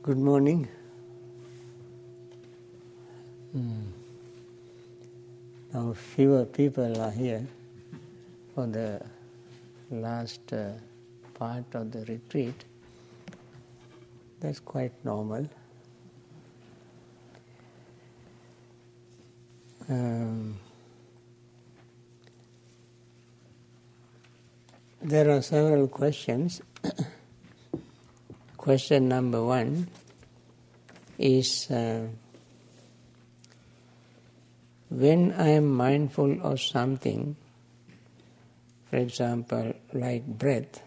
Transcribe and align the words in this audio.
Good 0.00 0.16
morning. 0.16 0.68
Hmm. 3.52 3.82
Now 5.74 5.92
fewer 5.92 6.44
people 6.44 7.00
are 7.02 7.10
here 7.10 7.46
for 8.54 8.66
the 8.66 9.02
last 9.90 10.52
uh, 10.52 10.70
part 11.34 11.64
of 11.74 11.90
the 11.90 12.04
retreat. 12.04 12.64
That's 14.38 14.60
quite 14.60 14.92
normal. 15.04 15.48
Um, 19.88 20.58
there 25.02 25.28
are 25.28 25.42
several 25.42 25.88
questions. 25.88 26.62
Question 28.68 29.08
number 29.08 29.40
one 29.42 29.88
is 31.16 31.70
uh, 31.70 32.04
when 34.90 35.32
I 35.32 35.56
am 35.56 35.72
mindful 35.72 36.36
of 36.42 36.60
something, 36.60 37.34
for 38.90 38.96
example, 38.96 39.72
like 39.94 40.26
breath, 40.26 40.82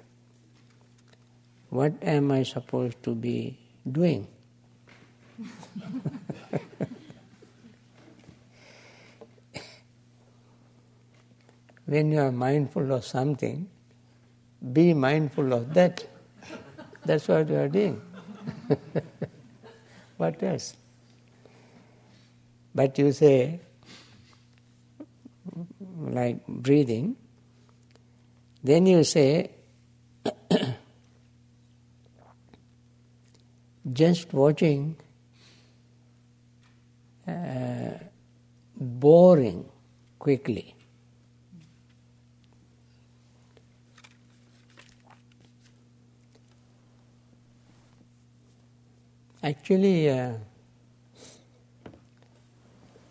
what 1.71 1.93
am 2.03 2.29
I 2.31 2.43
supposed 2.43 3.01
to 3.01 3.15
be 3.15 3.57
doing? 3.91 4.27
when 11.87 12.11
you 12.11 12.19
are 12.19 12.31
mindful 12.31 12.91
of 12.91 13.03
something, 13.03 13.67
be 14.71 14.93
mindful 14.93 15.51
of 15.51 15.73
that. 15.73 16.10
That's 17.05 17.27
what 17.27 17.49
you 17.49 17.55
are 17.55 17.67
doing. 17.67 18.01
what 20.17 20.41
else? 20.43 20.75
But 22.73 22.97
you 22.97 23.11
say, 23.11 23.59
like 25.97 26.45
breathing, 26.47 27.15
then 28.63 28.85
you 28.85 29.03
say, 29.03 29.51
just 33.93 34.33
watching 34.33 34.95
uh, 37.27 37.97
boring 38.77 39.65
quickly. 40.19 40.75
Actually, 49.43 50.07
uh, 50.07 50.33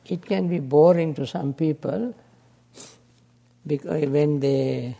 it 0.06 0.24
can 0.24 0.46
be 0.48 0.60
boring 0.60 1.12
to 1.14 1.26
some 1.26 1.52
people 1.52 2.14
because 3.66 4.06
when 4.06 4.38
they 4.38 4.96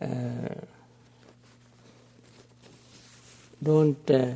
uh, 0.00 0.54
don't 3.62 4.10
uh, 4.10 4.34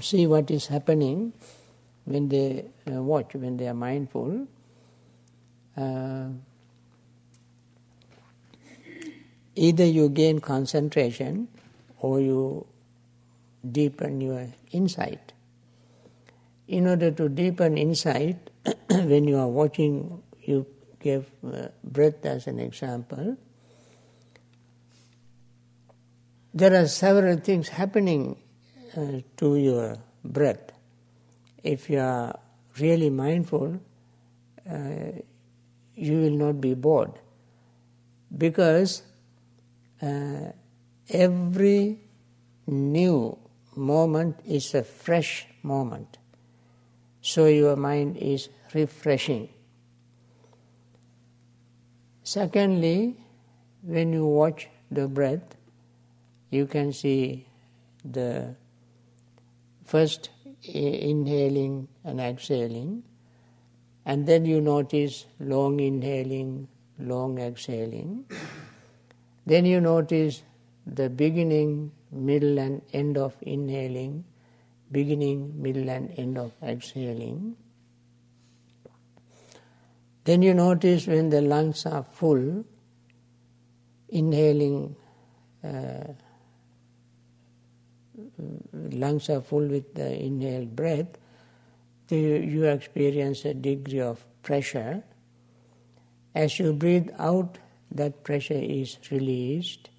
see 0.00 0.26
what 0.26 0.50
is 0.50 0.66
happening 0.66 1.32
when 2.04 2.28
they 2.28 2.64
uh, 2.90 3.02
watch, 3.02 3.34
when 3.34 3.56
they 3.56 3.68
are 3.68 3.74
mindful, 3.74 4.46
uh, 5.76 6.28
either 9.58 9.84
you 9.84 10.08
gain 10.08 10.38
concentration 10.40 11.48
or 11.98 12.20
you 12.20 12.66
deepen 13.72 14.20
your 14.20 14.46
insight. 14.70 15.32
In 16.68 16.86
order 16.86 17.10
to 17.10 17.28
deepen 17.28 17.76
insight, 17.76 18.50
when 18.90 19.26
you 19.26 19.36
are 19.38 19.48
watching, 19.48 20.22
you 20.42 20.66
give 21.00 21.30
uh, 21.44 21.68
breath 21.82 22.24
as 22.24 22.46
an 22.46 22.60
example. 22.60 23.36
There 26.54 26.74
are 26.80 26.86
several 26.86 27.38
things 27.38 27.68
happening 27.68 28.36
uh, 28.96 29.20
to 29.38 29.56
your 29.56 29.96
breath. 30.24 30.72
If 31.64 31.90
you 31.90 31.98
are 31.98 32.38
really 32.78 33.10
mindful, 33.10 33.80
uh, 34.70 34.78
you 35.94 36.18
will 36.20 36.38
not 36.46 36.60
be 36.60 36.74
bored 36.74 37.18
because 38.36 39.02
uh, 40.02 40.52
every 41.08 41.98
new 42.66 43.38
moment 43.76 44.38
is 44.46 44.74
a 44.74 44.82
fresh 44.82 45.46
moment. 45.62 46.18
So 47.20 47.46
your 47.46 47.76
mind 47.76 48.16
is 48.16 48.48
refreshing. 48.74 49.48
Secondly, 52.22 53.16
when 53.82 54.12
you 54.12 54.26
watch 54.26 54.68
the 54.90 55.08
breath, 55.08 55.56
you 56.50 56.66
can 56.66 56.92
see 56.92 57.46
the 58.04 58.54
first 59.84 60.30
inhaling 60.62 61.88
and 62.04 62.20
exhaling, 62.20 63.02
and 64.04 64.26
then 64.26 64.44
you 64.44 64.60
notice 64.60 65.26
long 65.38 65.80
inhaling, 65.80 66.68
long 66.98 67.38
exhaling. 67.38 68.24
Then 69.48 69.64
you 69.64 69.80
notice 69.80 70.42
the 70.86 71.08
beginning, 71.08 71.90
middle, 72.12 72.58
and 72.58 72.82
end 72.92 73.16
of 73.16 73.34
inhaling, 73.40 74.26
beginning, 74.92 75.62
middle, 75.62 75.88
and 75.88 76.12
end 76.18 76.36
of 76.36 76.52
exhaling. 76.62 77.56
Then 80.24 80.42
you 80.42 80.52
notice 80.52 81.06
when 81.06 81.30
the 81.30 81.40
lungs 81.40 81.86
are 81.86 82.02
full, 82.02 82.66
inhaling, 84.10 84.94
uh, 85.64 86.12
lungs 88.72 89.30
are 89.30 89.40
full 89.40 89.66
with 89.66 89.94
the 89.94 90.12
inhaled 90.22 90.76
breath, 90.76 91.16
you 92.10 92.64
experience 92.64 93.46
a 93.46 93.54
degree 93.54 94.00
of 94.00 94.26
pressure. 94.42 95.02
As 96.34 96.58
you 96.58 96.74
breathe 96.74 97.08
out, 97.18 97.56
that 97.90 98.24
pressure 98.24 98.54
is 98.54 98.98
released, 99.10 99.90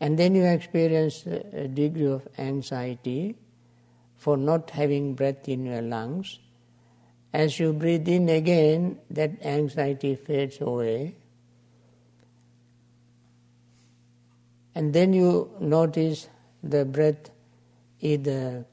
and 0.00 0.18
then 0.18 0.34
you 0.34 0.44
experience 0.44 1.26
a 1.26 1.68
degree 1.68 2.06
of 2.06 2.26
anxiety 2.38 3.36
for 4.16 4.36
not 4.36 4.70
having 4.70 5.14
breath 5.14 5.48
in 5.48 5.64
your 5.64 5.82
lungs. 5.82 6.38
As 7.32 7.58
you 7.58 7.72
breathe 7.72 8.08
in 8.08 8.28
again, 8.28 8.98
that 9.10 9.44
anxiety 9.44 10.14
fades 10.14 10.60
away. 10.60 11.16
And 14.74 14.92
then 14.92 15.12
you 15.12 15.50
notice 15.60 16.28
the 16.62 16.84
breath 16.84 17.30
either 18.00 18.64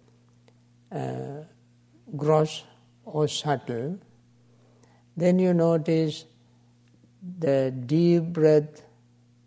uh, 0.91 1.44
gross 2.16 2.63
or 3.06 3.28
subtle. 3.28 4.00
Then 5.18 5.40
you 5.40 5.53
notice 5.53 6.25
the 7.40 7.74
deep 7.86 8.24
breath 8.24 8.84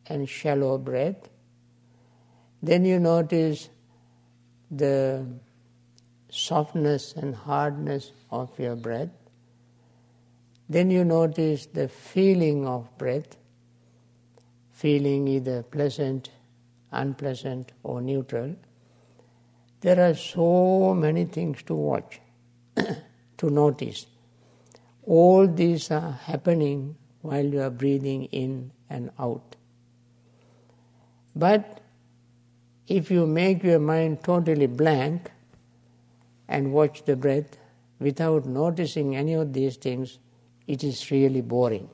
and 0.06 0.28
shallow 0.28 0.78
breath. 0.78 1.28
Then 2.62 2.84
you 2.84 2.99
notice 2.99 3.69
the 4.71 5.27
softness 6.31 7.15
and 7.15 7.34
hardness 7.34 8.12
of 8.31 8.59
your 8.59 8.77
breath. 8.77 9.11
Then 10.69 10.91
you 10.91 11.05
notice 11.05 11.66
the 11.66 11.89
feeling 11.89 12.66
of 12.66 12.97
breath, 12.99 13.37
feeling 14.72 15.28
either 15.28 15.62
pleasant, 15.62 16.31
unpleasant, 16.91 17.72
or 17.83 18.03
neutral. 18.03 18.54
There 19.81 20.10
are 20.10 20.15
so 20.15 20.95
many 20.95 21.24
things 21.24 21.63
to 21.65 21.74
watch, 21.74 22.21
to 23.39 23.51
notice. 23.51 24.07
All 25.04 25.47
these 25.47 25.91
are 25.91 26.10
happening 26.10 26.97
while 27.22 27.44
you 27.44 27.60
are 27.60 27.70
breathing 27.70 28.24
in 28.26 28.70
and 28.88 29.10
out. 29.18 29.56
But 31.34 31.80
if 32.86 33.10
you 33.10 33.26
make 33.26 33.62
your 33.62 33.78
mind 33.78 34.24
totally 34.24 34.66
blank 34.66 35.30
and 36.48 36.72
watch 36.72 37.04
the 37.04 37.16
breath 37.16 37.59
without 38.00 38.47
noticing 38.47 39.15
any 39.16 39.34
of 39.34 39.53
these 39.53 39.76
things, 39.76 40.18
it 40.66 40.82
is 40.82 41.10
really 41.10 41.41
boring. 41.41 41.88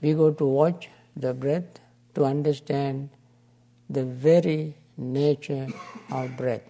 We 0.00 0.12
go 0.14 0.30
to 0.32 0.44
watch 0.44 0.88
the 1.16 1.32
breath 1.32 1.80
to 2.14 2.24
understand 2.24 3.10
the 3.88 4.04
very 4.04 4.76
nature 4.96 5.66
of 6.10 6.36
breath. 6.36 6.62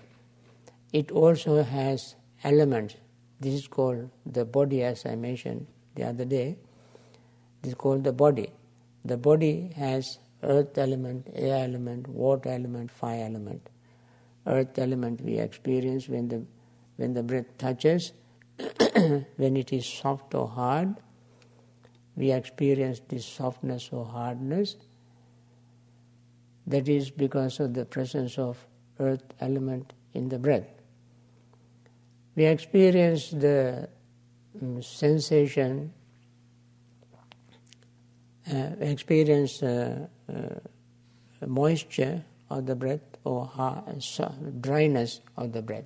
It 0.92 1.10
also 1.10 1.62
has 1.62 2.14
elements. 2.44 2.94
This 3.40 3.54
is 3.54 3.66
called 3.68 4.10
the 4.24 4.44
body, 4.44 4.82
as 4.82 5.04
I 5.06 5.16
mentioned 5.16 5.66
the 5.94 6.04
other 6.04 6.24
day. 6.24 6.56
This 7.62 7.70
is 7.70 7.74
called 7.74 8.04
the 8.04 8.12
body. 8.12 8.50
the 9.04 9.16
body 9.16 9.70
has 9.76 10.18
earth 10.42 10.78
element, 10.78 11.28
air 11.34 11.62
element, 11.64 12.08
water 12.08 12.48
element, 12.50 12.90
fire 12.90 13.24
element. 13.24 13.68
Earth 14.46 14.78
element 14.78 15.20
we 15.20 15.38
experience 15.38 16.08
when 16.08 16.28
the 16.28 16.44
when 16.96 17.12
the 17.12 17.22
breath 17.22 17.46
touches, 17.58 18.12
when 19.36 19.56
it 19.56 19.72
is 19.72 19.86
soft 19.86 20.34
or 20.34 20.46
hard, 20.48 20.94
we 22.16 22.30
experience 22.30 23.00
this 23.08 23.26
softness 23.26 23.88
or 23.92 24.04
hardness. 24.04 24.76
That 26.66 26.88
is 26.88 27.10
because 27.10 27.60
of 27.60 27.74
the 27.74 27.84
presence 27.84 28.38
of 28.38 28.66
earth 28.98 29.24
element 29.40 29.92
in 30.14 30.28
the 30.28 30.38
breath. 30.38 30.73
We 32.36 32.46
experience 32.46 33.30
the 33.30 33.88
um, 34.60 34.82
sensation, 34.82 35.92
uh, 38.52 38.70
experience 38.80 39.62
uh, 39.62 40.06
uh, 40.28 41.46
moisture 41.46 42.24
of 42.50 42.66
the 42.66 42.74
breath 42.74 43.00
or 43.24 43.50
dryness 44.60 45.20
of 45.36 45.52
the 45.52 45.62
breath. 45.62 45.84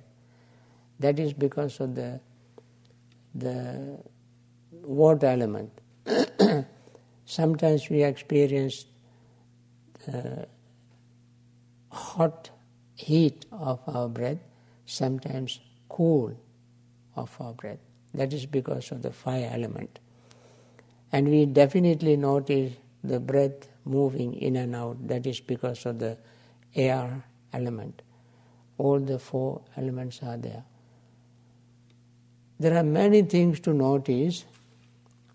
That 0.99 1.19
is 1.19 1.33
because 1.33 1.79
of 1.79 1.95
the 1.95 2.19
the 3.35 3.99
water 4.71 5.27
element. 5.27 5.71
Sometimes 7.25 7.89
we 7.89 8.03
experience 8.03 8.85
uh, 10.11 10.45
hot 11.91 12.49
heat 12.95 13.45
of 13.51 13.79
our 13.87 14.09
breath, 14.09 14.39
sometimes 14.85 15.59
cool 15.89 16.37
of 17.15 17.35
our 17.39 17.53
breath. 17.53 17.79
That 18.13 18.33
is 18.33 18.45
because 18.45 18.91
of 18.91 19.01
the 19.01 19.11
fire 19.11 19.49
element. 19.51 19.99
And 21.11 21.27
we 21.27 21.45
definitely 21.45 22.15
notice 22.15 22.73
the 23.03 23.19
breath 23.19 23.67
moving 23.85 24.33
in 24.35 24.55
and 24.55 24.75
out. 24.75 25.07
That 25.07 25.25
is 25.25 25.39
because 25.39 25.85
of 25.85 25.99
the 25.99 26.17
air 26.75 27.23
element. 27.53 28.01
All 28.77 28.99
the 28.99 29.19
four 29.19 29.61
elements 29.75 30.21
are 30.23 30.37
there. 30.37 30.63
There 32.59 32.77
are 32.77 32.83
many 32.83 33.21
things 33.23 33.59
to 33.61 33.73
notice. 33.73 34.45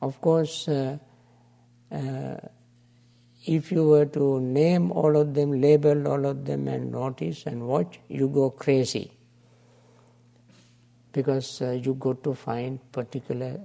Of 0.01 0.21
course, 0.21 0.69
uh, 0.69 0.99
uh, 1.91 2.37
if 3.47 3.73
you 3.73 3.87
were 3.87 4.07
to 4.07 4.41
name 4.41 4.93
all 4.93 5.17
of 5.17 5.35
them, 5.35 5.61
label 5.61 6.07
all 6.09 6.25
of 6.27 6.45
them, 6.45 6.69
and 6.69 6.93
notice 6.93 7.45
and 7.47 7.67
watch, 7.67 7.99
you 8.09 8.29
go 8.29 8.51
crazy 8.51 9.14
because 11.15 11.63
uh, 11.63 11.71
you 11.71 11.95
go 11.95 12.13
to 12.13 12.35
find 12.35 12.81
particular 12.93 13.61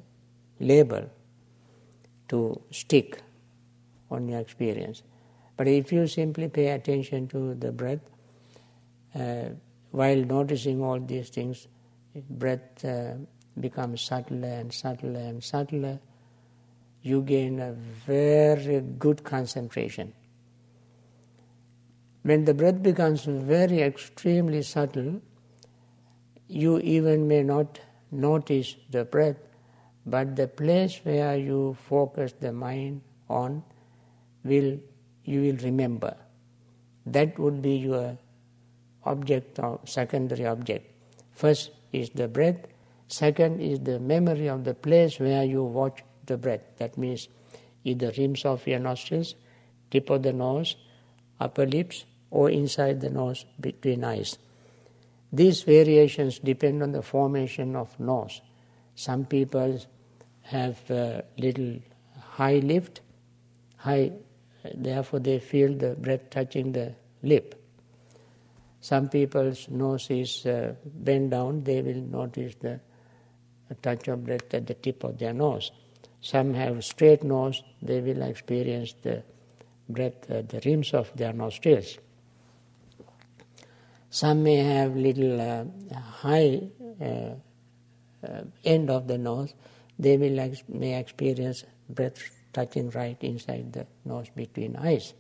label 0.60 1.10
to 2.30 2.62
stick 2.72 3.22
on 4.12 4.30
your 4.30 4.40
experience. 4.40 5.02
But 5.58 5.68
if 5.68 5.92
you 5.92 6.08
simply 6.08 6.48
pay 6.48 6.68
attention 6.68 7.28
to 7.30 7.56
the 7.56 7.72
breath, 7.72 8.00
uh, 9.16 9.50
while 9.92 10.24
noticing 10.24 10.82
all 10.82 11.00
these 11.00 11.30
things, 11.30 11.68
breath 12.30 12.86
uh, 12.86 13.16
becomes 13.60 14.02
subtler 14.02 14.48
and 14.48 14.72
subtler 14.72 15.20
and 15.20 15.44
subtler, 15.44 16.00
you 17.02 17.22
gain 17.24 17.60
a 17.60 17.74
very 17.74 18.80
good 19.00 19.24
concentration. 19.24 20.14
When 22.22 22.46
the 22.46 22.54
breath 22.54 22.84
becomes 22.84 23.26
very 23.26 23.82
extremely 23.82 24.62
subtle, 24.62 25.22
you 26.50 26.80
even 26.80 27.28
may 27.28 27.44
not 27.44 27.80
notice 28.12 28.76
the 28.90 29.06
breath, 29.06 29.38
but 30.06 30.36
the 30.36 30.48
place 30.48 31.00
where 31.04 31.38
you 31.38 31.78
focus 31.88 32.34
the 32.40 32.52
mind 32.52 33.02
on 33.30 33.64
will 34.44 34.80
you 35.24 35.42
will 35.42 35.58
remember. 35.58 36.18
That 37.06 37.38
would 37.38 37.62
be 37.62 37.76
your 37.76 38.18
object 39.06 39.60
or 39.60 39.80
secondary 39.86 40.48
object. 40.48 40.92
First 41.34 41.70
is 41.94 42.10
the 42.10 42.28
breath, 42.28 42.66
second 43.08 43.62
is 43.62 43.80
the 43.82 44.00
memory 44.00 44.48
of 44.48 44.64
the 44.64 44.74
place 44.74 45.20
where 45.20 45.44
you 45.44 45.64
watch 45.64 46.04
the 46.26 46.38
breath. 46.38 46.62
That 46.78 46.98
means 46.98 47.28
either 47.84 48.12
rims 48.18 48.44
of 48.44 48.66
your 48.66 48.80
nostrils, 48.80 49.36
tip 49.92 50.10
of 50.10 50.24
the 50.24 50.34
nose, 50.34 50.76
upper 51.40 51.68
lips, 51.68 52.06
or 52.32 52.50
inside 52.50 53.02
the 53.02 53.10
nose 53.10 53.46
between 53.60 54.04
eyes. 54.04 54.38
These 55.32 55.64
variations 55.64 56.40
depend 56.40 56.82
on 56.82 56.92
the 56.92 57.02
formation 57.02 57.76
of 57.76 58.00
nose. 58.00 58.42
Some 58.96 59.26
people 59.26 59.80
have 60.42 60.78
a 60.90 61.24
little 61.38 61.80
high 62.20 62.58
lift, 62.58 63.02
high, 63.78 64.12
therefore 64.74 65.20
they 65.20 65.40
feel 65.40 65.74
the 65.74 65.96
breath 65.96 66.30
touching 66.30 66.72
the 66.72 66.96
lip. 67.22 67.56
Some 68.82 69.10
people's 69.10 69.70
nose 69.70 70.10
is 70.10 70.46
uh, 70.46 70.74
bent 70.86 71.32
down, 71.32 71.64
they 71.64 71.82
will 71.82 72.02
notice 72.02 72.56
the 72.56 72.80
touch 73.82 74.08
of 74.08 74.26
breath 74.26 74.54
at 74.54 74.66
the 74.66 74.74
tip 74.74 75.04
of 75.04 75.20
their 75.20 75.34
nose. 75.34 75.72
Some 76.22 76.54
have 76.54 76.84
straight 76.84 77.24
nose, 77.24 77.62
they 77.82 78.02
will 78.02 78.22
experience 78.24 78.96
the 79.02 79.24
breath 79.88 80.30
at 80.30 80.50
the 80.50 80.62
rims 80.66 80.94
of 80.94 81.16
their 81.16 81.34
nostrils. 81.34 81.98
Some 84.10 84.44
may 84.44 84.58
have 84.58 84.96
little 84.96 85.40
uh, 85.40 85.66
high 86.00 86.62
uh, 87.02 87.34
uh, 88.28 88.42
end 88.66 88.90
of 88.90 89.08
the 89.08 89.18
nose, 89.18 89.54
they 89.98 90.18
will 90.18 90.40
ex- 90.40 90.64
may 90.68 91.00
experience 91.00 91.64
breath 91.90 92.18
touching 92.52 92.90
right 92.90 93.18
inside 93.22 93.72
the 93.72 93.86
nose 94.06 94.28
between 94.36 94.76
eyes. 94.76 95.14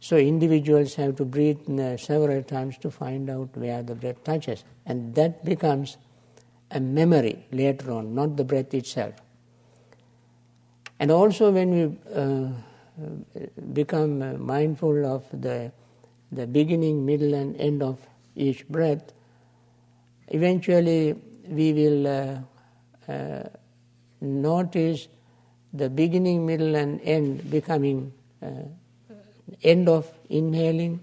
So 0.00 0.16
individuals 0.16 0.94
have 0.96 1.16
to 1.16 1.24
breathe 1.24 1.68
uh, 1.78 1.96
several 1.96 2.42
times 2.42 2.76
to 2.78 2.90
find 2.90 3.30
out 3.30 3.56
where 3.56 3.82
the 3.82 3.94
breath 3.94 4.24
touches, 4.24 4.64
and 4.84 5.14
that 5.14 5.44
becomes 5.44 5.96
a 6.70 6.80
memory 6.80 7.46
later 7.52 7.92
on, 7.92 8.14
not 8.14 8.36
the 8.36 8.44
breath 8.44 8.74
itself. 8.74 9.14
And 10.98 11.10
also, 11.10 11.50
when 11.52 11.70
we 11.70 11.98
uh, 12.14 12.50
become 13.72 14.44
mindful 14.44 15.06
of 15.06 15.24
the, 15.32 15.72
the 16.32 16.46
beginning, 16.46 17.04
middle, 17.04 17.34
and 17.34 17.56
end 17.60 17.82
of 17.82 17.98
each 18.34 18.66
breath, 18.68 19.12
eventually 20.28 21.14
we 21.46 21.72
will 21.72 22.06
uh, 22.06 22.38
uh, 23.12 23.48
notice 24.20 25.08
the 25.74 25.90
beginning, 25.90 26.46
middle, 26.46 26.74
and 26.74 27.00
end 27.02 27.50
becoming 27.50 28.12
uh, 28.42 28.64
end 29.62 29.88
of 29.88 30.10
inhaling, 30.28 31.00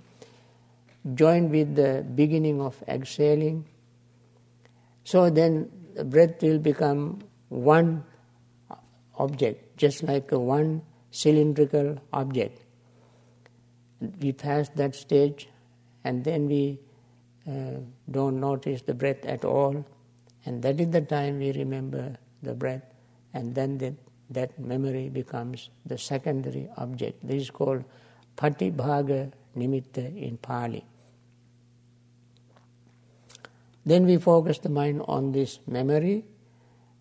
joined 1.13 1.51
with 1.51 1.75
the 1.75 2.05
beginning 2.15 2.61
of 2.61 2.81
exhaling. 2.87 3.65
So 5.03 5.29
then 5.29 5.69
the 5.95 6.03
breath 6.03 6.41
will 6.41 6.59
become 6.59 7.19
one 7.49 8.03
object, 9.17 9.77
just 9.77 10.03
like 10.03 10.31
a 10.31 10.39
one 10.39 10.81
cylindrical 11.11 11.97
object. 12.13 12.63
We 14.21 14.31
pass 14.31 14.69
that 14.75 14.95
stage 14.95 15.49
and 16.03 16.23
then 16.23 16.47
we 16.47 16.79
uh, 17.47 17.79
don't 18.11 18.39
notice 18.39 18.81
the 18.81 18.93
breath 18.93 19.25
at 19.25 19.43
all, 19.43 19.85
and 20.45 20.61
that 20.61 20.79
is 20.79 20.89
the 20.89 21.01
time 21.01 21.39
we 21.39 21.51
remember 21.51 22.15
the 22.43 22.53
breath, 22.53 22.83
and 23.33 23.55
then 23.55 23.77
the, 23.77 23.95
that 24.29 24.57
memory 24.59 25.09
becomes 25.09 25.69
the 25.85 25.97
secondary 25.97 26.69
object. 26.77 27.25
This 27.27 27.43
is 27.43 27.49
called 27.49 27.83
patibhaga 28.37 29.31
nimitta 29.57 30.15
in 30.15 30.37
Pali. 30.37 30.85
Then 33.85 34.05
we 34.05 34.17
focus 34.17 34.59
the 34.59 34.69
mind 34.69 35.01
on 35.07 35.31
this 35.31 35.59
memory, 35.67 36.25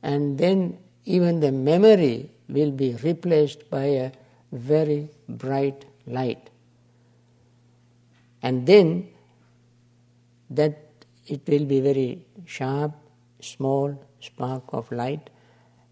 and 0.02 0.38
then 0.38 0.78
even 1.04 1.40
the 1.40 1.52
memory 1.52 2.30
will 2.48 2.70
be 2.70 2.94
replaced 3.02 3.68
by 3.68 3.84
a 3.84 4.12
very 4.52 5.10
bright 5.28 5.84
light. 6.06 6.50
And 8.42 8.66
then 8.66 9.08
that 10.50 10.88
it 11.26 11.46
will 11.46 11.64
be 11.64 11.80
very 11.80 12.24
sharp, 12.46 12.92
small 13.40 13.98
spark 14.20 14.64
of 14.72 14.90
light 14.90 15.30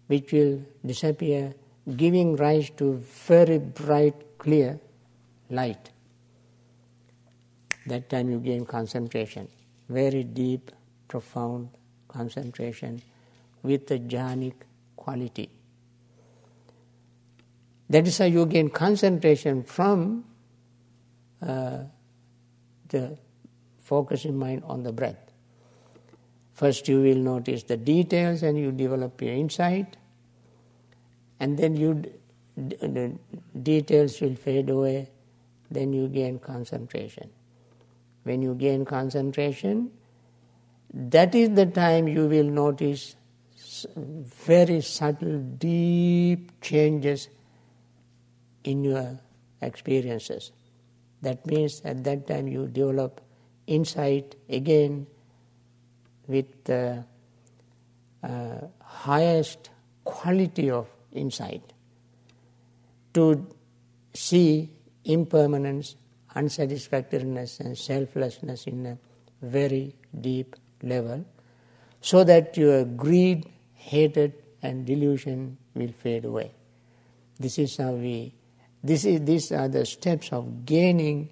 which 0.07 0.31
will 0.31 0.61
disappear, 0.85 1.53
giving 1.95 2.35
rise 2.35 2.69
to 2.71 2.95
very 3.27 3.59
bright, 3.59 4.37
clear 4.37 4.79
light. 5.49 5.91
That 7.85 8.09
time 8.09 8.29
you 8.29 8.39
gain 8.39 8.65
concentration, 8.65 9.47
very 9.89 10.23
deep, 10.23 10.71
profound 11.07 11.69
concentration 12.07 13.01
with 13.63 13.89
a 13.91 13.99
jhanic 13.99 14.53
quality. 14.95 15.49
That 17.89 18.07
is 18.07 18.17
how 18.17 18.25
you 18.25 18.45
gain 18.45 18.69
concentration 18.69 19.63
from 19.63 20.25
uh, 21.41 21.79
the 22.89 23.17
focusing 23.77 24.37
mind 24.37 24.63
on 24.65 24.83
the 24.83 24.91
breath. 24.91 25.31
First, 26.53 26.87
you 26.87 27.01
will 27.01 27.17
notice 27.17 27.63
the 27.63 27.77
details 27.77 28.43
and 28.43 28.57
you 28.57 28.71
develop 28.71 29.21
your 29.21 29.33
insight, 29.33 29.97
and 31.39 31.57
then 31.57 31.75
you 31.75 32.03
the 32.57 33.13
details 33.61 34.19
will 34.19 34.35
fade 34.35 34.69
away, 34.69 35.09
then 35.69 35.93
you 35.93 36.07
gain 36.07 36.39
concentration. 36.39 37.29
When 38.23 38.41
you 38.41 38.55
gain 38.55 38.83
concentration, 38.83 39.91
that 40.91 41.35
is 41.35 41.51
the 41.51 41.67
time 41.67 42.07
you 42.07 42.25
will 42.25 42.45
notice 42.45 43.15
very 43.95 44.81
subtle, 44.81 45.37
deep 45.37 46.59
changes 46.61 47.29
in 48.63 48.83
your 48.83 49.19
experiences. 49.61 50.51
That 51.21 51.45
means 51.45 51.81
at 51.83 52.03
that 52.03 52.27
time 52.27 52.47
you 52.47 52.67
develop 52.67 53.21
insight 53.65 54.35
again 54.49 55.07
with 56.27 56.63
the 56.65 57.03
uh, 58.23 58.59
highest 58.81 59.69
quality 60.03 60.69
of 60.69 60.87
insight 61.11 61.73
to 63.13 63.47
see 64.13 64.69
impermanence, 65.05 65.95
unsatisfactoriness, 66.35 67.59
and 67.59 67.77
selflessness 67.77 68.67
in 68.67 68.85
a 68.85 68.97
very 69.41 69.95
deep 70.21 70.55
level 70.83 71.25
so 72.01 72.23
that 72.23 72.55
your 72.57 72.85
greed, 72.85 73.49
hatred, 73.73 74.33
and 74.61 74.85
delusion 74.85 75.57
will 75.73 75.91
fade 75.91 76.25
away. 76.25 76.51
This 77.39 77.59
is 77.59 77.77
how 77.77 77.91
we, 77.91 78.33
this 78.87 79.05
is, 79.05 79.21
these 79.25 79.51
are 79.51 79.67
the 79.67 79.85
steps 79.85 80.31
of 80.31 80.65
gaining, 80.65 81.29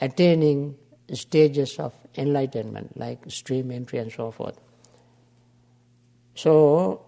attaining 0.00 0.76
stages 1.12 1.78
of 1.78 1.94
enlightenment, 2.16 2.96
like 2.98 3.18
stream 3.28 3.70
entry 3.70 3.98
and 3.98 4.10
so 4.10 4.30
forth. 4.30 4.58
So, 6.34 7.02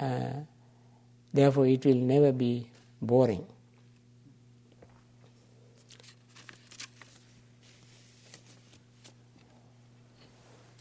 uh, 0.00 0.32
therefore, 1.32 1.66
it 1.66 1.84
will 1.84 1.94
never 1.94 2.32
be 2.32 2.70
boring. 3.00 3.46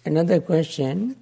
Another 0.05 0.39
question 0.39 1.15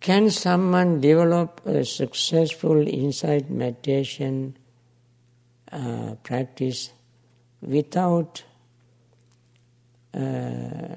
Can 0.00 0.30
someone 0.30 1.00
develop 1.00 1.60
a 1.66 1.84
successful 1.84 2.88
insight 2.88 3.50
meditation 3.50 4.56
uh, 5.70 6.14
practice 6.22 6.90
without 7.60 8.42
uh, 10.14 10.96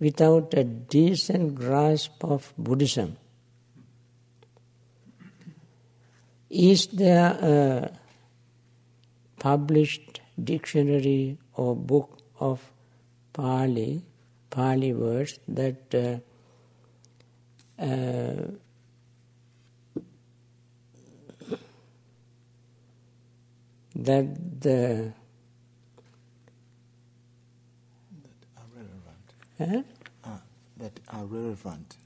without 0.00 0.52
a 0.54 0.64
decent 0.64 1.54
grasp 1.54 2.24
of 2.24 2.52
Buddhism? 2.58 3.16
Is 6.50 6.88
there 6.88 7.38
a 7.40 7.98
published 9.38 10.20
dictionary 10.42 11.38
or 11.54 11.76
book 11.76 12.18
of 12.40 12.72
Pali, 13.32 14.02
Pali 14.50 14.92
words 14.92 15.38
that 15.46 15.94
uh, 15.94 16.18
uh, 17.78 18.48
that 23.96 24.60
the 24.60 25.12
Huh? 29.58 29.82
Uh, 30.24 30.38
that 30.78 30.98
are 31.10 31.24
relevant. 31.26 31.96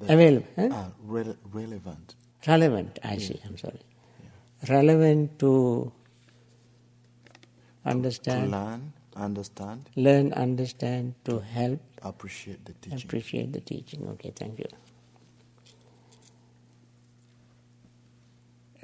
That 0.00 0.10
Available. 0.10 0.48
Huh? 0.56 0.68
Are 0.72 0.92
re- 1.04 1.36
relevant. 1.52 2.14
Relevant, 2.46 2.98
I 3.04 3.14
yeah. 3.14 3.18
see, 3.18 3.40
I'm 3.44 3.58
sorry. 3.58 3.80
Yeah. 4.22 4.74
Relevant 4.74 5.38
to 5.40 5.92
understand. 7.84 8.50
To 8.52 8.58
learn, 8.58 8.92
understand. 9.16 9.88
Learn, 9.96 10.32
understand, 10.32 11.14
to 11.24 11.40
help. 11.40 11.80
Appreciate 12.02 12.64
the 12.64 12.72
teaching. 12.74 13.02
Appreciate 13.04 13.52
the 13.52 13.60
teaching. 13.60 14.08
Okay, 14.10 14.32
thank 14.34 14.58
you. 14.58 14.68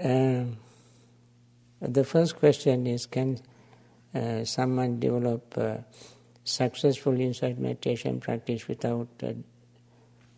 Um, 0.00 0.56
the 1.80 2.04
first 2.04 2.36
question 2.36 2.86
is 2.86 3.06
Can 3.06 3.38
uh, 4.14 4.44
someone 4.44 4.98
develop 4.98 5.56
uh, 5.58 5.78
successful 6.44 7.20
insight 7.20 7.58
meditation 7.58 8.20
practice 8.20 8.66
without 8.66 9.08
a, 9.22 9.36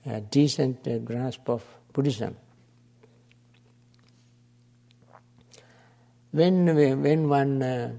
a 0.07 0.21
decent 0.21 0.87
uh, 0.89 0.99
grasp 0.99 1.49
of 1.49 1.65
Buddhism. 1.93 2.37
When, 6.33 7.03
when 7.03 7.29
one 7.29 7.63
uh, 7.63 7.93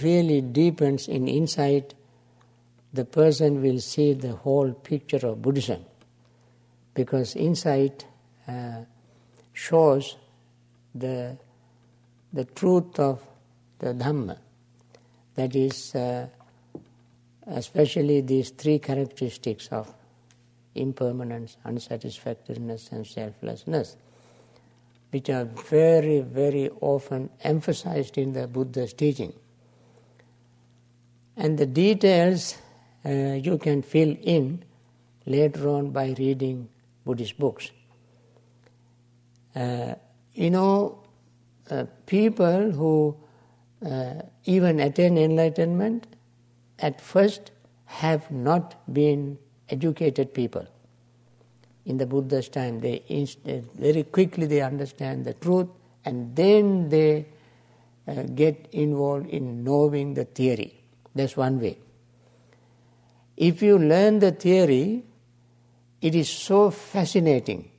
really 0.00 0.40
deepens 0.40 1.08
in 1.08 1.28
insight, 1.28 1.94
the 2.92 3.04
person 3.04 3.62
will 3.62 3.80
see 3.80 4.12
the 4.12 4.32
whole 4.32 4.72
picture 4.72 5.26
of 5.26 5.42
Buddhism 5.42 5.84
because 6.94 7.36
insight 7.36 8.04
uh, 8.46 8.82
shows 9.52 10.16
the, 10.94 11.36
the 12.32 12.44
truth 12.44 12.98
of 12.98 13.22
the 13.78 13.94
Dhamma. 13.94 14.38
That 15.34 15.56
is, 15.56 15.94
uh, 15.94 16.28
especially 17.46 18.20
these 18.20 18.50
three 18.50 18.78
characteristics 18.78 19.68
of 19.68 19.92
impermanence, 20.74 21.56
unsatisfactoriness, 21.64 22.92
and 22.92 23.06
selflessness, 23.06 23.96
which 25.10 25.30
are 25.30 25.44
very, 25.44 26.20
very 26.20 26.70
often 26.80 27.30
emphasized 27.42 28.18
in 28.18 28.32
the 28.32 28.46
Buddha's 28.46 28.92
teaching. 28.92 29.32
And 31.36 31.58
the 31.58 31.66
details 31.66 32.56
uh, 33.04 33.10
you 33.10 33.58
can 33.58 33.82
fill 33.82 34.16
in 34.22 34.64
later 35.26 35.68
on 35.68 35.90
by 35.90 36.14
reading 36.18 36.68
Buddhist 37.04 37.38
books. 37.38 37.70
Uh, 39.54 39.94
you 40.34 40.50
know, 40.50 41.02
uh, 41.70 41.84
people 42.06 42.70
who 42.70 43.16
uh, 43.84 44.14
even 44.44 44.80
attain 44.80 45.18
enlightenment 45.18 46.06
at 46.78 47.00
first 47.00 47.50
have 47.84 48.30
not 48.30 48.92
been 48.92 49.38
educated 49.68 50.32
people. 50.32 50.66
In 51.84 51.98
the 51.98 52.06
Buddha's 52.06 52.48
time, 52.48 52.80
they 52.80 53.02
inst- 53.08 53.40
very 53.42 54.04
quickly 54.04 54.46
they 54.46 54.60
understand 54.60 55.24
the 55.24 55.34
truth, 55.34 55.68
and 56.04 56.34
then 56.36 56.88
they 56.88 57.26
uh, 58.06 58.22
get 58.34 58.68
involved 58.72 59.28
in 59.28 59.64
knowing 59.64 60.14
the 60.14 60.24
theory. 60.24 60.81
That's 61.14 61.36
one 61.36 61.60
way. 61.60 61.78
If 63.36 63.62
you 63.62 63.78
learn 63.78 64.18
the 64.18 64.32
theory, 64.32 65.04
it 66.00 66.14
is 66.14 66.28
so 66.28 66.70
fascinating. 66.70 67.70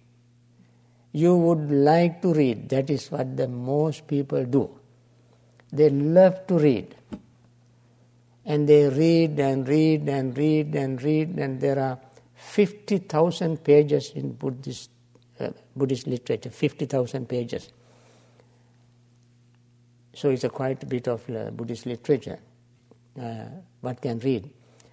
You 1.12 1.36
would 1.38 1.72
like 1.72 2.22
to 2.24 2.34
read. 2.34 2.70
That 2.70 2.90
is 2.90 3.12
what 3.12 3.38
the 3.38 3.48
most 3.48 4.08
people 4.08 4.46
do. 4.46 4.70
They 5.72 5.90
love 5.90 6.46
to 6.48 6.58
read 6.58 6.96
and 8.46 8.68
they 8.68 8.90
read 8.90 9.40
and 9.40 9.68
read 9.68 10.10
and 10.10 10.38
read 10.38 10.75
and 10.75 11.02
read, 11.02 11.30
and 11.38 11.62
there 11.62 11.80
are 11.80 12.00
50,000 12.36 13.63
pages 13.63 14.12
in 14.16 14.34
Buddhist, 14.34 14.90
uh, 15.40 15.50
Buddhist 15.75 16.08
literature, 16.08 16.50
50,000 16.50 17.28
pages. 17.28 17.72
So 20.13 20.30
it's 20.30 20.44
a 20.44 20.50
quite 20.50 20.84
a 20.84 20.86
bit 20.86 21.08
of 21.08 21.28
uh, 21.30 21.52
Buddhist 21.52 21.86
literature, 21.86 22.40
uh, 23.20 23.46
one 23.82 23.96
can 23.96 24.20
read. 24.20 24.50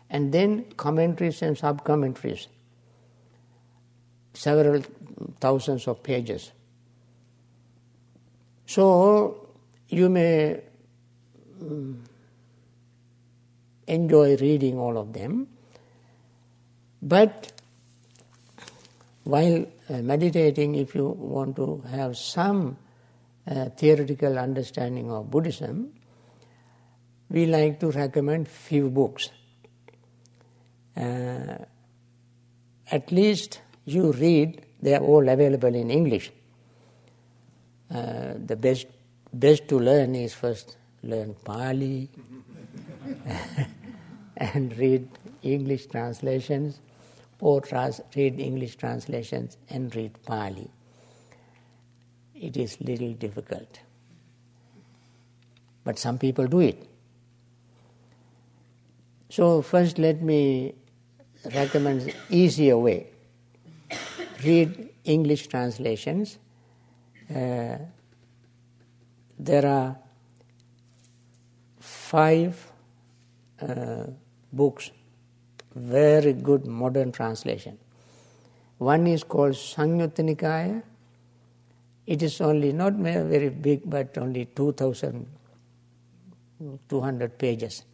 And 0.09 0.33
then 0.33 0.65
commentaries 0.77 1.43
and 1.43 1.57
sub 1.57 1.85
commentaries, 1.85 2.49
several 4.35 4.83
thousands 5.41 5.87
of 5.87 6.03
pages. 6.03 6.53
So 8.67 9.49
you 9.89 10.09
may. 10.09 10.61
Um, 11.61 12.05
enjoy 13.91 14.37
reading 14.37 14.79
all 14.79 14.97
of 14.97 15.13
them. 15.13 15.49
But 17.03 17.53
while 19.25 19.67
uh, 19.89 19.99
meditating, 19.99 20.77
if 20.77 20.95
you 20.95 21.09
want 21.09 21.57
to 21.57 21.83
have 21.91 22.17
some 22.17 22.77
uh, 23.47 23.71
theoretical 23.71 24.39
understanding 24.39 25.11
of 25.11 25.31
Buddhism, 25.31 25.93
we 27.31 27.47
like 27.47 27.81
to 27.81 27.91
recommend 27.91 28.49
few 28.49 28.91
books. 28.91 29.31
Uh, 30.97 31.59
at 32.91 33.11
least 33.13 33.61
you 33.85 34.13
read, 34.13 34.67
they 34.83 34.95
are 34.95 35.03
all 35.03 35.29
available 35.29 35.75
in 35.75 35.91
English. 35.91 36.31
Uh, 37.91 38.35
the 38.45 38.57
best, 38.57 38.87
best 39.33 39.69
to 39.69 39.79
learn 39.79 40.15
is 40.15 40.35
first 40.35 40.77
learn 41.03 41.35
Pali. 41.45 42.11
and 44.37 44.77
read 44.79 45.09
English 45.43 45.87
translations 45.87 46.81
or 47.41 47.61
trans- 47.61 48.01
read 48.17 48.41
English 48.41 48.77
translations 48.77 49.57
and 49.69 49.95
read 49.95 50.13
Pali. 50.25 50.71
It 52.35 52.57
is 52.57 52.81
little 52.81 53.13
difficult. 53.13 53.81
But 55.85 55.99
some 55.99 56.19
people 56.19 56.47
do 56.47 56.61
it. 56.61 56.90
So 59.31 59.63
first 59.63 59.99
let 59.99 60.21
me 60.21 60.75
recommend 61.55 62.13
easier 62.29 62.77
way. 62.77 63.07
Read 64.45 64.91
English 65.05 65.47
translations. 65.47 66.39
Uh, 67.33 67.77
there 69.39 69.67
are 69.67 69.97
five 71.79 72.73
uh, 73.63 74.07
books, 74.53 74.91
very 75.77 76.33
good 76.33 76.67
modern 76.67 77.13
translation. 77.13 77.79
One 78.79 79.07
is 79.07 79.23
called 79.23 79.53
Samyutta 79.53 80.25
Nikaya. 80.29 80.83
It 82.05 82.25
is 82.25 82.41
only 82.41 82.73
not 82.73 82.95
very 82.95 83.51
big, 83.51 83.89
but 83.89 84.19
only 84.19 84.47
2,200 84.47 87.39
pages. 87.39 87.85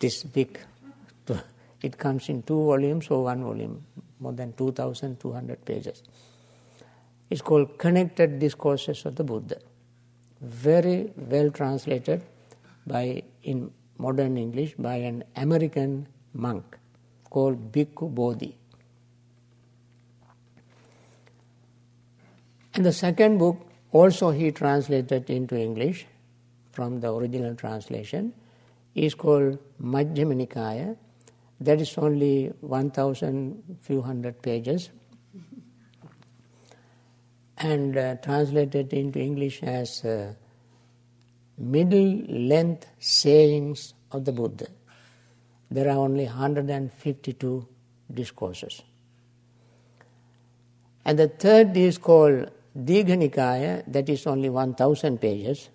This 0.00 0.24
big. 0.24 0.58
It 1.82 1.96
comes 1.96 2.28
in 2.28 2.42
two 2.42 2.62
volumes 2.62 3.08
or 3.08 3.24
one 3.24 3.42
volume, 3.42 3.84
more 4.18 4.32
than 4.32 4.52
2,200 4.52 5.64
pages. 5.64 6.02
It's 7.30 7.40
called 7.40 7.78
Connected 7.78 8.38
Discourses 8.38 9.06
of 9.06 9.16
the 9.16 9.24
Buddha. 9.24 9.60
Very 10.42 11.12
well 11.16 11.50
translated 11.50 12.22
by 12.86 13.22
in 13.42 13.70
modern 13.98 14.36
English 14.36 14.74
by 14.78 14.96
an 14.96 15.24
American 15.36 16.08
monk 16.34 16.76
called 17.30 17.72
Bhikkhu 17.72 18.14
Bodhi. 18.14 18.56
And 22.74 22.84
the 22.84 22.92
second 22.92 23.38
book 23.38 23.56
also 23.92 24.30
he 24.30 24.50
translated 24.50 25.30
into 25.30 25.56
English 25.56 26.06
from 26.72 27.00
the 27.00 27.12
original 27.12 27.54
translation 27.54 28.32
is 28.94 29.14
called 29.14 29.58
Majjhima 29.82 30.46
Nikaya. 30.46 30.96
That 31.60 31.80
is 31.80 31.96
only 31.98 32.52
1,000 32.60 33.78
few 33.82 34.02
hundred 34.02 34.40
pages 34.42 34.90
and 37.58 37.96
uh, 37.96 38.14
translated 38.16 38.92
into 38.92 39.20
English 39.20 39.62
as 39.62 40.04
uh, 40.04 40.32
middle 41.58 42.24
length 42.28 42.86
sayings 42.98 43.92
of 44.12 44.24
the 44.24 44.32
Buddha. 44.32 44.66
There 45.70 45.86
are 45.88 45.98
only 45.98 46.24
152 46.24 47.68
discourses. 48.12 48.82
And 51.04 51.18
the 51.18 51.28
third 51.28 51.76
is 51.76 51.98
called 51.98 52.50
Digha 52.76 53.16
Nikaya, 53.16 53.84
that 53.86 54.08
is 54.08 54.26
only 54.26 54.48
1000 54.48 55.20
pages, 55.20 55.68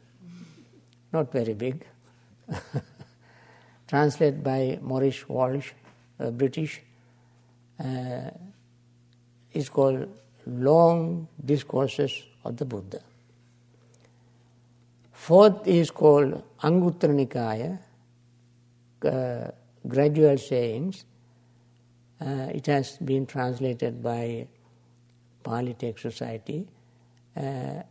not 1.13 1.31
very 1.31 1.53
big. 1.53 1.85
Translated 3.87 4.43
by 4.43 4.79
Maurice 4.81 5.23
Walshe, 5.23 5.71
uh, 6.19 6.31
British. 6.31 6.81
Uh, 7.79 8.31
is 9.55 9.69
called 9.69 10.07
Long 10.45 11.27
Discourses 11.43 12.23
of 12.43 12.57
the 12.57 12.65
Buddha. 12.65 13.01
Fourth 15.11 15.65
is 15.65 15.89
called 15.89 16.43
Anguttara 16.61 17.15
Nikaya, 17.15 17.79
uh, 19.03 19.51
gradual 19.87 20.37
sayings. 20.37 21.05
Uh, 22.21 22.47
it 22.53 22.65
has 22.67 22.97
been 22.97 23.25
translated 23.25 24.03
by 24.03 24.47
Pali 25.43 25.75
Society. 25.97 26.67
Uh, 27.35 27.81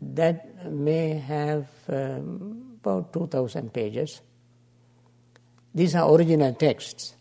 that 0.00 0.70
may 0.70 1.10
have 1.10 1.68
um, 1.88 2.78
about 2.82 3.12
2000 3.12 3.72
pages. 3.72 4.20
These 5.74 5.94
are 5.94 6.12
original 6.14 6.54
texts. 6.54 7.14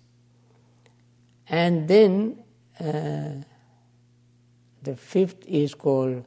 And 1.47 1.87
then 1.87 2.43
uh, 2.79 3.43
the 4.81 4.95
fifth 4.95 5.45
is 5.47 5.73
called 5.75 6.25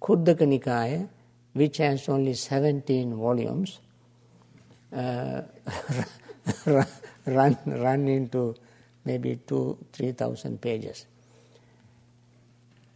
Khuddaka 0.00 0.46
Nikaya, 0.46 1.08
which 1.52 1.78
has 1.78 2.08
only 2.08 2.34
17 2.34 3.14
volumes, 3.16 3.80
uh, 4.94 5.42
run, 7.26 7.58
run 7.66 8.08
into 8.08 8.54
maybe 9.04 9.40
two, 9.46 9.78
3,000 9.92 10.60
pages. 10.60 11.06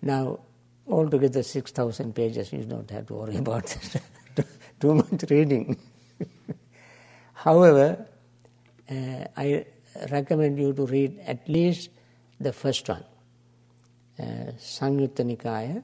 Now, 0.02 0.40
altogether 0.88 1.42
6,000 1.42 2.14
pages, 2.14 2.52
you 2.52 2.64
don't 2.64 2.90
have 2.90 3.06
to 3.06 3.14
worry 3.14 3.36
about 3.44 3.76
too 4.80 4.94
much 4.94 5.24
reading. 5.30 5.76
However, 7.32 8.06
uh, 8.92 9.26
I 9.36 9.64
recommend 10.10 10.58
you 10.58 10.72
to 10.72 10.86
read 10.86 11.18
at 11.26 11.48
least 11.48 11.90
the 12.40 12.52
first 12.52 12.88
one, 12.88 13.04
uh, 14.18 14.52
Samyutta 14.58 15.24
Nikaya. 15.24 15.82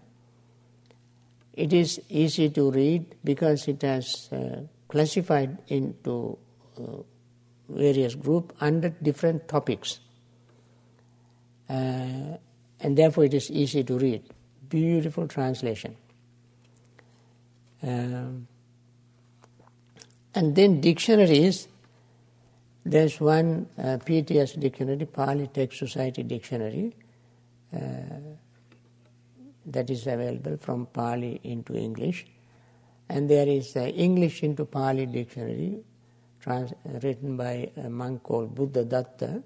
It 1.55 1.73
is 1.73 2.01
easy 2.09 2.51
to 2.51 2.71
read 2.71 3.17
because 3.25 3.67
it 3.69 3.83
has 3.83 4.29
uh, 4.33 4.63
classified 4.89 5.59
into 5.69 6.39
uh, 6.79 7.03
various 7.69 8.15
groups 8.15 8.55
under 8.61 8.91
different 8.91 9.49
topics. 9.49 10.01
Uh, 11.69 12.39
and 12.81 12.97
therefore 12.97 13.25
it 13.25 13.35
is 13.35 13.51
easy 13.51 13.85
to 13.85 13.99
read. 13.99 14.23
Beautiful 14.69 15.27
translation. 15.27 15.97
Um, 17.83 18.47
and 20.35 20.55
then 20.55 20.81
dictionaries, 20.81 21.69
there's 22.85 23.21
one 23.21 23.69
uh, 23.79 23.99
PTS 23.99 24.59
dictionary, 24.59 25.07
Pali 25.07 25.49
Text 25.49 25.79
Society 25.79 26.23
dictionary, 26.23 26.95
uh, 27.75 27.79
that 29.67 29.91
is 29.91 30.07
available 30.07 30.57
from 30.57 30.87
Pali 30.87 31.41
into 31.45 31.75
English. 31.75 32.27
And 33.09 33.29
there 33.29 33.47
is 33.47 33.77
uh, 33.77 33.81
English 33.81 34.43
into 34.43 34.65
Pali 34.65 35.07
dictionary, 35.07 35.81
trans- 36.41 36.73
written 37.03 37.37
by 37.37 37.71
a 37.77 37.89
monk 37.89 38.23
called 38.23 38.55
Buddha 38.55 38.85
Datta. 38.85 39.43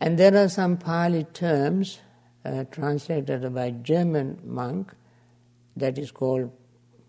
And 0.00 0.18
there 0.18 0.36
are 0.36 0.48
some 0.48 0.76
Pali 0.76 1.24
terms 1.24 1.98
uh, 2.44 2.64
translated 2.70 3.52
by 3.54 3.70
German 3.70 4.38
monk 4.44 4.94
that 5.76 5.98
is 5.98 6.10
called 6.10 6.50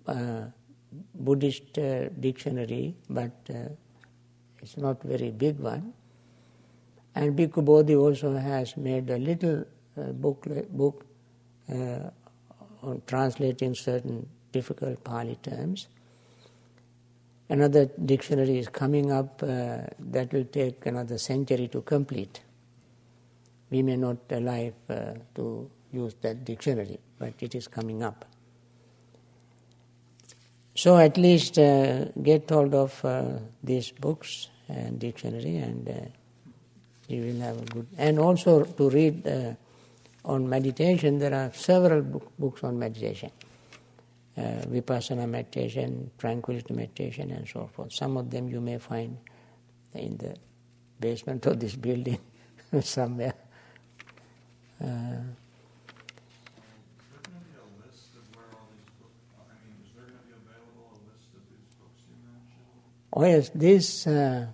uh, 0.07 0.45
Buddhist 1.15 1.77
uh, 1.77 2.09
dictionary, 2.09 2.95
but 3.09 3.31
uh, 3.49 3.69
it's 4.61 4.77
not 4.77 5.01
very 5.03 5.31
big 5.31 5.59
one. 5.59 5.93
And 7.15 7.37
Bhikkhu 7.37 7.65
Bodhi 7.65 7.95
also 7.95 8.33
has 8.33 8.77
made 8.77 9.09
a 9.09 9.17
little 9.17 9.65
uh, 9.97 10.03
book, 10.13 10.47
book 10.69 11.05
uh, 11.69 12.09
on 12.81 13.01
translating 13.05 13.75
certain 13.75 14.27
difficult 14.51 15.03
Pali 15.03 15.37
terms. 15.41 15.87
Another 17.49 17.89
dictionary 18.05 18.59
is 18.59 18.69
coming 18.69 19.11
up 19.11 19.43
uh, 19.43 19.79
that 19.99 20.31
will 20.31 20.45
take 20.45 20.85
another 20.85 21.17
century 21.17 21.67
to 21.67 21.81
complete. 21.81 22.41
We 23.69 23.81
may 23.81 23.97
not 23.97 24.17
alive 24.29 24.73
uh, 24.89 25.13
to 25.35 25.69
use 25.91 26.15
that 26.21 26.45
dictionary, 26.45 26.99
but 27.19 27.33
it 27.41 27.53
is 27.55 27.67
coming 27.67 28.03
up. 28.03 28.23
So 30.75 30.97
at 30.97 31.17
least 31.17 31.59
uh, 31.59 32.05
get 32.23 32.49
hold 32.49 32.73
of 32.73 33.03
uh, 33.03 33.39
these 33.61 33.91
books 33.91 34.47
and 34.71 34.99
dictionary, 34.99 35.57
and 35.57 35.87
uh, 35.87 35.93
you 37.07 37.21
will 37.21 37.41
have 37.41 37.61
a 37.61 37.65
good. 37.65 37.87
And 37.97 38.19
also 38.19 38.63
to 38.63 38.89
read 38.89 39.27
uh, 39.27 39.53
on 40.25 40.47
meditation, 40.47 41.19
there 41.19 41.33
are 41.33 41.51
several 41.53 42.01
book, 42.01 42.31
books 42.37 42.63
on 42.63 42.79
meditation. 42.79 43.31
Uh, 44.37 44.63
vipassana 44.67 45.27
meditation, 45.27 46.09
tranquility 46.17 46.73
meditation, 46.73 47.31
and 47.31 47.47
so 47.47 47.69
forth. 47.73 47.91
Some 47.91 48.15
of 48.15 48.31
them 48.31 48.47
you 48.47 48.61
may 48.61 48.77
find 48.77 49.17
in 49.93 50.15
the 50.17 50.35
basement 50.99 51.45
of 51.45 51.59
this 51.59 51.75
building 51.75 52.17
somewhere. 52.81 53.33
Uh, 54.81 54.87
Oh 63.13 63.25
yes, 63.25 63.49
this. 63.53 64.07
Uh, 64.07 64.47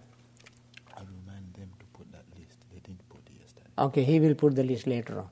I 0.96 1.00
remind 1.02 1.54
them 1.54 1.70
to 1.78 1.86
put 1.94 2.12
that 2.12 2.26
list. 2.36 2.58
They 2.74 2.80
didn't 2.80 3.08
put 3.08 3.22
it 3.28 3.40
yesterday. 3.40 3.67
Okay, 3.78 4.04
he 4.04 4.20
will 4.20 4.36
put 4.36 4.56
the 4.56 4.64
list 4.64 4.88
later 4.88 5.20
on. 5.20 5.30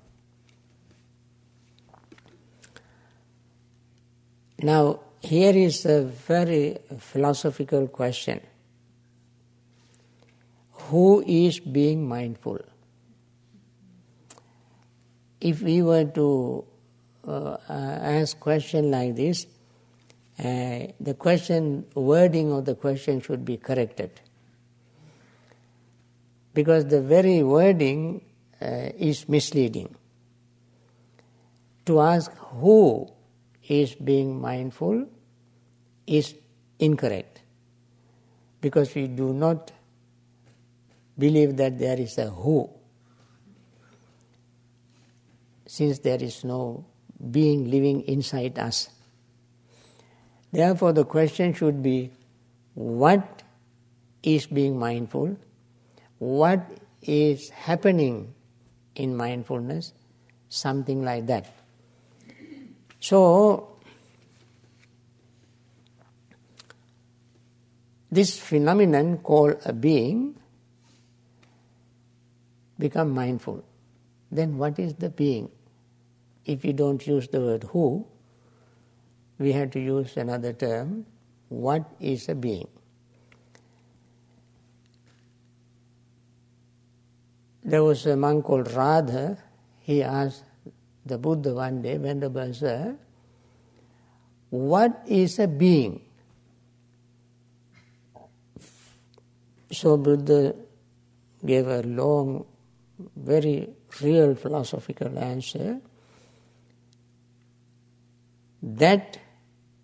Now, 4.59 4.99
here 5.21 5.55
is 5.55 5.85
a 5.85 6.03
very 6.03 6.77
philosophical 6.99 7.87
question 7.87 8.41
who 10.89 11.23
is 11.25 11.59
being 11.59 12.07
mindful? 12.07 12.59
If 15.41 15.61
we 15.61 15.81
were 15.81 16.05
to 16.05 16.65
uh, 17.27 17.57
ask 17.67 18.39
question 18.39 18.91
like 18.91 19.15
this, 19.15 19.47
uh, 20.39 20.87
the 20.99 21.15
question 21.17 21.85
wording 21.95 22.51
of 22.51 22.65
the 22.65 22.75
question 22.75 23.21
should 23.21 23.45
be 23.45 23.57
corrected 23.57 24.11
because 26.53 26.85
the 26.85 27.01
very 27.01 27.41
wording 27.41 28.21
uh, 28.61 28.89
is 28.97 29.27
misleading. 29.27 29.95
To 31.85 32.01
ask 32.01 32.31
who 32.37 33.09
is 33.67 33.95
being 33.95 34.39
mindful 34.41 35.07
is 36.07 36.35
incorrect 36.79 37.41
because 38.61 38.93
we 38.95 39.07
do 39.07 39.33
not 39.33 39.71
believe 41.17 41.57
that 41.57 41.79
there 41.79 41.99
is 41.99 42.17
a 42.17 42.29
who 42.29 42.69
since 45.67 45.99
there 45.99 46.21
is 46.21 46.43
no 46.43 46.85
being 47.31 47.69
living 47.69 48.01
inside 48.01 48.59
us. 48.59 48.89
Therefore, 50.51 50.93
the 50.93 51.05
question 51.05 51.53
should 51.53 51.81
be 51.81 52.11
what 52.75 53.43
is 54.23 54.45
being 54.47 54.77
mindful, 54.79 55.37
what 56.19 56.61
is 57.01 57.49
happening 57.49 58.34
in 58.95 59.15
mindfulness, 59.15 59.93
something 60.49 61.03
like 61.03 61.27
that. 61.27 61.45
So, 62.99 63.77
this 68.11 68.39
phenomenon 68.39 69.17
called 69.19 69.57
a 69.65 69.73
being 69.73 70.35
become 72.79 73.11
mindful. 73.11 73.63
Then 74.31 74.57
what 74.57 74.79
is 74.79 74.95
the 74.95 75.09
being? 75.09 75.49
If 76.45 76.65
you 76.65 76.73
don't 76.73 77.05
use 77.05 77.27
the 77.27 77.41
word 77.41 77.63
who, 77.63 78.05
we 79.39 79.51
have 79.51 79.71
to 79.71 79.79
use 79.79 80.17
another 80.17 80.53
term. 80.53 81.05
What 81.49 81.89
is 81.99 82.29
a 82.29 82.35
being? 82.35 82.67
There 87.67 87.83
was 87.83 88.05
a 88.05 88.15
monk 88.15 88.45
called 88.45 88.71
Radha. 88.71 89.39
He 89.79 90.03
asked 90.03 90.43
the 91.03 91.17
Buddha 91.17 91.55
one 91.55 91.81
day, 91.81 91.97
Venerable 91.97 92.53
Sir, 92.53 92.95
what 94.51 95.01
is 95.07 95.39
a 95.39 95.47
being? 95.47 95.99
So 99.71 99.97
Buddha 99.97 100.55
gave 101.43 101.67
a 101.67 101.81
long, 101.81 102.45
very 103.15 103.69
real 103.99 104.35
philosophical 104.35 105.17
answer. 105.17 105.81
That 108.61 109.17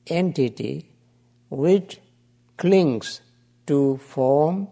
entity 0.05 0.87
which 1.49 1.99
clings 2.57 3.21
to 3.65 3.97
form, 3.97 4.67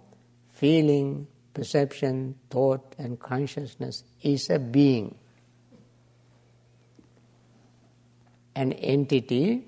feeling, 0.51 1.27
perception, 1.59 2.35
thought, 2.49 2.95
and 2.97 3.19
consciousness 3.19 4.05
is 4.21 4.49
a 4.49 4.57
being, 4.57 5.13
an 8.55 8.71
entity 8.71 9.65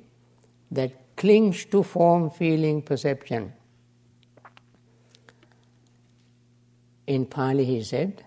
that 0.71 1.17
clings 1.17 1.65
to 1.65 1.83
form, 1.83 2.29
feeling, 2.29 2.81
perception. 2.81 3.51
In 7.07 7.25
Pali, 7.25 7.65
he 7.65 7.83
said, 7.83 8.23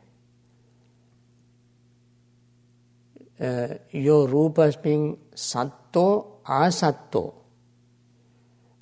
uh, 3.40 3.68
Your 3.92 4.28
rupas 4.28 4.82
being 4.82 5.16
satto 5.34 6.42
asatto, 6.44 7.32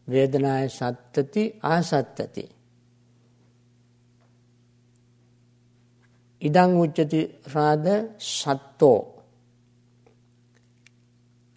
vedana 0.08 0.66
sattati 0.80 1.60
asattati. 1.60 2.48
Idang 6.42 6.74
Uchati 6.82 7.54
rather 7.54 8.10
sattva, 8.18 9.06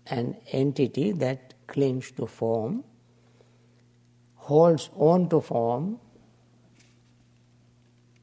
an 0.07 0.37
entity 0.51 1.11
that 1.11 1.55
clings 1.65 2.11
to 2.11 2.27
form, 2.27 2.83
holds 4.35 4.89
on 4.95 5.27
to 5.29 5.41
form, 5.41 5.99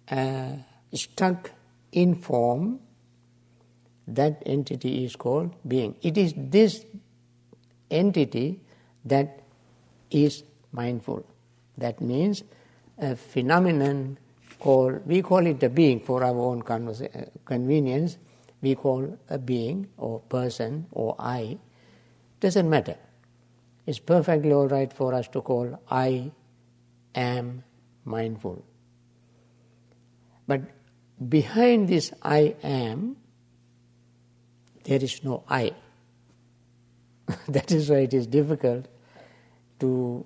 uh, 0.09 0.53
stuck 0.95 1.51
in 1.91 2.15
form, 2.15 2.79
that 4.07 4.43
entity 4.47 5.05
is 5.05 5.17
called 5.17 5.55
being. 5.67 5.97
It 6.03 6.17
is 6.17 6.33
this 6.37 6.85
entity 7.91 8.61
that 9.05 9.41
is 10.11 10.45
mindful. 10.71 11.27
That 11.77 12.01
means 12.01 12.45
a 12.99 13.17
phenomenon 13.17 14.19
called, 14.63 15.05
we 15.07 15.23
call 15.23 15.45
it 15.45 15.61
a 15.65 15.69
being 15.69 15.99
for 15.99 16.23
our 16.23 16.39
own 16.39 16.63
convenience, 17.45 18.19
we 18.61 18.77
call 18.77 19.19
a 19.29 19.37
being 19.37 19.89
or 19.97 20.21
person 20.21 20.87
or 20.93 21.17
I. 21.19 21.59
Doesn't 22.39 22.71
matter. 22.71 22.97
It's 23.87 23.99
perfectly 23.99 24.53
all 24.53 24.69
right 24.69 24.93
for 24.93 25.15
us 25.15 25.27
to 25.29 25.41
call 25.41 25.81
I 25.91 26.31
am 27.13 27.65
mindful. 28.05 28.65
But 30.47 30.61
behind 31.29 31.89
this 31.89 32.13
I 32.23 32.55
am, 32.63 33.17
there 34.85 35.03
is 35.03 35.25
no 35.25 35.43
I. 35.49 35.73
that 37.49 37.73
is 37.73 37.91
why 37.91 38.07
it 38.07 38.15
is 38.15 38.29
difficult 38.29 38.87
to 39.81 40.25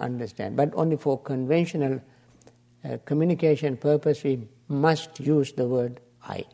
understand. 0.00 0.56
But 0.56 0.72
only 0.74 0.96
for 0.96 1.20
conventional 1.20 2.00
uh, 2.84 2.98
communication 3.04 3.76
purpose, 3.76 4.22
we 4.24 4.46
must 4.68 5.20
use 5.20 5.52
the 5.52 5.66
word 5.66 6.00
I. 6.22 6.44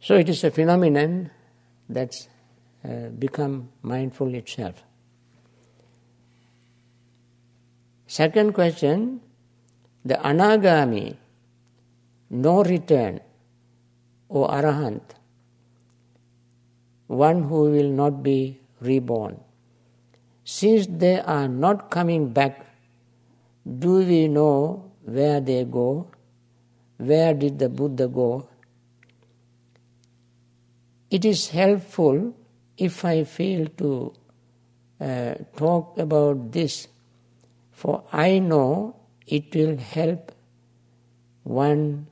So 0.00 0.16
it 0.16 0.28
is 0.28 0.42
a 0.44 0.50
phenomenon 0.50 1.30
that's 1.88 2.28
uh, 2.84 3.08
become 3.18 3.68
mindful 3.82 4.34
itself. 4.34 4.82
Second 8.06 8.52
question, 8.52 9.20
the 10.04 10.14
anagami, 10.14 11.16
no 12.30 12.64
return, 12.64 13.20
or 14.28 14.48
arahant, 14.48 15.02
one 17.06 17.44
who 17.44 17.70
will 17.70 17.90
not 17.90 18.22
be 18.22 18.58
reborn. 18.80 19.38
Since 20.44 20.86
they 20.88 21.20
are 21.20 21.48
not 21.48 21.90
coming 21.90 22.32
back, 22.32 22.66
do 23.78 23.98
we 23.98 24.28
know 24.28 24.90
where 25.04 25.40
they 25.40 25.64
go? 25.64 26.08
Where 26.96 27.34
did 27.34 27.58
the 27.58 27.68
Buddha 27.68 28.08
go? 28.08 28.48
It 31.10 31.24
is 31.24 31.48
helpful 31.50 32.34
if 32.76 33.04
I 33.04 33.24
fail 33.24 33.66
to 33.78 34.12
uh, 35.00 35.34
talk 35.56 35.98
about 35.98 36.52
this, 36.52 36.88
for 37.70 38.04
I 38.12 38.38
know 38.38 38.96
it 39.26 39.54
will 39.54 39.76
help 39.76 40.32
one 41.42 42.06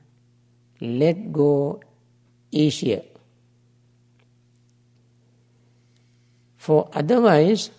let 0.79 1.31
go 1.31 1.81
easier. 2.51 3.01
For 6.57 6.89
otherwise, 6.93 7.71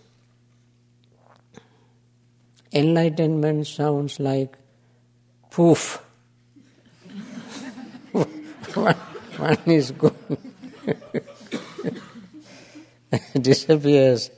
enlightenment 2.72 3.66
sounds 3.66 4.18
like 4.18 4.56
poof. 5.50 6.02
one, 8.12 8.94
one 9.36 9.58
is 9.66 9.90
gone, 9.92 10.38
disappears 13.40 14.30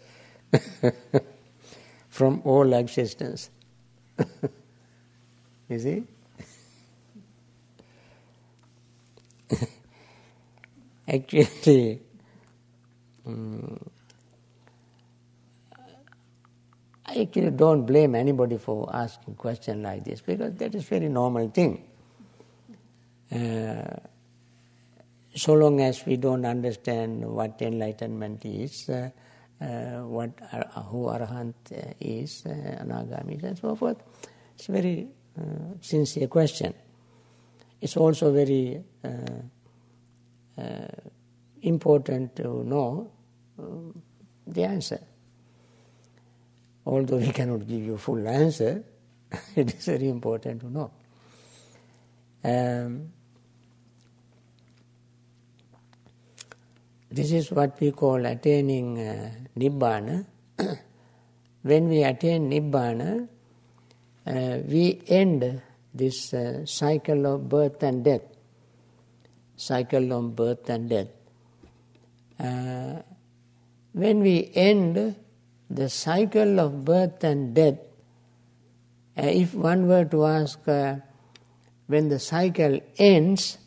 from 2.08 2.42
all 2.44 2.72
existence. 2.72 3.50
you 5.68 5.78
see? 5.78 6.04
Actually, 11.06 12.00
um, 13.26 13.78
I 17.14 17.20
actually 17.22 17.50
don't 17.50 17.86
blame 17.86 18.14
anybody 18.14 18.58
for 18.58 18.90
asking 18.92 19.36
question 19.36 19.82
like 19.82 20.04
this 20.04 20.20
because 20.20 20.54
that 20.54 20.74
is 20.74 20.84
very 20.84 21.08
normal 21.08 21.48
thing. 21.48 21.84
Uh, 23.30 23.96
so 25.34 25.54
long 25.54 25.80
as 25.80 26.04
we 26.06 26.16
don't 26.16 26.44
understand 26.44 27.24
what 27.24 27.60
enlightenment 27.62 28.44
is, 28.44 28.88
uh, 28.88 29.10
uh, 29.60 30.00
what 30.06 30.30
who 30.88 31.06
arahant 31.06 31.54
uh, 31.72 31.92
is, 32.00 32.44
uh, 32.46 32.82
anagami 32.82 33.42
and 33.42 33.58
so 33.58 33.76
forth. 33.76 33.98
It's 34.56 34.68
a 34.68 34.72
very 34.72 35.08
uh, 35.38 35.42
sincere 35.80 36.26
question. 36.26 36.74
It's 37.80 37.96
also 37.96 38.32
very 38.32 38.82
uh, 39.04 40.58
important 41.62 42.36
to 42.36 42.64
know 42.64 43.10
the 44.46 44.64
answer. 44.64 45.00
Although 46.86 47.16
we 47.16 47.28
cannot 47.32 47.66
give 47.66 47.82
you 47.82 47.96
full 47.96 48.26
answer, 48.28 48.84
it 49.56 49.74
is 49.74 49.86
very 49.86 50.08
important 50.08 50.60
to 50.60 50.70
know. 50.70 50.90
Um, 52.44 53.12
this 57.10 57.32
is 57.32 57.50
what 57.50 57.80
we 57.80 57.92
call 57.92 58.24
attaining 58.26 58.98
uh, 58.98 59.30
Nibbana. 59.56 60.26
when 61.62 61.88
we 61.88 62.02
attain 62.02 62.50
Nibbana, 62.50 63.28
uh, 64.26 64.58
we 64.66 65.00
end 65.08 65.62
this 65.94 66.34
uh, 66.34 66.66
cycle 66.66 67.26
of 67.34 67.48
birth 67.48 67.82
and 67.82 68.04
death. 68.04 68.22
Cycle 69.56 70.12
of 70.12 70.36
birth 70.36 70.68
and 70.68 70.90
death. 70.90 71.08
Uh, 72.38 73.00
when 73.92 74.20
we 74.20 74.50
end 74.54 75.16
the 75.74 75.90
cycle 75.90 76.60
of 76.60 76.84
birth 76.84 77.24
and 77.24 77.52
death, 77.52 77.78
uh, 79.18 79.22
if 79.22 79.54
one 79.54 79.88
were 79.88 80.04
to 80.04 80.24
ask, 80.24 80.66
uh, 80.68 80.96
when 81.88 82.08
the 82.08 82.18
cycle 82.20 82.78
ends, 82.96 83.58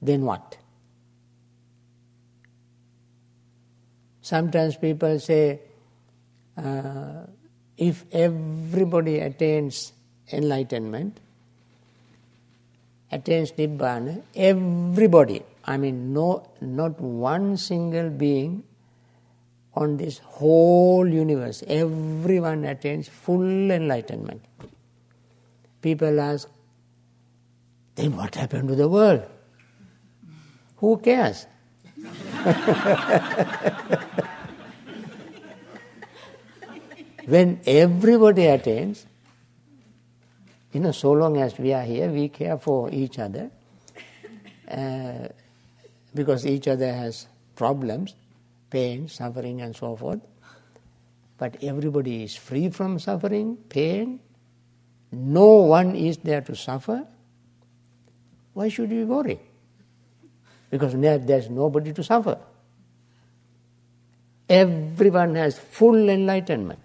then 0.00 0.24
what? 0.24 0.56
Sometimes 4.22 4.76
people 4.76 5.20
say, 5.20 5.60
uh, 6.56 7.26
if 7.76 8.04
everybody 8.10 9.18
attains 9.18 9.92
enlightenment, 10.32 11.18
attains 13.10 13.52
Nibbana, 13.52 14.22
everybody, 14.34 15.42
I 15.64 15.76
mean, 15.76 16.14
no, 16.14 16.48
not 16.62 16.98
one 16.98 17.58
single 17.58 18.08
being 18.08 18.64
on 19.74 19.96
this 19.96 20.18
whole 20.18 21.08
universe, 21.08 21.62
everyone 21.66 22.64
attains 22.64 23.08
full 23.08 23.70
enlightenment. 23.70 24.44
People 25.80 26.20
ask, 26.20 26.48
then 27.94 28.16
what 28.16 28.34
happened 28.34 28.68
to 28.68 28.74
the 28.74 28.88
world? 28.88 29.22
Who 30.76 30.98
cares? 30.98 31.46
when 37.26 37.60
everybody 37.66 38.46
attains, 38.46 39.06
you 40.72 40.80
know, 40.80 40.92
so 40.92 41.12
long 41.12 41.36
as 41.36 41.58
we 41.58 41.72
are 41.72 41.84
here, 41.84 42.08
we 42.08 42.28
care 42.28 42.58
for 42.58 42.90
each 42.90 43.18
other 43.18 43.50
uh, 44.68 45.28
because 46.14 46.46
each 46.46 46.66
other 46.68 46.92
has 46.92 47.26
problems, 47.54 48.14
pain, 48.72 49.06
suffering, 49.06 49.60
and 49.60 49.76
so 49.76 49.94
forth. 49.94 50.20
But 51.36 51.62
everybody 51.62 52.22
is 52.24 52.34
free 52.34 52.70
from 52.70 52.98
suffering, 52.98 53.56
pain. 53.68 54.18
No 55.12 55.56
one 55.72 55.94
is 55.94 56.16
there 56.16 56.40
to 56.40 56.56
suffer. 56.56 57.06
Why 58.54 58.68
should 58.68 58.90
we 58.90 59.04
worry? 59.04 59.38
Because 60.70 60.94
there's 60.94 61.50
nobody 61.50 61.92
to 61.92 62.02
suffer. 62.02 62.38
Everyone 64.48 65.34
has 65.34 65.58
full 65.58 66.08
enlightenment, 66.08 66.80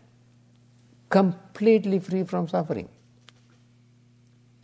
completely 1.10 2.00
free 2.00 2.23
from 2.23 2.50
suffering. 2.50 2.89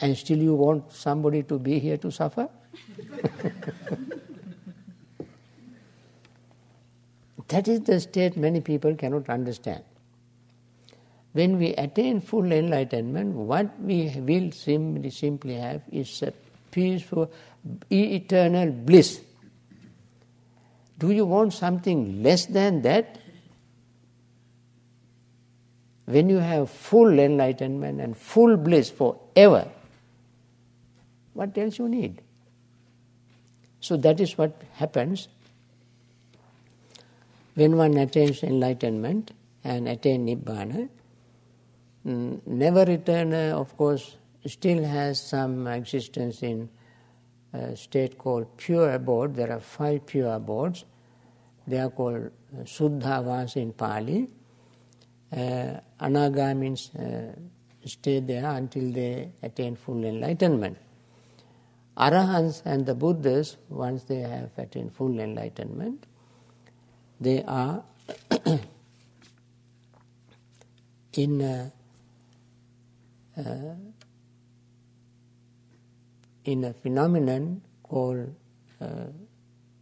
And 0.01 0.17
still 0.17 0.39
you 0.39 0.55
want 0.55 0.91
somebody 0.91 1.43
to 1.43 1.57
be 1.57 1.79
here 1.79 1.97
to 1.97 2.11
suffer? 2.11 2.49
that 7.47 7.67
is 7.67 7.81
the 7.81 7.99
state 7.99 8.37
many 8.37 8.61
people 8.61 8.95
cannot 8.95 9.29
understand. 9.29 9.83
When 11.33 11.57
we 11.57 11.73
attain 11.73 12.21
full 12.21 12.51
enlightenment, 12.51 13.33
what 13.33 13.79
we 13.79 14.13
will 14.15 14.51
simply, 14.51 15.09
simply 15.09 15.55
have 15.55 15.81
is 15.91 16.21
a 16.21 16.31
peaceful, 16.71 17.31
eternal 17.89 18.71
bliss. 18.71 19.21
Do 20.99 21.11
you 21.11 21.25
want 21.25 21.53
something 21.53 22.21
less 22.21 22.45
than 22.45 22.83
that? 22.83 23.17
When 26.05 26.29
you 26.29 26.37
have 26.37 26.69
full 26.69 27.19
enlightenment 27.19 27.99
and 27.99 28.15
full 28.15 28.57
bliss 28.57 28.91
forever, 28.91 29.67
what 31.33 31.57
else 31.57 31.79
you 31.79 31.89
need? 31.89 32.21
So 33.79 33.97
that 33.97 34.19
is 34.19 34.37
what 34.37 34.61
happens 34.73 35.27
when 37.55 37.77
one 37.77 37.97
attains 37.97 38.43
enlightenment 38.43 39.31
and 39.63 39.87
attain 39.87 40.25
Nibbana. 40.25 40.89
Mm, 42.05 42.45
never 42.47 42.85
returner, 42.85 43.51
of 43.51 43.75
course, 43.77 44.17
still 44.45 44.83
has 44.83 45.21
some 45.21 45.67
existence 45.67 46.43
in 46.43 46.69
a 47.53 47.75
state 47.75 48.17
called 48.17 48.57
pure 48.57 48.93
abode. 48.93 49.35
There 49.35 49.51
are 49.51 49.59
five 49.59 50.05
pure 50.05 50.33
abodes. 50.33 50.85
They 51.65 51.79
are 51.79 51.89
called 51.89 52.25
uh, 52.25 52.63
Suddhavas 52.63 53.55
in 53.55 53.71
Pali. 53.71 54.27
Uh, 55.31 55.79
Anagamins 56.01 56.93
uh, 56.95 57.35
stay 57.85 58.19
there 58.19 58.49
until 58.49 58.91
they 58.91 59.31
attain 59.41 59.75
full 59.75 60.03
enlightenment. 60.03 60.77
Arahants 61.97 62.63
and 62.65 62.85
the 62.85 62.95
Buddhas, 62.95 63.57
once 63.69 64.03
they 64.03 64.19
have 64.19 64.49
attained 64.57 64.91
full 64.93 65.19
enlightenment, 65.19 66.05
they 67.23 67.43
are 67.43 67.83
in 71.13 71.41
a, 71.41 71.71
uh, 73.37 73.75
in 76.45 76.63
a 76.65 76.73
phenomenon 76.73 77.61
called 77.81 78.35
uh, 78.81 78.85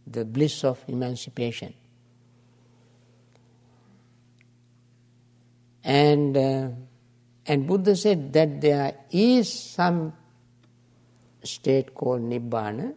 the 0.06 0.24
bliss 0.24 0.64
of 0.64 0.82
emancipation. 0.88 1.74
And, 5.84 6.36
uh, 6.36 6.68
and 7.46 7.66
Buddha 7.66 7.96
said 7.96 8.32
that 8.34 8.60
there 8.60 8.94
is 9.10 9.52
some 9.52 10.12
state 11.42 11.92
called 11.94 12.22
Nibbana. 12.22 12.94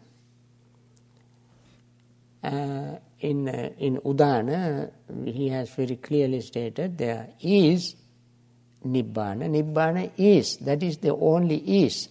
Uh, 2.44 2.98
in, 3.30 3.50
uh, 3.50 3.70
in 3.78 3.98
Udana, 3.98 4.92
he 5.26 5.50
has 5.50 5.70
very 5.72 5.96
clearly 5.96 6.42
stated 6.42 6.98
there 6.98 7.30
is 7.42 7.96
Nibbana. 8.86 9.50
Nibbana 9.50 10.12
is, 10.18 10.58
that 10.58 10.84
is 10.84 10.98
the 10.98 11.16
only 11.16 11.58
is. 11.84 12.10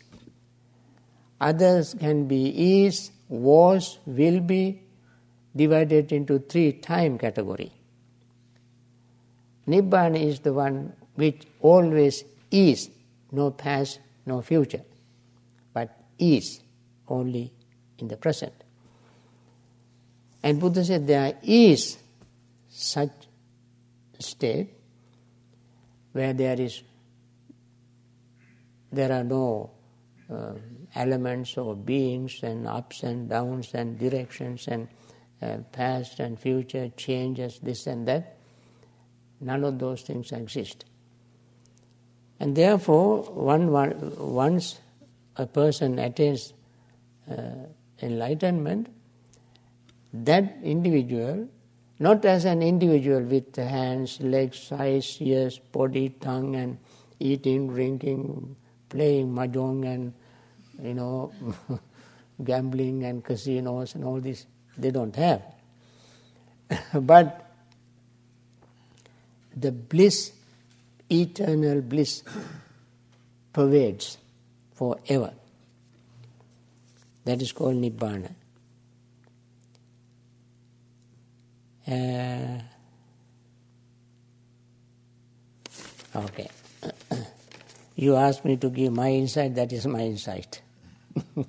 Others 1.41 1.95
can 1.99 2.27
be 2.27 2.85
is, 2.85 3.11
was, 3.29 3.99
will 4.07 4.41
be, 4.41 4.81
divided 5.55 6.11
into 6.11 6.41
three 6.41 6.73
time 6.73 7.17
category. 7.19 7.73
Nibbana 9.69 10.21
is 10.21 10.41
the 10.41 10.53
one 10.53 10.93
which 11.15 11.47
always 11.61 12.25
is, 12.51 12.91
no 13.31 13.51
past, 13.51 14.01
no 14.27 14.43
future 14.43 14.83
but 15.75 15.91
is 16.19 16.61
only 17.09 17.53
in 17.99 18.09
the 18.09 18.17
present. 18.17 18.64
And 20.45 20.61
Buddha 20.61 20.85
said 20.85 21.07
there 21.07 21.39
is 21.43 21.97
such 22.69 23.13
state 24.19 24.75
where 26.13 26.35
there 26.35 26.61
is 26.61 26.83
there 28.93 29.11
are 29.11 29.25
no 29.25 29.71
uh, 30.31 30.53
elements 30.95 31.57
or 31.57 31.75
beings 31.75 32.41
and 32.43 32.69
ups 32.69 33.03
and 33.03 33.31
downs 33.31 33.73
and 33.73 33.99
directions 33.99 34.69
and 34.69 34.87
uh, 35.41 35.57
past 35.73 36.21
and 36.21 36.39
future 36.39 36.91
changes 36.95 37.59
this 37.63 37.87
and 37.87 38.07
that. 38.07 38.37
None 39.41 39.65
of 39.65 39.79
those 39.79 40.03
things 40.03 40.31
exist. 40.31 40.85
And 42.39 42.55
therefore 42.55 43.23
one, 43.23 43.73
one 43.73 44.13
once 44.19 44.79
a 45.37 45.47
person 45.47 45.99
attains 45.99 46.53
uh, 47.31 47.65
enlightenment, 48.03 48.89
that 50.23 50.59
individual, 50.63 51.49
not 51.99 52.25
as 52.25 52.45
an 52.45 52.63
individual 52.63 53.21
with 53.21 53.57
hands, 53.57 54.21
legs, 54.21 54.71
eyes, 54.71 55.17
ears, 55.21 55.59
body, 55.59 56.11
tongue, 56.21 56.55
and 56.55 56.79
eating, 57.19 57.69
drinking, 57.69 58.55
playing 58.89 59.35
mahjong, 59.35 59.85
and 59.87 60.13
you 60.81 60.95
know, 60.95 61.33
gambling 62.45 63.05
and 63.05 63.25
casinos 63.25 63.95
and 63.97 64.05
all 64.05 64.21
this, 64.21 64.47
they 64.79 64.91
don't 64.91 65.15
have. 65.17 65.43
but 66.95 67.51
the 69.57 69.73
bliss, 69.73 70.33
eternal 71.11 71.81
bliss, 71.81 72.23
pervades 73.53 74.19
forever. 74.75 75.33
That 77.25 77.41
is 77.41 77.53
called 77.53 77.77
Nibbana. 77.77 78.35
Uh, 81.87 82.61
okay. 86.17 86.49
you 87.97 88.17
asked 88.17 88.45
me 88.45 88.57
to 88.57 88.71
give 88.71 88.93
my 88.93 89.11
insight, 89.11 89.55
that 89.55 89.73
is 89.73 89.87
my 89.87 90.01
insight. 90.01 90.63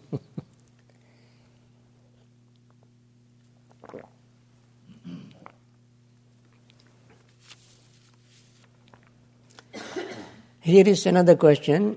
Here 10.66 10.88
is 10.88 11.06
another 11.06 11.36
question. 11.36 11.96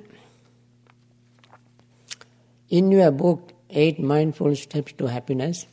In 2.69 2.91
your 2.93 3.11
book, 3.11 3.53
Eight 3.71 3.99
Mindful 3.99 4.55
Steps 4.57 4.93
to 4.99 5.07
Happiness, 5.07 5.67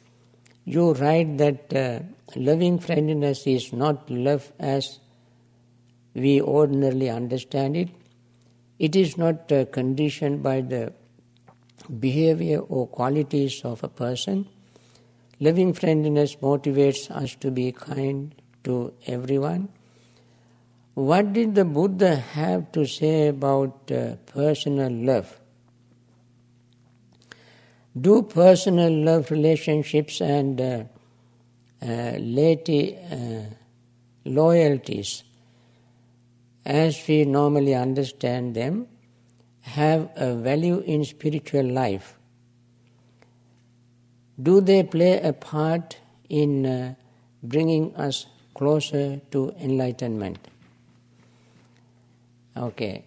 you 0.64 0.94
write 0.94 1.38
that 1.38 1.74
uh, 1.74 2.00
loving 2.36 2.80
friendliness 2.80 3.46
is 3.46 3.72
not 3.74 4.10
love 4.10 4.52
as 4.60 5.00
we 6.14 6.42
ordinarily 6.42 7.10
understand 7.10 7.76
it. 7.78 7.90
It 8.80 8.96
is 8.96 9.18
not 9.18 9.52
uh, 9.52 9.66
conditioned 9.66 10.44
by 10.44 10.62
the 10.62 10.94
behavior 12.00 12.60
or 12.60 12.88
qualities 12.88 13.62
of 13.64 13.84
a 13.84 13.90
person. 13.90 14.48
Loving 15.40 15.74
friendliness 15.74 16.36
motivates 16.38 17.12
us 17.12 17.36
to 17.36 17.52
be 17.52 17.72
kind 17.72 18.34
to 18.64 18.94
everyone 19.06 19.70
what 20.96 21.34
did 21.34 21.56
the 21.56 21.66
Buddha 21.66 22.16
have 22.16 22.72
to 22.72 22.86
say 22.86 23.28
about 23.28 23.92
uh, 23.92 24.16
personal 24.28 24.90
love? 24.90 25.38
Do 28.00 28.22
personal 28.22 28.94
love 29.04 29.30
relationships 29.30 30.22
and 30.22 30.60
uh, 30.60 30.84
uh, 31.82 32.14
laity, 32.18 32.98
uh, 33.12 33.42
loyalties, 34.26 35.24
as 36.66 37.02
we 37.08 37.26
normally 37.26 37.76
understand 37.76 38.56
them, 38.56 38.88
have 39.62 40.10
a 40.16 40.36
value 40.36 40.80
in 40.80 41.04
spiritual 41.06 41.66
life? 41.66 42.18
Do 44.42 44.62
they 44.62 44.84
play 44.84 45.22
a 45.22 45.34
part 45.34 45.98
in 46.30 46.66
uh, 46.66 46.96
bringing 47.44 47.96
us 47.96 48.26
closer 48.54 49.22
to 49.32 49.54
enlightenment? 49.60 50.40
Okay. 52.58 53.06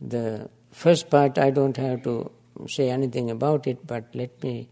The 0.00 0.48
first 0.70 1.08
part 1.08 1.38
I 1.38 1.50
don't 1.50 1.76
have 1.76 2.02
to 2.04 2.30
say 2.68 2.90
anything 2.90 3.30
about 3.30 3.66
it, 3.66 3.86
but 3.86 4.04
let 4.14 4.42
me 4.42 4.68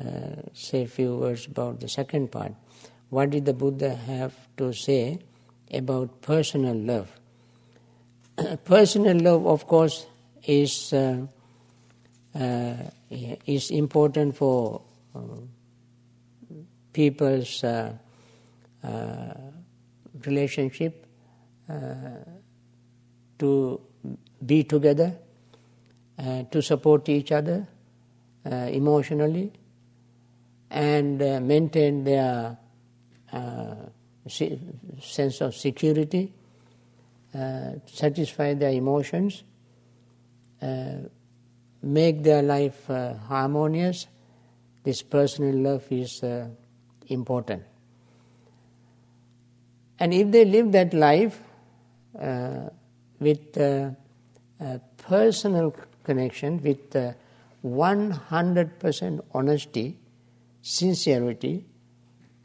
uh, 0.00 0.42
say 0.54 0.82
a 0.82 0.86
few 0.88 1.16
words 1.16 1.46
about 1.46 1.80
the 1.80 1.88
second 1.88 2.32
part. 2.32 2.52
What 3.10 3.30
did 3.30 3.44
the 3.44 3.52
Buddha 3.52 3.94
have 3.94 4.34
to 4.56 4.72
say 4.72 5.18
about 5.72 6.22
personal 6.22 6.74
love? 6.76 7.10
personal 8.64 9.18
love, 9.18 9.46
of 9.46 9.66
course, 9.66 10.06
is 10.46 10.92
uh, 10.92 11.26
uh, 12.34 12.76
is 13.44 13.72
important 13.72 14.36
for 14.36 14.82
uh, 15.16 15.18
people's 16.92 17.64
uh, 17.64 17.92
uh, 18.84 19.34
relationship 20.24 21.06
to 23.38 23.80
be 24.44 24.64
together, 24.64 25.16
to 26.50 26.62
support 26.62 27.08
each 27.08 27.32
other 27.32 27.66
emotionally, 28.44 29.52
and 30.70 31.20
uh, 31.20 31.40
maintain 31.40 32.04
their 32.04 32.56
uh, 33.32 33.74
sense 34.28 35.40
of 35.40 35.54
security, 35.54 36.32
uh, 37.34 37.72
satisfy 37.86 38.54
their 38.54 38.70
emotions, 38.70 39.42
uh, 40.62 40.96
make 41.82 42.22
their 42.22 42.42
life 42.42 42.86
harmonious. 42.86 44.06
This 44.84 45.02
personal 45.02 45.54
love 45.54 45.84
is 45.90 46.22
important. 47.08 47.62
And 49.98 50.14
if 50.14 50.30
they 50.30 50.44
live 50.44 50.72
that 50.72 50.94
life, 50.94 51.40
with 53.20 53.58
uh, 53.58 53.90
a 54.60 54.80
personal 54.96 55.74
connection, 56.02 56.60
with 56.62 56.96
uh, 56.96 57.12
100% 57.64 59.20
honesty, 59.34 59.98
sincerity, 60.62 61.64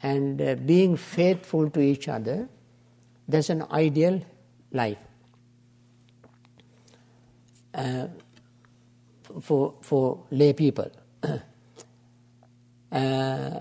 and 0.02 0.40
uh, 0.40 0.54
being 0.54 0.96
faithful 0.96 1.70
to 1.70 1.80
each 1.80 2.08
other, 2.08 2.48
that's 3.28 3.50
an 3.50 3.64
ideal 3.70 4.22
life. 4.72 4.98
Uh, 7.74 8.06
for, 9.40 9.74
for 9.82 10.24
lay 10.30 10.52
people. 10.52 10.90
uh, 12.92 13.60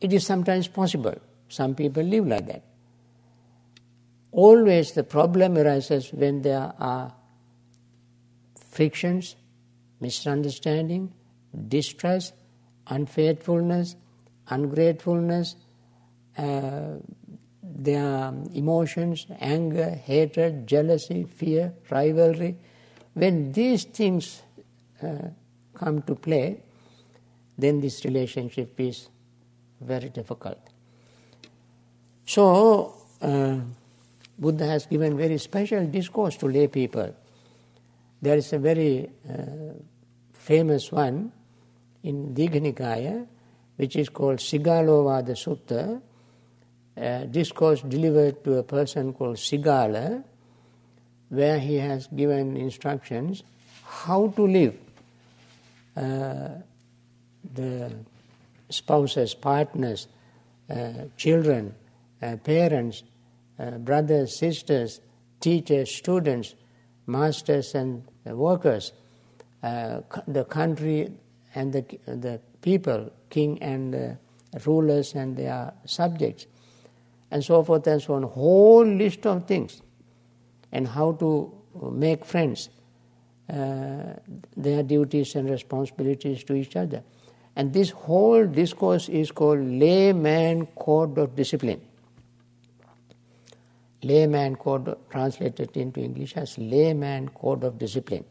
it 0.00 0.12
is 0.12 0.26
sometimes 0.26 0.66
possible. 0.66 1.14
Some 1.48 1.74
people 1.74 2.02
live 2.02 2.26
like 2.26 2.46
that 2.46 2.64
always 4.32 4.92
the 4.92 5.04
problem 5.04 5.56
arises 5.58 6.12
when 6.12 6.42
there 6.42 6.72
are 6.78 7.12
frictions, 8.56 9.36
misunderstanding, 10.00 11.12
distrust, 11.68 12.34
unfaithfulness, 12.88 13.96
ungratefulness, 14.48 15.56
uh, 16.36 16.96
their 17.62 18.32
emotions, 18.54 19.26
anger, 19.40 19.90
hatred, 19.90 20.66
jealousy, 20.66 21.24
fear, 21.24 21.72
rivalry. 21.90 22.56
When 23.14 23.52
these 23.52 23.84
things 23.84 24.42
uh, 25.02 25.28
come 25.74 26.02
to 26.02 26.14
play, 26.14 26.62
then 27.56 27.80
this 27.80 28.04
relationship 28.04 28.78
is 28.78 29.08
very 29.80 30.08
difficult. 30.08 30.58
So, 32.26 32.94
uh, 33.20 33.56
Buddha 34.38 34.66
has 34.66 34.86
given 34.86 35.16
very 35.16 35.38
special 35.38 35.86
discourse 35.86 36.36
to 36.38 36.46
lay 36.46 36.66
people. 36.68 37.14
There 38.22 38.36
is 38.36 38.52
a 38.52 38.58
very 38.58 39.10
uh, 39.28 39.74
famous 40.32 40.90
one 40.90 41.32
in 42.02 42.34
Digha 42.34 43.26
which 43.76 43.96
is 43.96 44.10
called 44.10 44.38
Sigalovada 44.38 45.34
Sutta, 45.34 46.00
a 46.96 47.26
discourse 47.26 47.80
delivered 47.80 48.44
to 48.44 48.58
a 48.58 48.62
person 48.62 49.14
called 49.14 49.36
Sigala, 49.36 50.22
where 51.30 51.58
he 51.58 51.76
has 51.76 52.06
given 52.08 52.56
instructions 52.56 53.42
how 53.84 54.28
to 54.28 54.46
live. 54.46 54.76
Uh, 55.96 56.48
the 57.54 57.90
spouses, 58.68 59.34
partners, 59.34 60.08
uh, 60.68 61.06
children, 61.16 61.74
uh, 62.22 62.36
parents, 62.36 63.02
uh, 63.58 63.70
brothers, 63.78 64.38
sisters, 64.38 65.00
teachers, 65.40 65.94
students, 65.94 66.54
masters, 67.06 67.74
and 67.74 68.04
workers, 68.26 68.92
uh, 69.62 70.00
the 70.28 70.44
country 70.44 71.10
and 71.54 71.72
the, 71.72 71.84
the 72.06 72.40
people, 72.62 73.10
king 73.28 73.60
and 73.62 73.94
uh, 73.94 74.58
rulers 74.64 75.14
and 75.14 75.36
their 75.36 75.72
subjects, 75.84 76.46
and 77.30 77.44
so 77.44 77.62
forth 77.62 77.86
and 77.86 78.02
so 78.02 78.14
on. 78.14 78.22
Whole 78.22 78.86
list 78.86 79.26
of 79.26 79.46
things, 79.46 79.82
and 80.72 80.88
how 80.88 81.12
to 81.12 81.52
make 81.92 82.24
friends, 82.24 82.70
uh, 83.48 84.14
their 84.56 84.82
duties 84.82 85.34
and 85.34 85.50
responsibilities 85.50 86.44
to 86.44 86.54
each 86.54 86.76
other. 86.76 87.02
And 87.56 87.72
this 87.72 87.90
whole 87.90 88.46
discourse 88.46 89.08
is 89.08 89.32
called 89.32 89.60
layman 89.60 90.66
code 90.66 91.18
of 91.18 91.34
discipline 91.34 91.80
layman 94.02 94.56
code 94.56 94.96
translated 95.10 95.76
into 95.76 96.00
English 96.00 96.36
as 96.36 96.56
layman 96.58 97.28
code 97.28 97.64
of 97.64 97.78
discipline. 97.78 98.24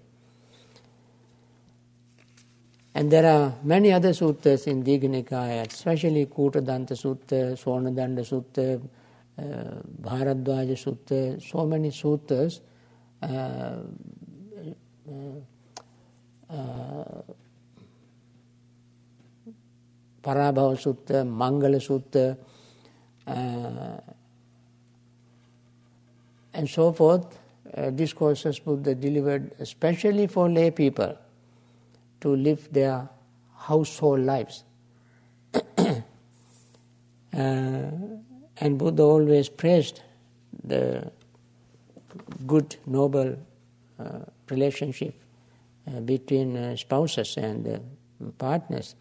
And 2.95 3.11
there 3.11 3.25
are 3.25 3.53
many 3.63 3.91
other 3.91 4.09
suttas 4.09 4.65
in 4.67 4.83
Digha 4.83 5.03
Nikaya, 5.03 5.67
especially 5.67 6.25
Kutadanta 6.25 6.91
Sutta, 6.91 7.55
Sonadanda 7.55 8.25
Sutta, 8.25 8.81
uh, 9.37 9.81
Bharadwaja 10.01 10.75
Sutta, 10.75 11.41
so 11.41 11.65
many 11.65 11.91
suttas. 11.91 12.61
Uh, 13.21 13.75
uh, 15.07 16.53
uh, 16.53 17.21
Parabhava 20.21 20.75
Sutta, 20.75 21.23
Mangala 21.25 21.79
Sutta, 21.79 22.37
uh, 23.27 24.01
and 26.53 26.69
so 26.69 26.91
forth, 26.91 27.37
uh, 27.77 27.89
discourses 27.91 28.59
Buddha 28.59 28.95
delivered 28.95 29.51
especially 29.59 30.27
for 30.27 30.49
lay 30.49 30.71
people 30.71 31.15
to 32.22 32.36
live 32.36 32.72
their 32.72 33.09
household 33.57 34.22
lives. 34.22 34.63
uh, 35.78 36.01
and 37.34 38.78
Buddha 38.78 39.03
always 39.03 39.49
praised 39.49 40.01
the 40.63 41.11
good, 42.45 42.76
noble 42.86 43.38
uh, 43.99 44.20
relationship 44.49 45.13
uh, 45.88 45.99
between 46.01 46.55
uh, 46.55 46.76
spouses 46.76 47.38
and 47.38 47.67
uh, 47.67 47.80
partners. 48.38 48.95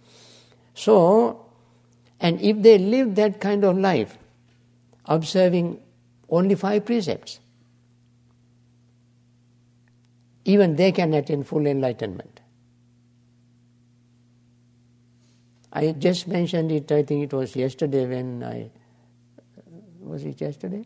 So, 0.75 1.47
and 2.21 2.41
if 2.41 2.63
they 2.63 2.79
live 2.79 3.15
that 3.17 3.41
kind 3.41 3.65
of 3.65 3.77
life, 3.79 4.17
observing 5.05 5.81
only 6.31 6.55
five 6.55 6.85
precepts, 6.85 7.41
even 10.45 10.77
they 10.77 10.93
can 10.93 11.15
attain 11.15 11.45
full 11.45 11.67
enlightenment. 11.67 12.41
I 15.79 15.93
just 15.93 16.27
mentioned 16.27 16.73
it, 16.73 16.91
I 16.91 17.05
think 17.05 17.23
it 17.23 17.33
was 17.33 17.55
yesterday 17.55 18.05
when 18.05 18.43
I. 18.43 18.69
Was 20.01 20.25
it 20.25 20.41
yesterday? 20.41 20.85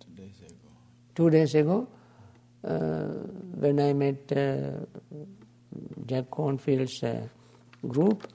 Two 0.00 0.12
days 0.16 0.38
ago. 0.38 0.68
Two 1.14 1.30
days 1.30 1.54
ago, 1.54 1.88
uh, 2.64 3.04
when 3.60 3.80
I 3.80 3.92
met 3.92 4.32
uh, 4.32 4.70
Jack 6.06 6.30
Kornfield's 6.30 7.02
uh, 7.02 7.28
group. 7.86 8.26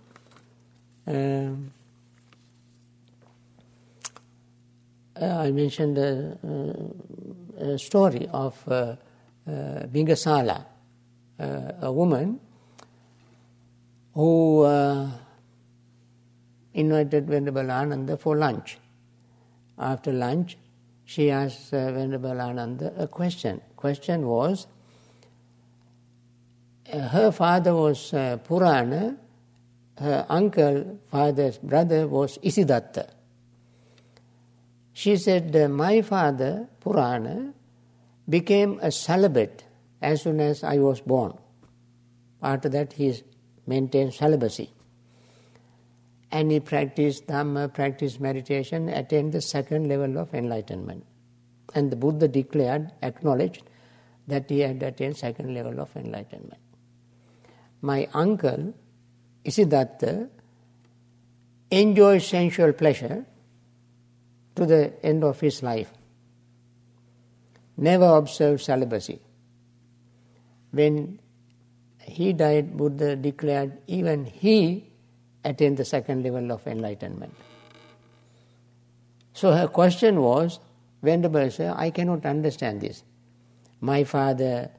Um, 1.08 1.72
uh, 5.20 5.26
I 5.26 5.50
mentioned 5.50 5.98
a, 5.98 6.38
a 7.58 7.80
story 7.80 8.28
of 8.32 8.56
uh, 8.68 8.74
uh, 8.74 8.96
Bingasala, 9.88 10.66
uh, 11.40 11.72
a 11.82 11.92
woman 11.92 12.40
who 14.14 14.62
uh, 14.62 15.10
invited 16.76 17.28
Venerable 17.28 17.72
Ananda 17.72 18.18
for 18.18 18.36
lunch. 18.36 18.78
After 19.80 20.12
lunch, 20.12 20.58
she 21.06 21.32
asked 21.32 21.74
uh, 21.74 21.92
Venerable 21.92 22.40
Ananda 22.40 22.94
a 22.98 23.08
question. 23.08 23.62
Question 23.76 24.28
was, 24.28 24.68
uh, 26.92 27.00
her 27.00 27.32
father 27.32 27.74
was 27.74 28.14
uh, 28.14 28.38
Purana, 28.38 29.18
her 29.98 30.26
uncle, 30.30 31.00
father's 31.10 31.58
brother 31.58 32.08
was 32.08 32.38
Isidatta. 32.40 33.10
She 34.94 35.18
said, 35.18 35.56
uh, 35.56 35.70
My 35.70 36.02
father, 36.02 36.68
Purana, 36.82 37.54
became 38.28 38.80
a 38.82 38.92
celibate 38.92 39.64
as 40.02 40.24
soon 40.24 40.40
as 40.42 40.64
I 40.64 40.78
was 40.78 41.00
born. 41.02 41.38
After 42.42 42.70
that, 42.70 42.94
he 42.94 43.24
maintained 43.66 44.14
celibacy. 44.14 44.75
And 46.32 46.52
he 46.52 46.60
practiced 46.60 47.28
Dhamma, 47.28 47.74
practiced 47.74 48.20
meditation, 48.20 48.90
attained 48.90 49.34
the 49.34 49.42
second 49.42 49.88
level 49.88 50.18
of 50.18 50.34
enlightenment. 50.34 51.06
And 51.74 51.92
the 51.92 51.96
Buddha 51.96 52.28
declared, 52.28 52.92
acknowledged, 53.02 53.64
that 54.28 54.50
he 54.50 54.60
had 54.60 54.82
attained 54.82 55.18
second 55.18 55.54
level 55.54 55.80
of 55.80 55.96
enlightenment. 55.96 56.62
My 57.82 58.10
uncle, 58.14 58.74
Isidatta, 59.44 60.30
enjoyed 61.70 62.22
sensual 62.22 62.74
pleasure 62.74 63.26
to 64.56 64.66
the 64.66 64.94
end 65.04 65.24
of 65.24 65.40
his 65.40 65.62
life. 65.62 65.92
Never 67.78 68.06
observed 68.18 68.62
celibacy. 68.62 69.20
When 70.72 71.20
he 72.00 72.34
died, 72.34 72.76
Buddha 72.78 73.16
declared 73.16 73.78
even 73.88 74.26
he 74.26 74.92
attained 75.46 75.78
the 75.78 75.86
second 75.86 76.24
level 76.24 76.52
of 76.52 76.66
enlightenment. 76.68 77.34
So 79.34 79.52
her 79.52 79.68
question 79.68 80.22
was, 80.22 80.60
Venerable 81.02 81.52
Sir, 81.52 81.74
I 81.78 81.92
cannot 81.92 82.26
understand 82.26 82.82
this. 82.82 83.04
My 83.80 84.04
father 84.04 84.72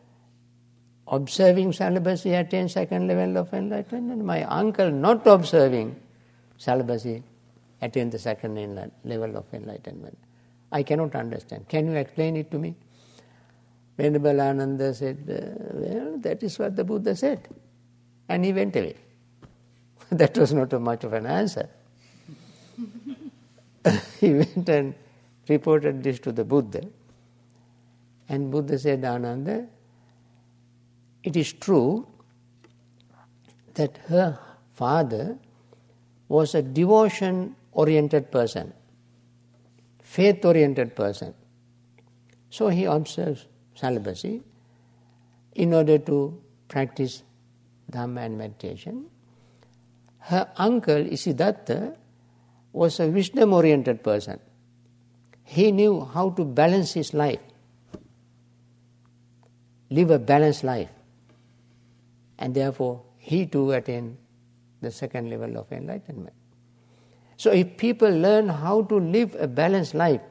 observing 1.06 1.72
celibacy 1.72 2.34
attained 2.34 2.70
second 2.70 3.06
level 3.06 3.36
of 3.36 3.52
enlightenment. 3.54 4.24
My 4.24 4.42
uncle 4.42 4.90
not 4.90 5.26
observing 5.26 5.94
celibacy 6.56 7.22
attained 7.80 8.12
the 8.12 8.18
second 8.18 8.56
level 9.04 9.36
of 9.36 9.44
enlightenment. 9.52 10.18
I 10.72 10.82
cannot 10.82 11.14
understand. 11.14 11.68
Can 11.68 11.86
you 11.86 11.96
explain 11.96 12.36
it 12.36 12.50
to 12.50 12.58
me? 12.58 12.74
Venerable 13.96 14.40
Ananda 14.40 14.92
said, 14.94 15.18
Well, 15.26 16.18
that 16.18 16.42
is 16.42 16.58
what 16.58 16.74
the 16.76 16.84
Buddha 16.84 17.14
said. 17.14 17.48
And 18.28 18.44
he 18.44 18.52
went 18.52 18.74
away. 18.74 18.96
that 20.10 20.36
was 20.38 20.52
not 20.52 20.72
much 20.80 21.04
of 21.04 21.12
an 21.12 21.26
answer. 21.26 21.68
he 24.20 24.34
went 24.34 24.68
and 24.68 24.94
reported 25.48 26.02
this 26.02 26.18
to 26.20 26.32
the 26.32 26.44
Buddha. 26.44 26.86
And 28.28 28.50
Buddha 28.50 28.78
said, 28.78 29.04
Ananda, 29.04 29.66
it 31.22 31.36
is 31.36 31.52
true 31.52 32.06
that 33.74 33.98
her 34.08 34.38
father 34.74 35.38
was 36.28 36.54
a 36.54 36.62
devotion 36.62 37.54
oriented 37.72 38.30
person, 38.30 38.72
faith 40.02 40.44
oriented 40.44 40.96
person. 40.96 41.34
So 42.50 42.68
he 42.68 42.84
observes 42.84 43.46
celibacy 43.74 44.42
in 45.54 45.74
order 45.74 45.98
to 45.98 46.42
practice 46.68 47.22
Dhamma 47.90 48.26
and 48.26 48.38
meditation. 48.38 49.06
Her 50.26 50.48
uncle 50.56 51.04
Isidatta 51.04 51.96
was 52.72 52.98
a 52.98 53.06
wisdom 53.06 53.52
oriented 53.52 54.02
person. 54.02 54.40
He 55.44 55.70
knew 55.70 56.04
how 56.04 56.30
to 56.30 56.44
balance 56.44 56.94
his 56.94 57.14
life, 57.14 57.38
live 59.88 60.10
a 60.10 60.18
balanced 60.18 60.64
life, 60.64 60.90
and 62.38 62.54
therefore 62.54 63.02
he 63.18 63.46
too 63.46 63.70
attained 63.70 64.16
the 64.80 64.90
second 64.90 65.30
level 65.30 65.56
of 65.58 65.70
enlightenment. 65.70 66.34
So, 67.36 67.52
if 67.52 67.76
people 67.76 68.10
learn 68.10 68.48
how 68.48 68.82
to 68.82 68.98
live 68.98 69.36
a 69.38 69.46
balanced 69.46 69.94
life, 69.94 70.22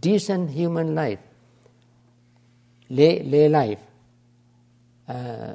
decent 0.00 0.50
human 0.50 0.94
life, 0.94 1.18
lay, 2.88 3.24
lay 3.24 3.48
life, 3.48 3.80
uh, 5.08 5.54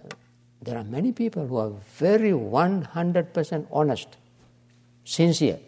there 0.62 0.78
are 0.78 0.84
many 0.84 1.12
people 1.12 1.48
who 1.48 1.58
are 1.58 1.72
very 1.98 2.32
100% 2.32 3.68
honest, 3.72 4.18
sincere. 5.04 5.60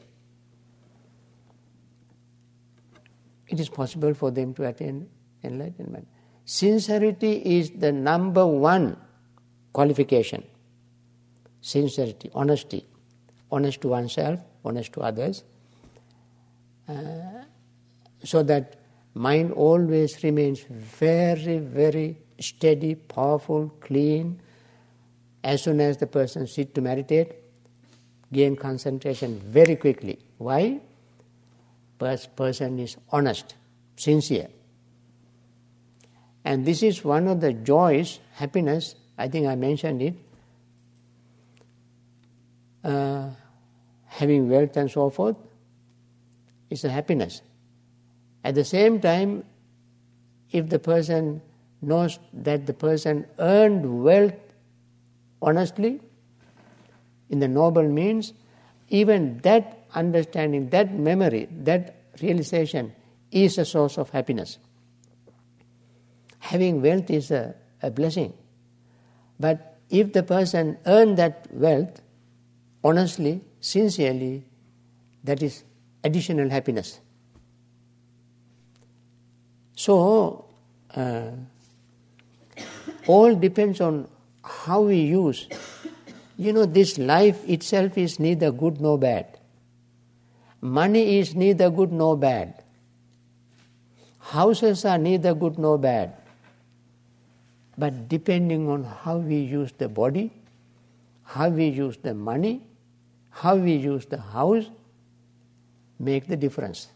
It 3.48 3.60
is 3.60 3.70
possible 3.70 4.14
for 4.14 4.32
them 4.32 4.54
to 4.56 4.66
attain 4.66 5.10
enlightenment. 5.44 6.08
Sincerity 6.46 7.58
is 7.58 7.72
the 7.72 7.91
number 7.91 8.46
one 8.46 8.98
qualification. 9.72 10.44
Sincerity, 11.62 12.30
honesty, 12.34 12.86
honest 13.52 13.82
to 13.82 13.88
oneself, 13.88 14.39
honest 14.66 14.94
to 14.94 15.02
others, 15.02 15.44
uh, 16.88 16.94
so 18.24 18.44
that 18.44 18.76
mind 19.14 19.52
always 19.54 20.24
remains 20.24 20.62
very, 20.70 21.60
very 21.60 22.18
steady, 22.39 22.96
powerful, 22.96 23.70
clean. 23.80 24.41
As 25.44 25.62
soon 25.62 25.82
as 25.82 25.98
the 25.98 26.08
person 26.08 26.48
sit 26.48 26.74
to 26.76 26.82
meditate, 26.82 27.34
gain 28.32 28.56
concentration 28.56 29.39
very 29.39 29.76
quickly. 29.76 30.20
Why? 30.38 30.80
Because 31.98 32.28
person 32.28 32.80
is 32.80 32.98
honest, 33.12 33.56
sincere. 33.96 34.48
And 36.46 36.66
this 36.66 36.84
is 36.84 37.04
one 37.04 37.28
of 37.28 37.41
the 37.41 37.54
joys, 37.54 38.20
happiness, 38.34 38.96
I 39.18 39.28
think 39.28 39.48
I 39.48 39.56
mentioned 39.56 40.02
it, 40.02 40.16
uh, 42.84 43.30
having 44.08 44.50
wealth 44.50 44.76
and 44.76 44.91
so 44.91 45.10
forth 45.10 45.38
is 46.70 46.84
a 46.84 46.89
happiness. 46.89 47.41
At 48.44 48.56
the 48.56 48.66
same 48.66 49.00
time, 49.00 49.46
if 50.52 50.70
the 50.70 50.80
person 50.80 51.41
knows 51.82 52.20
that 52.34 52.66
the 52.66 52.74
person 52.74 53.26
earned 53.39 54.04
wealth 54.04 54.34
honestly, 55.44 56.02
in 57.30 57.39
the 57.39 57.48
noble 57.48 57.88
means, 57.88 58.34
even 58.89 59.39
that 59.39 59.86
understanding, 59.94 60.70
that 60.70 60.94
memory, 60.94 61.48
that 61.52 61.96
realization 62.22 62.94
is 63.32 63.58
a 63.58 63.66
source 63.66 63.98
of 63.98 64.10
happiness. 64.10 64.58
Having 66.39 66.82
wealth 66.82 67.10
is 67.10 67.32
a, 67.32 67.56
a 67.82 67.89
blessing. 67.89 68.34
But 69.39 69.78
if 69.89 70.14
the 70.14 70.24
person 70.24 70.78
earned 70.86 71.18
that 71.18 71.48
wealth 71.52 72.02
honestly, 72.84 73.41
sincerely, 73.62 74.44
that 75.24 75.41
is 75.41 75.64
additional 76.04 76.50
happiness. 76.50 77.00
So, 79.76 80.46
uh, 80.96 81.32
all 83.08 83.36
depends 83.36 83.82
on 83.82 84.08
how 84.44 84.82
we 84.82 84.98
use. 84.98 85.48
You 86.38 86.54
know, 86.54 86.66
this 86.66 86.98
life 86.98 87.48
itself 87.48 87.98
is 87.98 88.20
neither 88.20 88.52
good 88.52 88.82
nor 88.82 88.98
bad. 88.98 89.38
Money 90.62 91.20
is 91.20 91.36
neither 91.36 91.70
good 91.70 91.91
nor 91.91 92.18
bad. 92.18 92.64
Houses 94.20 94.86
are 94.86 94.98
neither 94.98 95.34
good 95.34 95.58
nor 95.58 95.78
bad. 95.78 96.16
But 97.78 98.08
depending 98.08 98.70
on 98.70 98.84
how 98.84 99.18
we 99.18 99.38
use 99.38 99.72
the 99.78 99.89
body, 99.89 100.32
how 101.24 101.50
we 101.50 101.68
use 101.68 101.98
the 101.98 102.14
money, 102.14 102.62
how 103.30 103.56
we 103.56 103.74
use 103.74 104.06
the 104.06 104.20
house, 104.20 104.66
make 106.00 106.28
the 106.28 106.38
difference. 106.38 106.88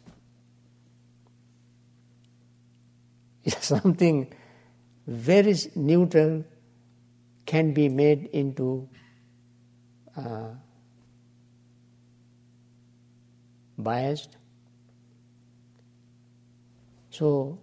It's 3.43 3.65
something 3.75 4.33
very 5.07 5.55
neutral 5.75 6.43
can 7.47 7.73
be 7.73 7.89
made 7.89 8.29
into 8.33 8.87
uh, 10.15 10.49
biased. 13.77 14.37
So, 17.09 17.57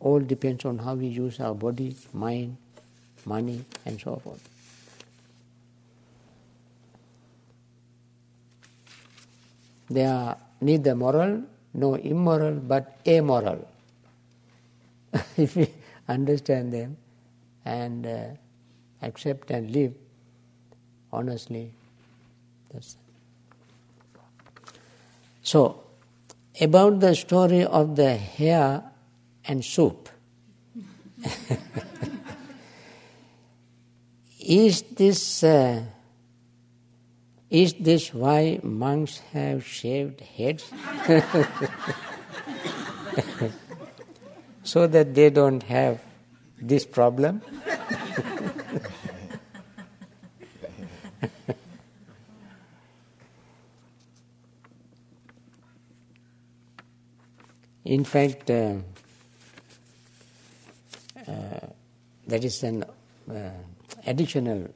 all 0.00 0.20
depends 0.20 0.64
on 0.64 0.78
how 0.78 0.94
we 0.94 1.06
use 1.06 1.38
our 1.38 1.54
body, 1.54 1.94
mind, 2.12 2.56
money, 3.24 3.64
and 3.86 4.00
so 4.00 4.16
forth. 4.16 4.48
They 9.90 10.06
are 10.06 10.36
neither 10.60 10.94
moral 10.94 11.42
nor 11.74 11.98
immoral 11.98 12.54
but 12.54 12.98
amoral. 13.06 13.68
if 15.36 15.56
we 15.56 15.68
understand 16.08 16.72
them 16.72 16.96
and 17.64 18.06
uh, 18.06 18.24
accept 19.02 19.50
and 19.50 19.70
live 19.70 19.92
honestly, 21.12 21.74
that's 22.72 22.94
it. 22.94 22.98
so 25.42 25.84
about 26.60 27.00
the 27.00 27.14
story 27.14 27.64
of 27.64 27.96
the 27.96 28.16
hair 28.16 28.82
and 29.44 29.64
soup. 29.64 30.08
is 34.40 34.82
this 34.82 35.44
uh, 35.44 35.82
is 37.50 37.74
this 37.74 38.14
why 38.14 38.60
monks 38.62 39.18
have 39.32 39.66
shaved 39.66 40.20
heads? 40.20 40.72
so 44.64 44.86
that 44.86 45.14
they 45.14 45.28
don't 45.30 45.62
have 45.64 46.00
this 46.60 46.86
problem? 46.86 47.42
In 57.92 58.04
fact, 58.04 58.50
uh, 58.50 58.76
uh, 61.28 61.66
that 62.26 62.42
is 62.42 62.62
an 62.62 62.84
uh, 62.84 63.50
additional 64.06 64.66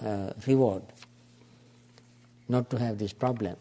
uh, 0.00 0.30
reward 0.46 0.84
not 2.48 2.70
to 2.70 2.78
have 2.78 2.98
this 2.98 3.12
problem. 3.12 3.56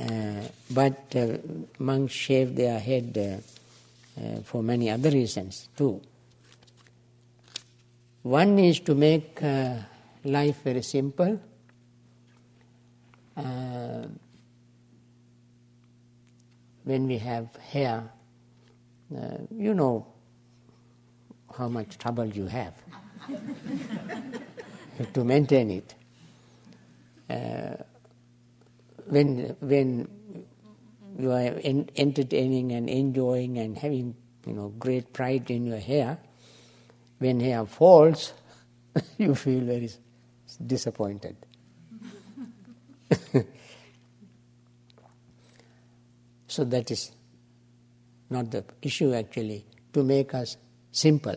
Uh, 0.00 0.42
but 0.70 1.16
uh, 1.16 1.38
monks 1.80 2.12
shave 2.12 2.54
their 2.54 2.78
head 2.78 3.42
for 4.44 4.62
many 4.62 4.88
other 4.88 5.10
reasons 5.10 5.68
too. 5.76 6.00
One 8.22 8.60
is 8.60 8.78
to 8.78 8.94
make 8.94 9.42
life 10.22 10.62
very 10.62 10.82
simple. 10.82 11.40
When 16.88 17.06
we 17.06 17.18
have 17.18 17.54
hair, 17.56 18.10
uh, 19.14 19.36
you 19.54 19.74
know 19.74 20.06
how 21.54 21.68
much 21.68 21.98
trouble 21.98 22.24
you 22.24 22.46
have 22.46 22.72
to 25.12 25.22
maintain 25.22 25.70
it. 25.70 25.94
Uh, 27.28 27.76
when 29.04 29.54
when 29.60 30.08
you 31.18 31.30
are 31.30 31.60
en- 31.62 31.90
entertaining 31.96 32.72
and 32.72 32.88
enjoying 32.88 33.58
and 33.58 33.76
having 33.76 34.14
you 34.46 34.54
know 34.54 34.68
great 34.78 35.12
pride 35.12 35.50
in 35.50 35.66
your 35.66 35.80
hair, 35.80 36.16
when 37.18 37.38
hair 37.38 37.66
falls, 37.66 38.32
you 39.18 39.34
feel 39.34 39.60
very 39.60 39.90
disappointed. 40.66 41.36
so 46.58 46.64
that 46.64 46.90
is 46.90 47.12
not 48.30 48.50
the 48.50 48.64
issue 48.82 49.14
actually. 49.14 49.64
To 49.92 50.02
make 50.02 50.34
us 50.34 50.56
simple, 50.90 51.36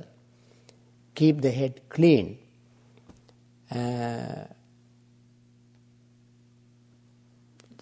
keep 1.13 1.41
the 1.41 1.51
head 1.51 1.82
clean. 1.89 2.39
Uh, 3.69 4.45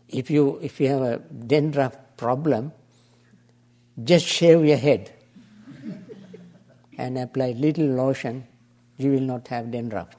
if 0.09 0.29
you 0.29 0.59
if 0.61 0.81
you 0.81 0.89
have 0.89 1.01
a 1.01 1.17
dandruff 1.53 1.95
problem, 2.17 2.73
just 4.03 4.27
shave 4.27 4.65
your 4.65 4.77
head 4.77 5.13
and 6.97 7.17
apply 7.17 7.51
little 7.51 7.87
lotion, 7.87 8.45
you 8.97 9.11
will 9.11 9.27
not 9.31 9.47
have 9.47 9.71
dandruff. 9.71 10.09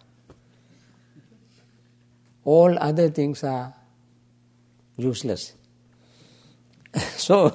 All 2.45 2.79
other 2.79 3.11
things 3.11 3.45
are 3.45 3.75
useless. 4.97 5.53
so, 7.17 7.55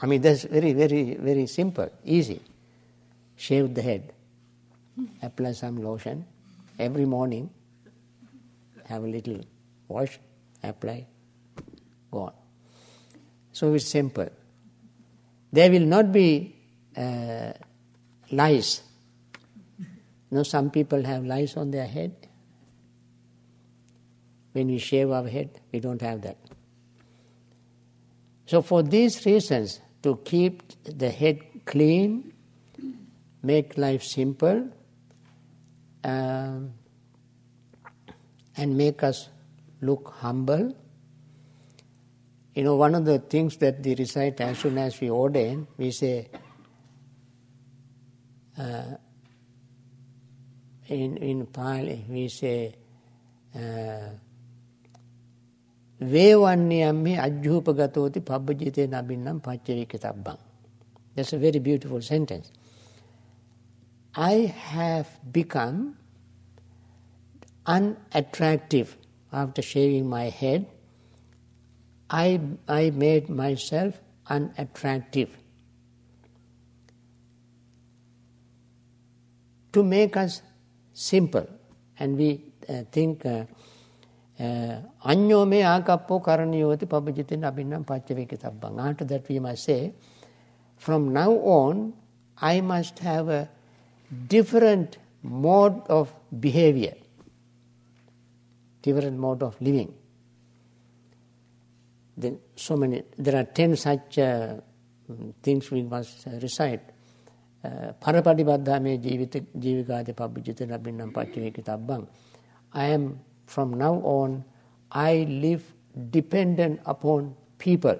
I 0.00 0.06
mean, 0.06 0.20
that's 0.22 0.44
very, 0.44 0.72
very, 0.72 1.14
very 1.14 1.46
simple, 1.46 1.90
easy. 2.04 2.40
Shave 3.36 3.74
the 3.74 3.82
head, 3.82 4.12
apply 5.22 5.52
some 5.52 5.82
lotion 5.82 6.24
every 6.78 7.04
morning, 7.04 7.50
have 8.86 9.04
a 9.04 9.06
little 9.06 9.40
wash, 9.88 10.18
apply, 10.62 11.06
go 12.10 12.18
on. 12.20 12.32
So 13.52 13.72
it's 13.74 13.86
simple. 13.86 14.28
There 15.52 15.70
will 15.70 15.86
not 15.86 16.12
be 16.12 16.54
uh, 16.96 17.52
lice. 18.30 18.82
You 19.78 19.86
know, 20.30 20.42
some 20.42 20.70
people 20.70 21.02
have 21.04 21.24
lice 21.24 21.56
on 21.56 21.70
their 21.70 21.86
head. 21.86 22.14
When 24.52 24.68
we 24.68 24.78
shave 24.78 25.10
our 25.10 25.28
head, 25.28 25.60
we 25.72 25.80
don't 25.80 26.00
have 26.00 26.22
that. 26.22 26.36
So, 28.46 28.62
for 28.62 28.82
these 28.82 29.26
reasons, 29.26 29.80
to 30.02 30.20
keep 30.24 30.62
the 30.84 31.10
head 31.10 31.40
clean, 31.64 32.32
make 33.42 33.76
life 33.76 34.04
simple, 34.04 34.68
um, 36.04 36.72
and 38.56 38.76
make 38.76 39.02
us 39.02 39.28
look 39.80 40.14
humble. 40.18 40.76
You 42.54 42.62
know, 42.62 42.76
one 42.76 42.94
of 42.94 43.04
the 43.04 43.18
things 43.18 43.56
that 43.58 43.84
we 43.84 43.96
recite 43.96 44.40
as 44.40 44.58
soon 44.58 44.78
as 44.78 45.00
we 45.00 45.10
ordain, 45.10 45.66
we 45.76 45.90
say, 45.90 46.28
uh, 48.56 48.96
in, 50.86 51.16
in 51.16 51.46
Pali, 51.46 52.04
we 52.08 52.28
say, 52.28 52.76
uh, 53.54 54.10
Vevanyamme 56.00 57.18
ajhupagatoti 57.18 58.20
pabbajite 58.20 58.86
nabinnam 58.86 59.40
pachirikitabbam. 59.40 60.38
That's 61.14 61.32
a 61.32 61.38
very 61.38 61.58
beautiful 61.58 62.02
sentence. 62.02 62.52
I 64.14 64.52
have 64.70 65.08
become 65.32 65.96
unattractive 67.64 68.96
after 69.32 69.62
shaving 69.62 70.06
my 70.08 70.24
head. 70.24 70.66
I, 72.10 72.40
I 72.68 72.90
made 72.90 73.28
myself 73.28 73.98
unattractive. 74.28 75.30
To 79.72 79.82
make 79.82 80.16
us 80.16 80.42
simple, 80.92 81.46
and 81.98 82.16
we 82.16 82.44
uh, 82.68 82.82
think 82.90 83.26
uh, 83.26 83.44
අඤ්ඤෝ 85.11 85.45
මේ 85.45 85.61
ආකප්පෝ 85.73 86.19
කරණියෝති 86.19 86.85
පබජිතෙන් 86.85 87.45
අබින්නම් 87.45 87.83
පච්චවේක 87.83 88.33
තබ්බං. 88.43 88.79
After 88.79 89.05
that 89.05 89.29
we 89.29 89.39
must 89.39 89.63
say, 89.63 89.93
from 90.77 91.13
now 91.13 91.31
on, 91.59 91.93
I 92.41 92.61
must 92.61 92.99
have 92.99 93.29
a 93.29 93.49
different 94.27 94.97
mode 95.21 95.79
of 95.87 96.13
behavior, 96.39 96.95
different 98.81 99.17
mode 99.19 99.43
of 99.43 99.53
living. 99.61 99.93
Then 102.17 102.39
so 102.55 102.75
many, 102.75 103.03
there 103.17 103.35
are 103.39 103.43
ten 103.43 103.75
such 103.75 104.17
uh, 104.17 104.55
mm, 105.09 105.33
things 105.41 105.69
we 105.71 105.83
must 105.83 106.27
uh, 106.27 106.39
recite. 106.41 106.81
Parapatibadha 107.63 108.79
jivita 109.05 109.39
jivikade 109.57 110.13
pabbijita 110.15 110.67
rabbinam 110.67 111.13
paccavekitabbang. 111.13 112.07
I 112.73 112.85
am, 112.85 113.19
from 113.46 113.74
now 113.74 113.94
on, 113.94 114.44
I 114.90 115.26
live 115.28 115.72
dependent 116.10 116.80
upon 116.84 117.34
people. 117.58 117.98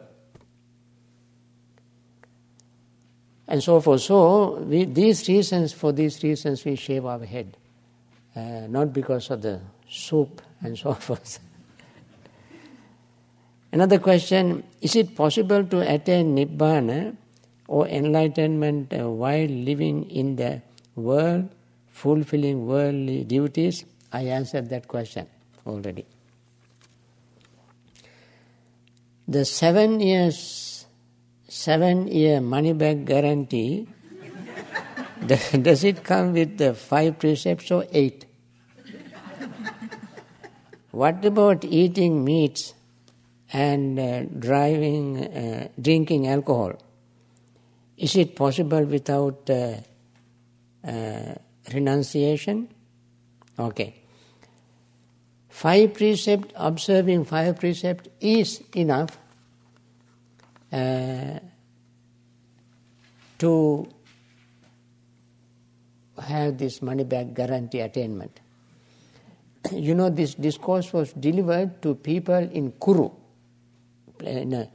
And 3.48 3.62
so 3.62 3.80
forth. 3.80 4.02
So, 4.02 4.56
we, 4.56 4.84
these 4.84 5.28
reasons, 5.28 5.72
for 5.72 5.92
these 5.92 6.22
reasons, 6.22 6.64
we 6.64 6.74
shave 6.74 7.06
our 7.06 7.24
head. 7.24 7.56
Uh, 8.34 8.66
not 8.68 8.92
because 8.92 9.30
of 9.30 9.40
the 9.40 9.60
soup 9.88 10.42
and 10.60 10.76
so 10.76 10.92
forth. 11.06 11.38
Another 13.72 13.98
question 13.98 14.64
Is 14.80 14.96
it 14.96 15.14
possible 15.14 15.64
to 15.64 15.80
attain 15.80 16.36
Nibbana 16.36 17.16
or 17.68 17.86
enlightenment 17.88 18.92
uh, 18.92 19.10
while 19.10 19.46
living 19.46 20.10
in 20.10 20.36
the 20.36 20.62
world, 20.96 21.48
fulfilling 21.88 22.66
worldly 22.66 23.24
duties? 23.24 23.84
I 24.12 24.22
answered 24.22 24.70
that 24.70 24.88
question 24.88 25.28
already. 25.66 26.06
The 29.28 29.44
seven 29.44 30.00
years, 30.00 30.86
seven 31.48 32.06
year 32.08 32.40
money 32.40 32.72
back 32.72 33.04
guarantee, 33.04 33.88
does 35.26 35.82
it 35.82 36.04
come 36.04 36.32
with 36.32 36.58
the 36.58 36.74
five 36.74 37.18
precepts 37.18 37.70
or 37.70 37.84
eight? 37.92 38.24
What 40.92 41.24
about 41.24 41.64
eating 41.64 42.24
meats 42.24 42.72
and 43.52 43.98
uh, 43.98 44.22
driving, 44.38 45.24
uh, 45.26 45.68
drinking 45.80 46.28
alcohol? 46.28 46.74
Is 47.98 48.16
it 48.16 48.36
possible 48.36 48.84
without 48.84 49.50
uh, 49.50 49.74
uh 50.86 51.34
renunciation? 51.74 52.68
Okay. 53.58 54.05
Five 55.56 55.94
precept, 55.94 56.52
observing 56.54 57.24
five 57.24 57.58
precept 57.58 58.08
is 58.20 58.62
enough 58.74 59.16
uh, 60.70 61.38
to 63.38 63.88
have 66.20 66.58
this 66.58 66.82
money 66.82 67.04
back 67.04 67.32
guarantee 67.32 67.80
attainment. 67.80 68.38
You 69.72 69.94
know, 69.94 70.10
this 70.10 70.34
discourse 70.34 70.92
was 70.92 71.14
delivered 71.14 71.80
to 71.80 71.94
people 71.94 72.34
in 72.34 72.72
Kuru, 72.72 73.08
in 74.20 74.52
a 74.52 74.68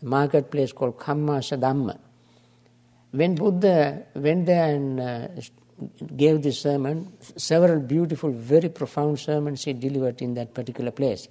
marketplace 0.00 0.72
called 0.72 0.98
Kamma 0.98 1.40
Sadhamma. 1.44 1.98
When 3.10 3.34
Buddha 3.34 4.04
went 4.14 4.46
there 4.46 4.76
and 4.76 4.98
uh, 4.98 5.28
gave 6.16 6.42
this 6.42 6.60
sermon, 6.60 7.12
several 7.36 7.80
beautiful, 7.80 8.30
very 8.30 8.68
profound 8.68 9.18
sermons 9.18 9.64
he 9.64 9.72
delivered 9.72 10.22
in 10.22 10.34
that 10.34 10.54
particular 10.54 10.90
place. 10.90 11.28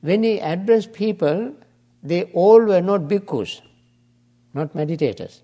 When 0.00 0.22
he 0.22 0.38
addressed 0.38 0.92
people, 0.92 1.54
they 2.02 2.24
all 2.24 2.64
were 2.64 2.80
not 2.80 3.02
bhikkhus, 3.02 3.60
not 4.54 4.74
meditators. 4.74 5.40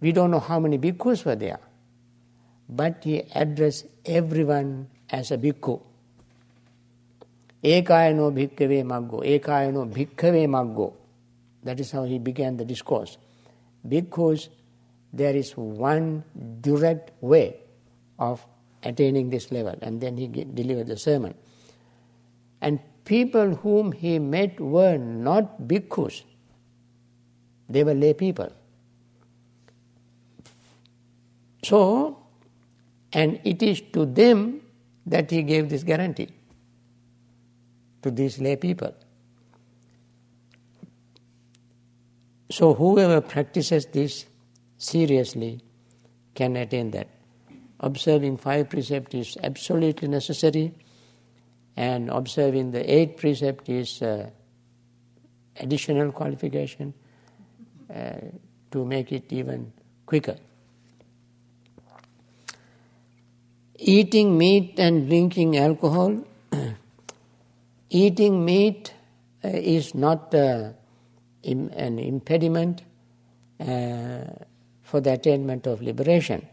We 0.00 0.12
don't 0.12 0.30
know 0.30 0.40
how 0.40 0.60
many 0.60 0.78
bhikkhus 0.78 1.24
were 1.24 1.36
there, 1.36 1.60
but 2.68 3.04
he 3.04 3.22
addressed 3.34 3.86
everyone 4.04 4.88
as 5.10 5.30
a 5.30 5.38
bhikkhu. 5.38 5.80
Ekayano 7.62 8.32
bhikkhave 8.32 8.84
maggo, 8.84 9.22
ekayano 9.24 9.92
bhikkhave 9.92 10.46
maggo. 10.48 10.94
That 11.62 11.80
is 11.80 11.90
how 11.90 12.04
he 12.04 12.18
began 12.18 12.56
the 12.56 12.64
discourse. 12.64 13.18
Bhikkhus 13.86 14.48
there 15.12 15.34
is 15.34 15.52
one 15.56 16.24
direct 16.60 17.12
way 17.20 17.60
of 18.18 18.44
attaining 18.82 19.30
this 19.30 19.50
level. 19.50 19.74
And 19.82 20.00
then 20.00 20.16
he 20.16 20.28
delivered 20.28 20.86
the 20.86 20.96
sermon. 20.96 21.34
And 22.60 22.80
people 23.04 23.54
whom 23.56 23.92
he 23.92 24.18
met 24.18 24.60
were 24.60 24.96
not 24.96 25.62
bhikkhus, 25.62 26.22
they 27.68 27.84
were 27.84 27.94
lay 27.94 28.14
people. 28.14 28.52
So, 31.62 32.18
and 33.12 33.40
it 33.44 33.62
is 33.62 33.80
to 33.92 34.06
them 34.06 34.60
that 35.06 35.30
he 35.30 35.42
gave 35.42 35.68
this 35.68 35.82
guarantee, 35.82 36.28
to 38.02 38.10
these 38.10 38.38
lay 38.38 38.56
people. 38.56 38.94
So, 42.50 42.74
whoever 42.74 43.20
practices 43.20 43.86
this 43.86 44.26
seriously 44.78 45.60
can 46.34 46.56
attain 46.56 46.90
that. 46.92 47.08
Observing 47.80 48.38
five 48.38 48.70
precepts 48.70 49.14
is 49.14 49.36
absolutely 49.42 50.08
necessary, 50.08 50.72
and 51.76 52.08
observing 52.10 52.70
the 52.70 52.90
eight 52.90 53.16
precept 53.16 53.68
is 53.68 54.00
uh, 54.02 54.30
additional 55.60 56.12
qualification 56.12 56.94
uh, 57.94 58.14
to 58.70 58.84
make 58.84 59.12
it 59.12 59.32
even 59.32 59.72
quicker. 60.06 60.36
Eating 63.78 64.38
meat 64.38 64.78
and 64.78 65.06
drinking 65.06 65.58
alcohol. 65.58 66.24
Eating 67.90 68.44
meat 68.44 68.94
uh, 69.44 69.48
is 69.48 69.94
not 69.94 70.34
uh, 70.34 70.70
an 71.44 71.98
impediment 71.98 72.82
uh, 73.60 74.24
for 74.96 75.02
the 75.02 75.12
attainment 75.12 75.66
of 75.66 75.82
liberation, 75.82 76.48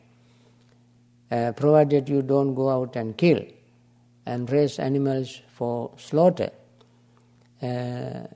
uh, 1.31 1.53
provided 1.55 2.09
you 2.09 2.21
don't 2.21 2.53
go 2.53 2.69
out 2.69 2.97
and 2.97 3.17
kill 3.17 3.41
and 4.25 4.51
raise 4.51 4.79
animals 4.79 5.39
for 5.55 5.91
slaughter. 5.95 6.49
Uh, 7.61 8.27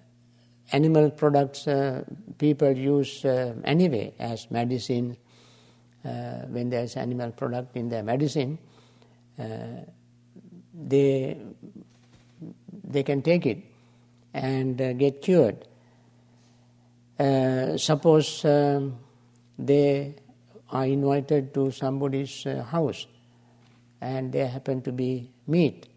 animal 0.72 1.12
products 1.12 1.68
uh, 1.68 2.06
people 2.38 2.72
use 2.72 3.26
uh, 3.26 3.54
anyway 3.66 4.14
as 4.18 4.50
medicine. 4.50 5.18
Uh, 6.06 6.46
when 6.56 6.70
there's 6.70 6.96
animal 6.96 7.32
product 7.32 7.76
in 7.76 7.90
their 7.90 8.04
medicine, 8.04 8.58
uh, 9.38 9.44
they 10.74 11.36
they 12.82 13.04
can 13.04 13.22
take 13.22 13.46
it 13.46 13.58
and 14.34 14.78
get 14.98 15.22
cured. 15.22 15.68
suppose. 17.78 18.46
Um, 18.46 19.00
they 19.58 20.16
are 20.70 20.86
invited 20.86 21.54
to 21.54 21.72
somebody's 21.72 22.46
uh, 22.46 22.64
house 22.64 23.08
and 24.02 24.32
there 24.32 24.48
happen 24.48 24.82
to 24.82 24.92
be 24.92 25.32
meat 25.48 25.88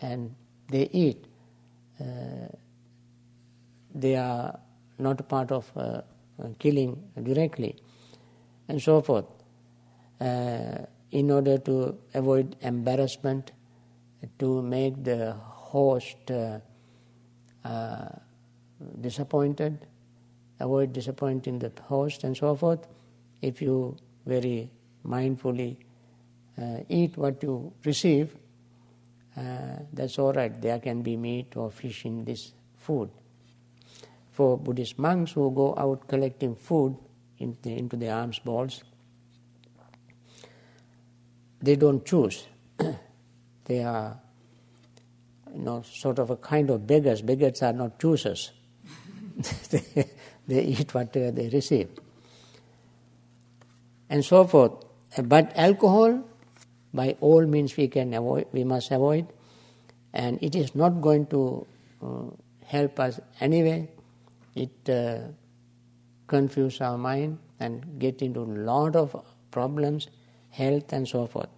and 0.00 0.34
they 0.68 0.88
eat. 0.92 1.24
Uh, 2.00 2.48
they 3.94 4.14
are 4.14 4.58
not 4.98 5.28
part 5.28 5.50
of 5.50 5.70
uh, 5.76 6.02
killing 6.58 7.02
directly 7.22 7.76
and 8.68 8.80
so 8.80 9.00
forth. 9.00 9.24
Uh, 10.20 10.78
in 11.10 11.30
order 11.30 11.56
to 11.56 11.96
avoid 12.14 12.54
embarrassment, 12.60 13.52
to 14.38 14.62
make 14.62 15.02
the 15.04 15.32
host 15.32 16.30
uh, 16.30 16.58
uh, 17.64 18.08
disappointed, 19.00 19.86
avoid 20.60 20.92
disappointing 20.92 21.58
the 21.58 21.72
host 21.82 22.24
and 22.24 22.36
so 22.36 22.54
forth. 22.54 22.86
If 23.40 23.62
you 23.62 23.96
very 24.26 24.70
mindfully 25.06 25.76
uh, 26.60 26.78
eat 26.88 27.16
what 27.16 27.42
you 27.42 27.72
receive, 27.84 28.34
uh, 29.36 29.82
that's 29.92 30.18
all 30.18 30.32
right. 30.32 30.60
There 30.60 30.78
can 30.80 31.02
be 31.02 31.16
meat 31.16 31.56
or 31.56 31.70
fish 31.70 32.04
in 32.04 32.24
this 32.24 32.52
food. 32.76 33.10
For 34.32 34.58
Buddhist 34.58 34.98
monks 34.98 35.32
who 35.32 35.50
go 35.52 35.74
out 35.76 36.08
collecting 36.08 36.54
food 36.54 36.96
into, 37.38 37.70
into 37.70 37.96
the 37.96 38.10
alms 38.10 38.38
balls, 38.40 38.82
they 41.60 41.76
don't 41.76 42.04
choose. 42.04 42.46
they 43.64 43.82
are, 43.82 44.18
you 45.54 45.60
know, 45.60 45.82
sort 45.82 46.18
of 46.18 46.30
a 46.30 46.36
kind 46.36 46.70
of 46.70 46.86
beggars. 46.86 47.22
Beggars 47.22 47.62
are 47.62 47.72
not 47.72 47.98
choosers. 47.98 48.52
They 50.48 50.62
eat 50.64 50.94
whatever 50.94 51.30
they 51.30 51.48
receive. 51.50 51.88
And 54.10 54.24
so 54.24 54.44
forth. 54.44 54.72
But 55.22 55.52
alcohol, 55.54 56.24
by 56.92 57.16
all 57.20 57.46
means, 57.46 57.76
we 57.76 57.88
can 57.88 58.14
avoid, 58.14 58.46
we 58.52 58.64
must 58.64 58.90
avoid, 58.90 59.26
and 60.12 60.42
it 60.42 60.56
is 60.56 60.74
not 60.74 61.00
going 61.00 61.26
to 61.26 61.66
uh, 62.02 62.22
help 62.64 62.98
us 62.98 63.20
anyway. 63.40 63.88
It 64.54 64.88
uh, 64.88 65.28
confuses 66.26 66.80
our 66.80 66.98
mind 66.98 67.38
and 67.60 67.98
get 67.98 68.22
into 68.22 68.40
a 68.40 68.50
lot 68.70 68.96
of 68.96 69.24
problems, 69.50 70.08
health 70.50 70.92
and 70.92 71.06
so 71.06 71.26
forth. 71.26 71.48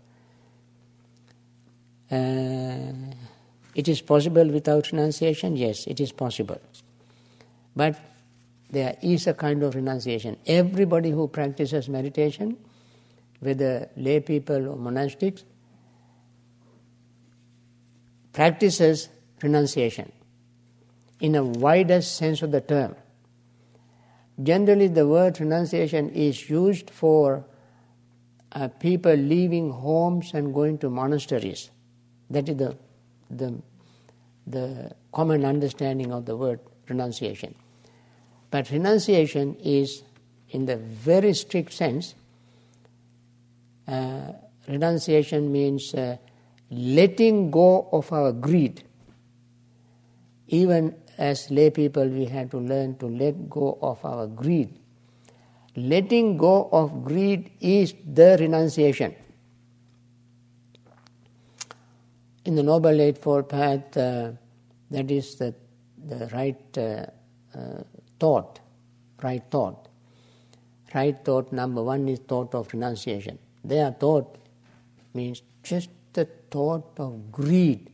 Uh, 2.11 3.15
it 3.75 3.87
is 3.89 4.01
possible 4.01 4.47
without 4.49 4.91
renunciation? 4.91 5.57
Yes, 5.57 5.87
it 5.87 6.01
is 6.01 6.11
possible. 6.11 6.61
But 7.77 7.97
there 8.71 8.97
is 9.03 9.27
a 9.27 9.35
kind 9.35 9.63
of 9.63 9.75
renunciation. 9.75 10.37
Everybody 10.47 11.11
who 11.11 11.27
practices 11.29 11.89
meditation, 11.89 12.57
whether 13.41 13.91
lay 13.97 14.21
people 14.21 14.69
or 14.69 14.77
monastics, 14.77 15.45
practices 18.33 19.09
renunciation 19.43 20.13
in 21.21 21.35
a 21.35 21.45
widest 21.45 22.17
sense 22.17 22.43
of 22.43 22.53
the 22.53 22.61
term. 22.61 22.95
Generally, 24.43 24.89
the 24.89 25.07
word 25.07 25.39
renunciation 25.41 26.09
is 26.11 26.49
used 26.49 26.89
for 26.91 27.45
uh, 28.53 28.69
people 28.69 29.15
leaving 29.15 29.71
homes 29.71 30.33
and 30.33 30.55
going 30.55 30.79
to 30.79 30.89
monasteries. 30.89 31.71
That 32.31 32.49
is 32.49 32.57
the, 32.57 32.77
the, 33.31 33.61
the 34.47 34.95
common 35.13 35.45
understanding 35.45 36.13
of 36.13 36.25
the 36.25 36.37
word 36.37 36.61
renunciation. 36.89 37.55
But 38.51 38.71
renunciation 38.71 39.57
is, 39.63 40.03
in 40.51 40.67
the 40.67 40.77
very 40.77 41.35
strict 41.35 41.73
sense, 41.73 42.15
uh, 43.87 44.33
renunciation 44.69 45.53
means 45.53 45.95
uh, 45.95 46.17
letting 46.71 47.51
go 47.51 47.89
of 47.93 48.13
our 48.13 48.33
greed. 48.33 48.83
Even 50.49 50.97
as 51.17 51.51
lay 51.51 51.71
people, 51.71 52.09
we 52.09 52.25
have 52.25 52.51
to 52.51 52.59
learn 52.59 52.97
to 52.99 53.07
let 53.07 53.49
go 53.49 53.79
of 53.83 54.05
our 54.05 54.27
greed. 54.27 54.77
Letting 55.77 56.37
go 56.37 56.69
of 56.73 57.05
greed 57.05 57.53
is 57.61 57.95
the 58.05 58.37
renunciation. 58.41 59.15
In 62.45 62.57
the 62.57 62.63
Noble 62.63 63.01
Eightfold 63.01 63.49
Path, 63.49 63.97
uh, 63.97 64.33
that 64.91 65.11
is 65.11 65.37
the, 65.37 65.55
the 66.05 66.29
right 66.33 66.79
uh, 66.79 67.07
uh, 67.57 67.83
thought, 68.21 68.61
right 69.23 69.43
thought. 69.51 69.89
Right 70.95 71.17
thought, 71.25 71.53
number 71.53 71.83
one 71.83 72.09
is 72.09 72.19
thought 72.21 72.55
of 72.55 72.73
renunciation. 72.73 73.39
Their 73.65 73.91
thought 73.93 74.37
means 75.15 75.43
just 75.63 75.89
the 76.13 76.27
thought 76.51 76.99
of 76.99 77.33
greed 77.33 77.91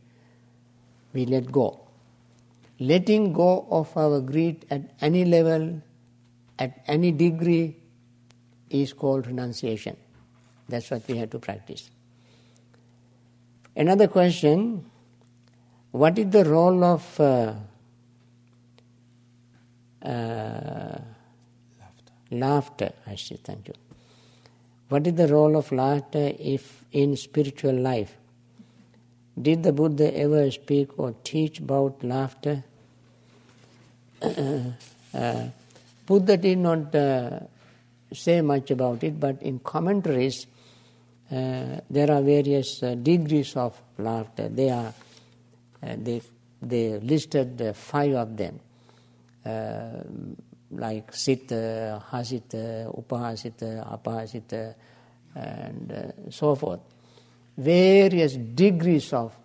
we 1.13 1.25
let 1.25 1.51
go. 1.51 1.79
Letting 2.79 3.33
go 3.33 3.67
of 3.71 3.95
our 3.97 4.19
greed 4.21 4.65
at 4.69 4.81
any 5.01 5.25
level, 5.25 5.81
at 6.59 6.83
any 6.87 7.11
degree, 7.11 7.75
is 8.69 8.93
called 8.93 9.27
renunciation. 9.27 9.97
That's 10.69 10.91
what 10.91 11.07
we 11.07 11.17
have 11.17 11.29
to 11.31 11.39
practice. 11.39 11.89
Another 13.75 14.07
question 14.07 14.85
what 15.91 16.19
is 16.19 16.29
the 16.29 16.43
role 16.43 16.83
of 16.83 17.19
uh, 17.19 17.53
uh, 20.07 21.01
laughter. 21.79 22.13
laughter? 22.31 22.91
I 23.05 23.15
say, 23.15 23.35
thank 23.43 23.67
you. 23.67 23.73
What 24.89 25.05
is 25.05 25.13
the 25.15 25.27
role 25.27 25.57
of 25.57 25.71
laughter 25.71 26.31
if 26.39 26.85
in 26.93 27.17
spiritual 27.17 27.73
life? 27.73 28.15
Did 29.39 29.63
the 29.63 29.73
Buddha 29.73 30.17
ever 30.17 30.49
speak 30.49 30.97
or 30.97 31.13
teach 31.23 31.59
about 31.59 32.03
laughter? 32.03 32.63
uh, 34.21 35.43
Buddha 36.05 36.37
did 36.37 36.57
not 36.57 36.95
uh, 36.95 37.39
say 38.13 38.41
much 38.41 38.71
about 38.71 39.03
it, 39.03 39.19
but 39.19 39.41
in 39.41 39.59
commentaries 39.59 40.47
uh, 41.29 41.81
there 41.89 42.09
are 42.09 42.21
various 42.21 42.81
uh, 42.81 42.95
degrees 42.95 43.55
of 43.57 43.79
laughter. 43.97 44.47
They 44.47 44.69
are 44.69 44.93
uh, 45.83 45.95
they 45.97 46.21
they 46.61 46.97
listed 46.99 47.61
uh, 47.61 47.73
five 47.73 48.13
of 48.13 48.37
them 48.37 48.59
like 50.71 51.13
sita, 51.13 52.03
hasita, 52.11 52.93
upahasita, 52.93 53.85
apahasita, 53.87 54.75
and 55.35 55.91
uh, 55.91 56.31
so 56.31 56.55
forth. 56.55 56.81
Various 57.57 58.35
degrees 58.35 59.13
of, 59.13 59.35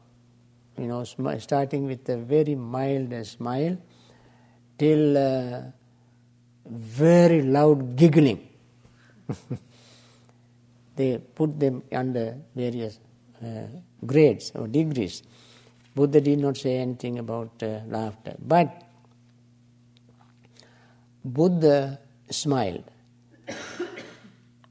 you 0.78 0.86
know, 0.86 1.04
sm- 1.04 1.38
starting 1.38 1.86
with 1.86 2.08
a 2.08 2.16
very 2.16 2.54
mild 2.54 3.14
smile 3.26 3.78
till 4.78 5.16
uh, 5.16 5.62
very 6.66 7.42
loud 7.42 7.96
giggling. 7.96 8.48
they 10.96 11.18
put 11.18 11.58
them 11.58 11.82
under 11.92 12.36
various 12.54 12.98
uh, 13.42 13.66
grades 14.04 14.52
or 14.54 14.66
degrees. 14.66 15.22
Buddha 15.94 16.20
did 16.20 16.38
not 16.38 16.56
say 16.56 16.78
anything 16.78 17.18
about 17.18 17.62
uh, 17.62 17.80
laughter. 17.86 18.34
But 18.38 18.82
Buddha 21.24 21.98
smiled 22.30 22.84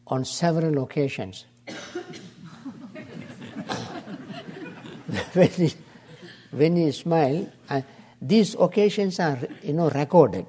on 0.08 0.26
several 0.26 0.84
occasions. 0.84 1.46
when, 5.34 5.50
he, 5.50 5.74
when 6.52 6.76
he 6.76 6.92
smiled, 6.92 7.52
uh, 7.70 7.82
these 8.22 8.56
occasions 8.60 9.20
are 9.20 9.40
you 9.64 9.74
know 9.74 9.90
recorded 9.90 10.46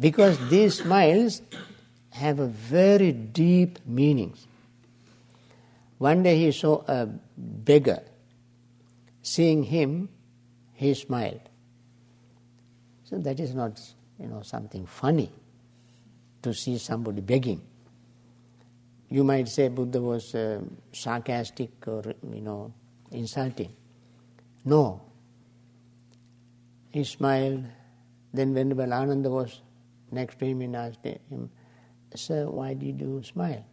because 0.00 0.38
these 0.48 0.78
smiles 0.78 1.42
have 2.10 2.40
a 2.40 2.46
very 2.46 3.12
deep 3.12 3.78
meanings. 3.86 4.46
One 5.98 6.22
day 6.22 6.38
he 6.38 6.52
saw 6.52 6.82
a 6.88 7.06
beggar. 7.36 8.02
Seeing 9.22 9.64
him, 9.64 10.08
he 10.72 10.94
smiled. 10.94 11.49
So 13.10 13.18
that 13.18 13.40
is 13.40 13.54
not, 13.54 13.80
you 14.20 14.28
know, 14.28 14.42
something 14.42 14.86
funny 14.86 15.30
to 16.42 16.54
see 16.54 16.78
somebody 16.78 17.20
begging. 17.20 17.60
You 19.08 19.24
might 19.24 19.48
say 19.48 19.66
Buddha 19.66 20.00
was 20.00 20.32
uh, 20.36 20.60
sarcastic 20.92 21.70
or, 21.88 22.04
you 22.32 22.40
know, 22.40 22.72
insulting. 23.10 23.74
No. 24.64 25.02
He 26.90 27.02
smiled. 27.02 27.64
Then 28.32 28.54
Venerable 28.54 28.92
Ananda 28.92 29.28
was 29.28 29.60
next 30.12 30.38
to 30.38 30.46
him 30.46 30.60
and 30.62 30.76
asked 30.76 31.04
him, 31.04 31.50
Sir, 32.14 32.48
why 32.48 32.74
did 32.74 33.00
you 33.00 33.22
smile? 33.24 33.64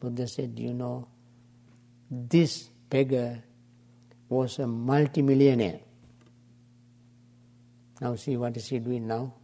Buddha 0.00 0.26
said, 0.26 0.58
You 0.58 0.72
know, 0.72 1.06
this 2.10 2.70
beggar 2.88 3.42
was 4.30 4.58
a 4.58 4.66
multimillionaire. 4.66 5.80
Now 8.00 8.16
see 8.16 8.36
what 8.36 8.56
is 8.56 8.68
he 8.68 8.78
doing 8.78 9.06
now? 9.06 9.34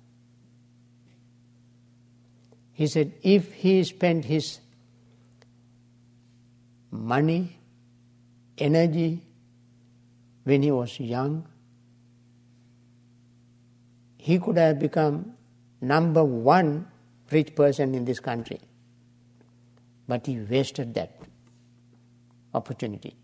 He 2.72 2.86
said, 2.86 3.12
if 3.22 3.52
he 3.52 3.84
spent 3.84 4.24
his 4.24 4.61
money, 6.90 7.59
energy 8.59 9.22
when 10.44 10.62
he 10.62 10.70
was 10.70 10.98
young, 11.00 11.46
he 14.18 14.38
could 14.38 14.57
have 14.57 14.78
become 14.78 15.34
number 15.80 16.24
one 16.24 16.86
rich 17.30 17.54
person 17.54 17.94
in 17.94 18.04
this 18.04 18.20
country. 18.20 18.61
But 20.09 20.26
he 20.26 20.38
wasted 20.38 20.94
that 20.94 21.18
opportunity. 22.54 23.16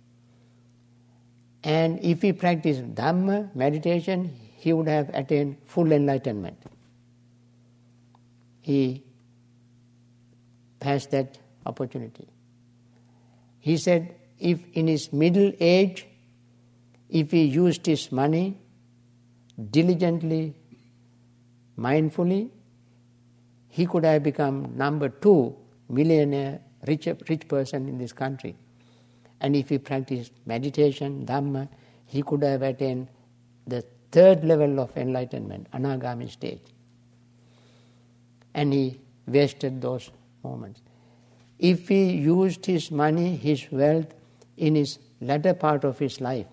And 1.64 1.98
if 2.02 2.22
he 2.22 2.32
practiced 2.32 2.94
Dhamma, 2.94 3.54
meditation, 3.54 4.34
he 4.56 4.72
would 4.72 4.88
have 4.88 5.08
attained 5.10 5.56
full 5.64 5.92
enlightenment. 5.92 6.56
He 8.60 9.04
passed 10.80 11.10
that 11.12 11.38
opportunity. 11.66 12.28
He 13.60 13.76
said, 13.76 14.16
if 14.38 14.60
in 14.72 14.88
his 14.88 15.12
middle 15.12 15.52
age, 15.60 16.06
if 17.08 17.30
he 17.30 17.44
used 17.44 17.86
his 17.86 18.10
money 18.10 18.58
diligently, 19.70 20.54
mindfully, 21.78 22.50
he 23.68 23.86
could 23.86 24.04
have 24.04 24.22
become 24.22 24.76
number 24.76 25.08
two 25.08 25.56
millionaire, 25.88 26.60
rich, 26.86 27.08
rich 27.28 27.46
person 27.46 27.88
in 27.88 27.98
this 27.98 28.12
country. 28.12 28.56
And 29.42 29.56
if 29.56 29.68
he 29.68 29.78
practiced 29.78 30.32
meditation, 30.46 31.26
Dhamma, 31.26 31.68
he 32.06 32.22
could 32.22 32.44
have 32.44 32.62
attained 32.62 33.08
the 33.66 33.84
third 34.12 34.44
level 34.44 34.78
of 34.78 34.96
enlightenment, 34.96 35.68
anagami 35.72 36.30
stage. 36.30 36.62
And 38.54 38.72
he 38.72 39.00
wasted 39.26 39.82
those 39.82 40.10
moments. 40.44 40.80
If 41.58 41.88
he 41.88 42.12
used 42.12 42.64
his 42.66 42.90
money, 42.92 43.34
his 43.34 43.66
wealth 43.72 44.14
in 44.56 44.76
his 44.76 45.00
latter 45.20 45.54
part 45.54 45.82
of 45.84 45.98
his 45.98 46.20
life, 46.20 46.46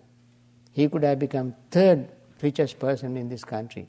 he 0.71 0.89
could 0.89 1.03
have 1.03 1.19
become 1.19 1.55
third 1.69 2.09
richest 2.41 2.79
person 2.79 3.17
in 3.17 3.29
this 3.29 3.43
country. 3.43 3.87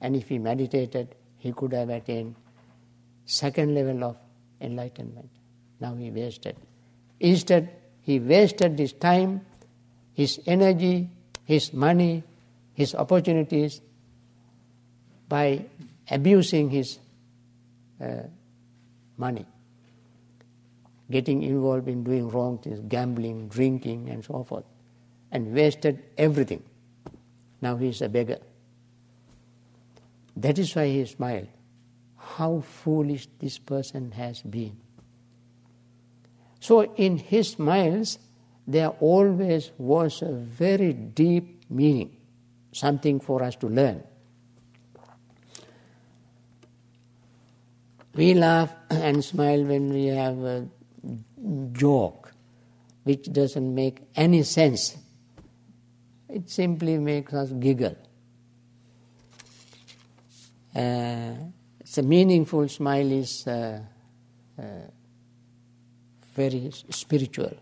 And 0.00 0.16
if 0.16 0.28
he 0.28 0.38
meditated, 0.38 1.14
he 1.36 1.52
could 1.52 1.72
have 1.72 1.88
attained 1.88 2.34
second 3.26 3.74
level 3.74 4.02
of 4.02 4.16
enlightenment. 4.60 5.28
Now 5.80 5.94
he 5.94 6.10
wasted. 6.10 6.56
Instead, 7.20 7.70
he 8.08 8.18
wasted 8.18 8.78
his 8.78 8.94
time, 8.94 9.44
his 10.14 10.40
energy, 10.46 11.10
his 11.44 11.74
money, 11.74 12.22
his 12.72 12.94
opportunities 12.94 13.82
by 15.28 15.66
abusing 16.10 16.70
his 16.70 17.00
uh, 18.00 18.22
money, 19.18 19.44
getting 21.10 21.42
involved 21.42 21.86
in 21.86 22.02
doing 22.02 22.30
wrong 22.30 22.56
things, 22.56 22.80
gambling, 22.88 23.46
drinking, 23.48 24.08
and 24.08 24.24
so 24.24 24.42
forth, 24.42 24.64
and 25.30 25.52
wasted 25.52 26.02
everything. 26.16 26.62
Now 27.60 27.76
he 27.76 27.88
is 27.88 28.00
a 28.00 28.08
beggar. 28.08 28.38
That 30.34 30.58
is 30.58 30.74
why 30.74 30.86
he 30.86 31.04
smiled. 31.04 31.48
How 32.16 32.60
foolish 32.60 33.28
this 33.38 33.58
person 33.58 34.12
has 34.12 34.40
been. 34.40 34.78
So, 36.60 36.82
in 36.94 37.18
his 37.18 37.50
smiles, 37.50 38.18
there 38.66 38.88
always 39.00 39.70
was 39.78 40.22
a 40.22 40.32
very 40.32 40.92
deep 40.92 41.70
meaning, 41.70 42.16
something 42.72 43.20
for 43.20 43.42
us 43.42 43.56
to 43.56 43.68
learn. 43.68 44.02
We 48.14 48.34
laugh 48.34 48.74
and 48.90 49.24
smile 49.24 49.64
when 49.64 49.92
we 49.92 50.06
have 50.06 50.38
a 50.38 50.68
joke 51.72 52.32
which 53.04 53.32
doesn't 53.32 53.74
make 53.74 54.00
any 54.16 54.42
sense. 54.42 54.96
It 56.28 56.50
simply 56.50 56.98
makes 56.98 57.32
us 57.32 57.50
giggle. 57.52 57.96
Uh, 60.76 61.34
it's 61.80 61.96
a 61.96 62.02
meaningful 62.02 62.68
smile 62.68 63.10
is 63.10 63.46
uh, 63.46 63.80
uh, 64.58 64.62
very 66.38 66.70
spiritual. 66.90 67.54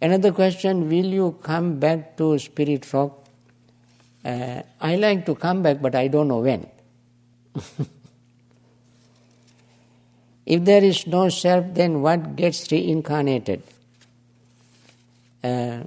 Another 0.00 0.32
question 0.32 0.88
Will 0.88 1.06
you 1.20 1.38
come 1.42 1.78
back 1.78 2.16
to 2.18 2.38
Spirit 2.38 2.92
Rock? 2.92 3.24
Uh, 4.24 4.62
I 4.80 4.96
like 4.96 5.26
to 5.26 5.34
come 5.34 5.62
back, 5.62 5.80
but 5.80 5.94
I 5.94 6.08
don't 6.08 6.28
know 6.28 6.40
when. 6.40 6.66
if 10.46 10.64
there 10.64 10.84
is 10.84 11.06
no 11.06 11.28
self, 11.28 11.64
then 11.74 12.02
what 12.02 12.36
gets 12.36 12.70
reincarnated? 12.70 13.62
Uh, 15.42 15.84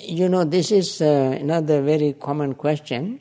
you 0.00 0.28
know, 0.28 0.44
this 0.44 0.70
is 0.70 1.00
uh, 1.00 1.38
another 1.40 1.82
very 1.82 2.12
common 2.12 2.54
question. 2.54 3.20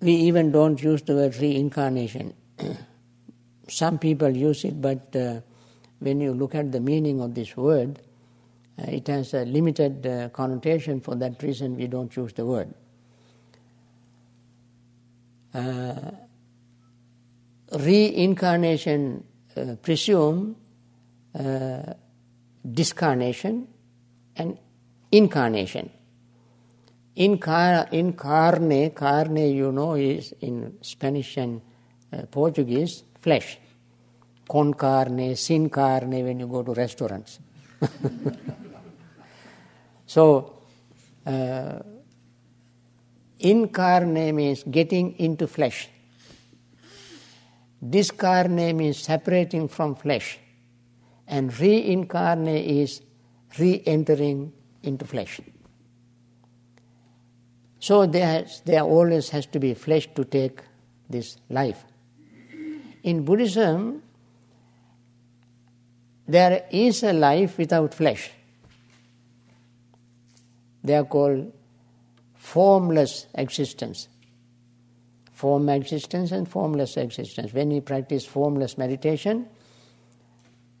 We 0.00 0.12
even 0.12 0.50
don't 0.50 0.82
use 0.82 1.02
the 1.02 1.14
word 1.14 1.36
reincarnation. 1.36 2.34
Some 3.68 3.98
people 3.98 4.30
use 4.30 4.64
it, 4.64 4.80
but 4.80 5.14
uh, 5.14 5.40
when 5.98 6.20
you 6.20 6.32
look 6.32 6.54
at 6.54 6.72
the 6.72 6.80
meaning 6.80 7.20
of 7.20 7.34
this 7.34 7.56
word, 7.56 8.00
uh, 8.78 8.84
it 8.88 9.06
has 9.08 9.34
a 9.34 9.44
limited 9.44 10.06
uh, 10.06 10.28
connotation. 10.30 11.00
For 11.00 11.14
that 11.16 11.42
reason, 11.42 11.76
we 11.76 11.86
don't 11.86 12.14
use 12.16 12.32
the 12.32 12.46
word. 12.46 12.74
Uh, 15.52 16.10
reincarnation 17.72 19.24
uh, 19.56 19.76
presume 19.82 20.56
uh, 21.38 21.94
discarnation 22.72 23.68
and 24.36 24.58
incarnation. 25.12 25.90
Incar- 27.16 27.90
incarne, 27.92 28.94
carne, 28.94 29.52
you 29.52 29.72
know, 29.72 29.94
is 29.94 30.32
in 30.40 30.78
Spanish 30.80 31.36
and 31.36 31.60
uh, 32.12 32.22
Portuguese, 32.30 33.04
flesh. 33.18 33.58
Con 34.48 34.74
carne, 34.74 35.36
sin 35.36 35.68
carne, 35.68 36.24
when 36.24 36.40
you 36.40 36.46
go 36.46 36.62
to 36.62 36.72
restaurants. 36.72 37.38
so, 40.06 40.62
uh, 41.26 41.78
incarne 43.40 44.34
means 44.34 44.64
getting 44.64 45.18
into 45.18 45.46
flesh. 45.46 45.88
Discarne 47.82 48.74
means 48.74 48.98
separating 48.98 49.68
from 49.68 49.94
flesh 49.94 50.38
and 51.30 51.56
reincarnate 51.58 52.66
is 52.66 53.00
re 53.58 53.82
entering 53.86 54.52
into 54.82 55.06
flesh. 55.06 55.40
So 57.80 58.06
there, 58.06 58.46
there 58.66 58.82
always 58.82 59.30
has 59.30 59.46
to 59.46 59.58
be 59.58 59.72
flesh 59.72 60.08
to 60.14 60.24
take 60.24 60.60
this 61.08 61.38
life. 61.48 61.82
In 63.02 63.24
Buddhism, 63.24 64.02
there 66.28 66.66
is 66.70 67.02
a 67.02 67.14
life 67.14 67.56
without 67.56 67.94
flesh. 67.94 68.30
They 70.84 70.94
are 70.94 71.04
called 71.04 71.52
formless 72.36 73.26
existence. 73.34 74.08
Form 75.32 75.68
existence 75.70 76.32
and 76.32 76.46
formless 76.46 76.98
existence. 76.98 77.52
When 77.54 77.70
we 77.70 77.80
practice 77.80 78.26
formless 78.26 78.76
meditation, 78.76 79.48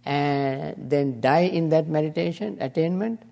and 0.04 0.90
then 0.90 1.20
die 1.20 1.48
in 1.52 1.70
that 1.70 1.88
meditation, 1.88 2.58
attainment, 2.60 3.22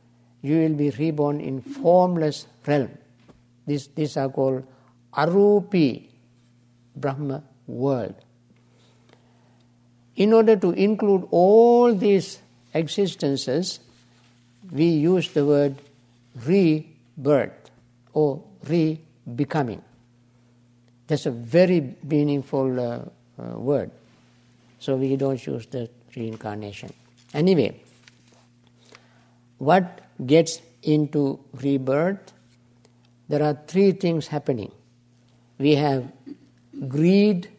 you 0.40 0.56
will 0.58 0.74
be 0.74 0.90
reborn 0.90 1.40
in 1.40 1.60
formless 1.60 2.46
realm. 2.66 2.90
This, 3.68 3.88
these 3.88 4.16
are 4.16 4.30
called 4.30 4.64
arupi 5.12 6.08
Brahma 6.96 7.42
world. 7.66 8.14
In 10.16 10.32
order 10.32 10.56
to 10.56 10.70
include 10.70 11.28
all 11.30 11.94
these 11.94 12.38
existences, 12.72 13.80
we 14.72 14.86
use 14.86 15.30
the 15.32 15.44
word 15.44 15.76
rebirth 16.46 17.70
or 18.14 18.42
re-becoming. 18.66 19.82
That's 21.06 21.26
a 21.26 21.30
very 21.30 21.94
meaningful 22.02 22.80
uh, 22.80 23.04
uh, 23.38 23.58
word. 23.58 23.90
So 24.78 24.96
we 24.96 25.14
don't 25.16 25.46
use 25.46 25.66
the 25.66 25.90
reincarnation. 26.16 26.92
Anyway, 27.34 27.82
what 29.58 30.00
gets 30.24 30.62
into 30.82 31.38
rebirth? 31.52 32.32
There 33.28 33.42
are 33.42 33.58
three 33.66 33.92
things 33.92 34.28
happening. 34.28 34.72
We 35.58 35.74
have 35.74 36.12
greed, 36.88 37.50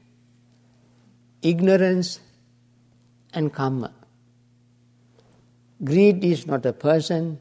ignorance, 1.41 2.19
and 3.33 3.53
karma. 3.53 3.93
Greed 5.83 6.23
is 6.23 6.47
not 6.47 6.65
a 6.65 6.73
person, 6.73 7.39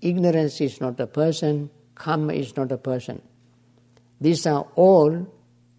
ignorance 0.00 0.60
is 0.60 0.80
not 0.80 0.98
a 1.00 1.06
person, 1.06 1.70
karma 1.94 2.32
is 2.32 2.56
not 2.56 2.72
a 2.72 2.78
person. 2.78 3.20
These 4.20 4.46
are 4.46 4.66
all 4.76 5.26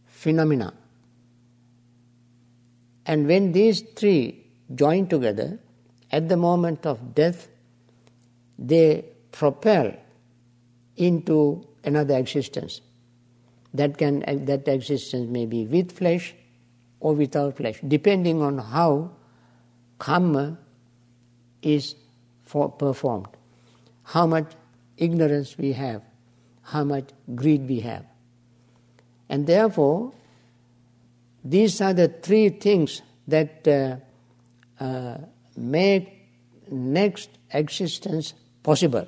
phenomena. 0.06 0.74
And 3.06 3.26
when 3.26 3.52
these 3.54 3.82
three 3.96 4.46
join 4.76 5.08
together, 5.08 5.60
at 6.12 6.30
the 6.30 6.38
moment 6.38 6.86
of 6.86 7.16
death, 7.16 7.48
they 8.60 9.06
propel 9.32 9.94
into 10.96 11.66
another 11.88 12.18
existence. 12.18 12.82
That, 13.74 13.98
can, 13.98 14.20
that 14.46 14.68
existence 14.68 15.30
may 15.30 15.46
be 15.46 15.66
with 15.66 15.92
flesh 15.92 16.36
or 17.00 17.14
without 17.14 17.58
flesh, 17.58 17.80
depending 17.88 18.42
on 18.42 18.58
how 18.58 19.12
karma 19.98 20.58
is 21.62 21.96
for, 22.44 22.70
performed, 22.70 23.28
how 24.04 24.26
much 24.26 24.54
ignorance 24.98 25.58
we 25.58 25.74
have, 25.74 26.02
how 26.62 26.84
much 26.84 27.10
greed 27.36 27.68
we 27.68 27.82
have. 27.82 28.06
And 29.30 29.46
therefore, 29.46 30.14
these 31.44 31.82
are 31.82 31.94
the 31.94 32.08
three 32.08 32.50
things 32.50 33.02
that 33.28 33.68
uh, 33.68 34.84
uh, 34.84 35.18
make 35.56 36.30
next 36.70 37.30
existence 37.52 38.34
possible, 38.64 39.08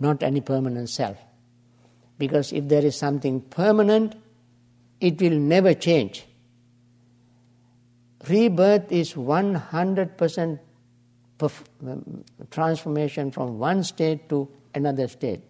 not 0.00 0.22
any 0.22 0.40
permanent 0.40 0.88
self. 0.88 1.18
Because 2.18 2.52
if 2.52 2.68
there 2.68 2.84
is 2.84 2.96
something 2.96 3.40
permanent, 3.40 4.16
it 5.00 5.20
will 5.20 5.38
never 5.38 5.74
change. 5.74 6.26
Rebirth 8.28 8.90
is 8.90 9.14
100% 9.14 10.58
perf- 11.38 11.64
um, 11.86 12.24
transformation 12.50 13.30
from 13.30 13.58
one 13.58 13.82
state 13.84 14.28
to 14.28 14.48
another 14.74 15.08
state. 15.08 15.40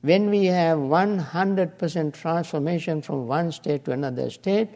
When 0.00 0.30
we 0.30 0.46
have 0.46 0.78
100% 0.78 2.14
transformation 2.14 3.02
from 3.02 3.26
one 3.26 3.52
state 3.52 3.84
to 3.86 3.92
another 3.92 4.30
state, 4.30 4.68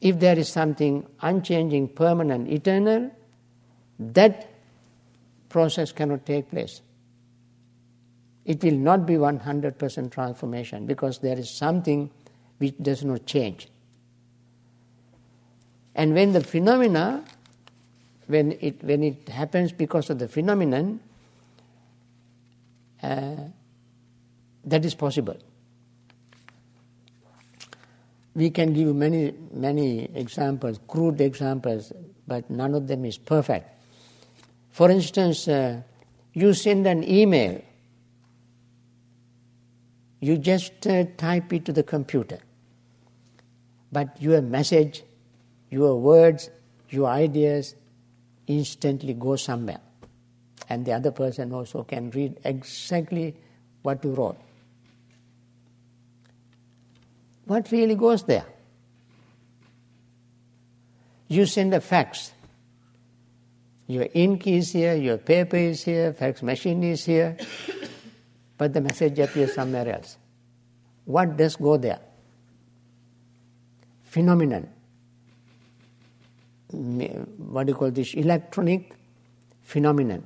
if 0.00 0.20
there 0.20 0.38
is 0.38 0.48
something 0.48 1.06
unchanging, 1.22 1.88
permanent, 1.88 2.48
eternal, 2.48 3.10
that 3.98 4.48
process 5.48 5.92
cannot 5.92 6.26
take 6.26 6.50
place. 6.50 6.80
It 8.44 8.62
will 8.64 8.72
not 8.72 9.06
be 9.06 9.14
100% 9.14 10.10
transformation 10.10 10.86
because 10.86 11.18
there 11.18 11.38
is 11.38 11.50
something 11.50 12.10
which 12.58 12.74
does 12.80 13.04
not 13.04 13.26
change. 13.26 13.68
And 15.94 16.14
when 16.14 16.32
the 16.32 16.42
phenomena 16.42 17.24
when 18.28 18.52
it, 18.60 18.84
when 18.84 19.02
it 19.02 19.28
happens 19.28 19.72
because 19.72 20.10
of 20.10 20.18
the 20.18 20.28
phenomenon, 20.28 21.00
uh, 23.02 23.36
that 24.64 24.84
is 24.84 24.94
possible. 24.94 25.36
We 28.34 28.50
can 28.50 28.74
give 28.74 28.94
many, 28.94 29.34
many 29.50 30.04
examples, 30.14 30.78
crude 30.86 31.20
examples, 31.20 31.92
but 32.26 32.48
none 32.50 32.74
of 32.74 32.86
them 32.86 33.04
is 33.04 33.16
perfect. 33.16 33.66
For 34.78 34.92
instance, 34.92 35.48
uh, 35.48 35.82
you 36.34 36.54
send 36.54 36.86
an 36.86 37.02
email, 37.02 37.60
you 40.20 40.38
just 40.38 40.86
uh, 40.86 41.02
type 41.16 41.52
it 41.52 41.64
to 41.64 41.72
the 41.72 41.82
computer, 41.82 42.38
but 43.90 44.22
your 44.22 44.40
message, 44.40 45.02
your 45.68 46.00
words, 46.00 46.50
your 46.90 47.08
ideas 47.08 47.74
instantly 48.46 49.14
go 49.14 49.34
somewhere. 49.34 49.80
And 50.68 50.86
the 50.86 50.92
other 50.92 51.10
person 51.10 51.52
also 51.52 51.82
can 51.82 52.10
read 52.10 52.38
exactly 52.44 53.34
what 53.82 54.04
you 54.04 54.12
wrote. 54.12 54.38
What 57.46 57.72
really 57.72 57.96
goes 57.96 58.22
there? 58.22 58.46
You 61.26 61.46
send 61.46 61.74
a 61.74 61.80
fax. 61.80 62.30
Your 63.88 64.06
ink 64.12 64.46
is 64.46 64.72
here, 64.72 64.94
your 64.94 65.16
paper 65.16 65.56
is 65.56 65.82
here, 65.82 66.12
fax 66.12 66.42
machine 66.42 66.84
is 66.84 67.06
here, 67.06 67.38
but 68.58 68.74
the 68.74 68.82
message 68.82 69.18
appears 69.18 69.54
somewhere 69.54 69.88
else. 69.88 70.18
What 71.06 71.38
does 71.38 71.56
go 71.56 71.78
there? 71.78 71.98
Phenomenon. 74.02 74.68
What 76.70 77.66
do 77.66 77.72
you 77.72 77.76
call 77.76 77.90
this? 77.90 78.12
Electronic 78.12 78.94
phenomenon. 79.62 80.22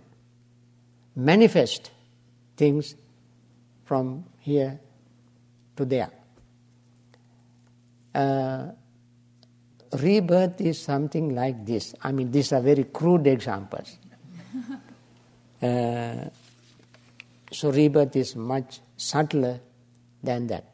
Manifest 1.15 1.93
things 2.57 2.97
from 3.85 4.25
here 4.41 4.81
to 5.77 5.85
there. 5.85 6.11
Uh, 8.13 8.73
rebirth 9.95 10.61
is 10.61 10.81
something 10.81 11.35
like 11.35 11.67
this. 11.67 11.95
I 12.03 12.13
mean, 12.13 12.31
these 12.31 12.53
are 12.53 12.61
very 12.61 12.85
crude 12.85 13.27
examples. 13.27 13.97
Uh, 15.63 16.29
so, 17.53 17.71
rebirth 17.71 18.17
is 18.17 18.35
much 18.35 18.81
subtler 18.97 19.61
than 20.21 20.49
that. 20.49 20.65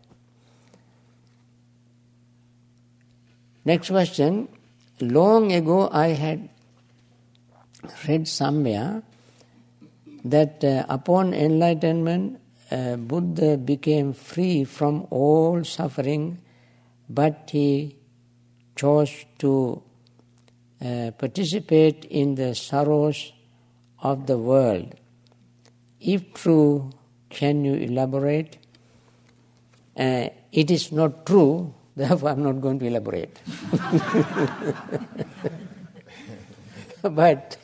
Next 3.67 3.91
question. 3.91 4.49
Long 4.99 5.53
ago, 5.53 5.91
I 5.93 6.09
had 6.09 6.49
read 8.09 8.27
somewhere 8.27 9.03
that 10.25 10.65
uh, 10.65 10.87
upon 10.89 11.35
enlightenment, 11.35 12.41
uh, 12.71 12.97
Buddha 12.97 13.59
became 13.59 14.15
free 14.15 14.65
from 14.65 15.07
all 15.11 15.65
suffering, 15.65 16.39
but 17.11 17.51
he 17.53 17.98
chose 18.79 19.27
to 19.39 19.83
uh, 20.81 21.11
participate 21.19 22.05
in 22.05 22.37
the 22.37 22.55
sorrows 22.55 23.33
of 24.01 24.27
the 24.29 24.39
world. 24.39 24.95
If 26.01 26.33
true, 26.35 26.93
can 27.29 27.65
you 27.65 27.75
elaborate? 27.75 28.59
Uh, 29.97 30.29
it 30.53 30.71
is 30.71 30.93
not 30.93 31.27
true, 31.27 31.75
therefore 31.97 32.31
I'm 32.31 32.45
not 32.45 32.61
going 32.61 32.79
to 32.79 32.87
elaborate. 32.87 33.41
but, 37.03 37.57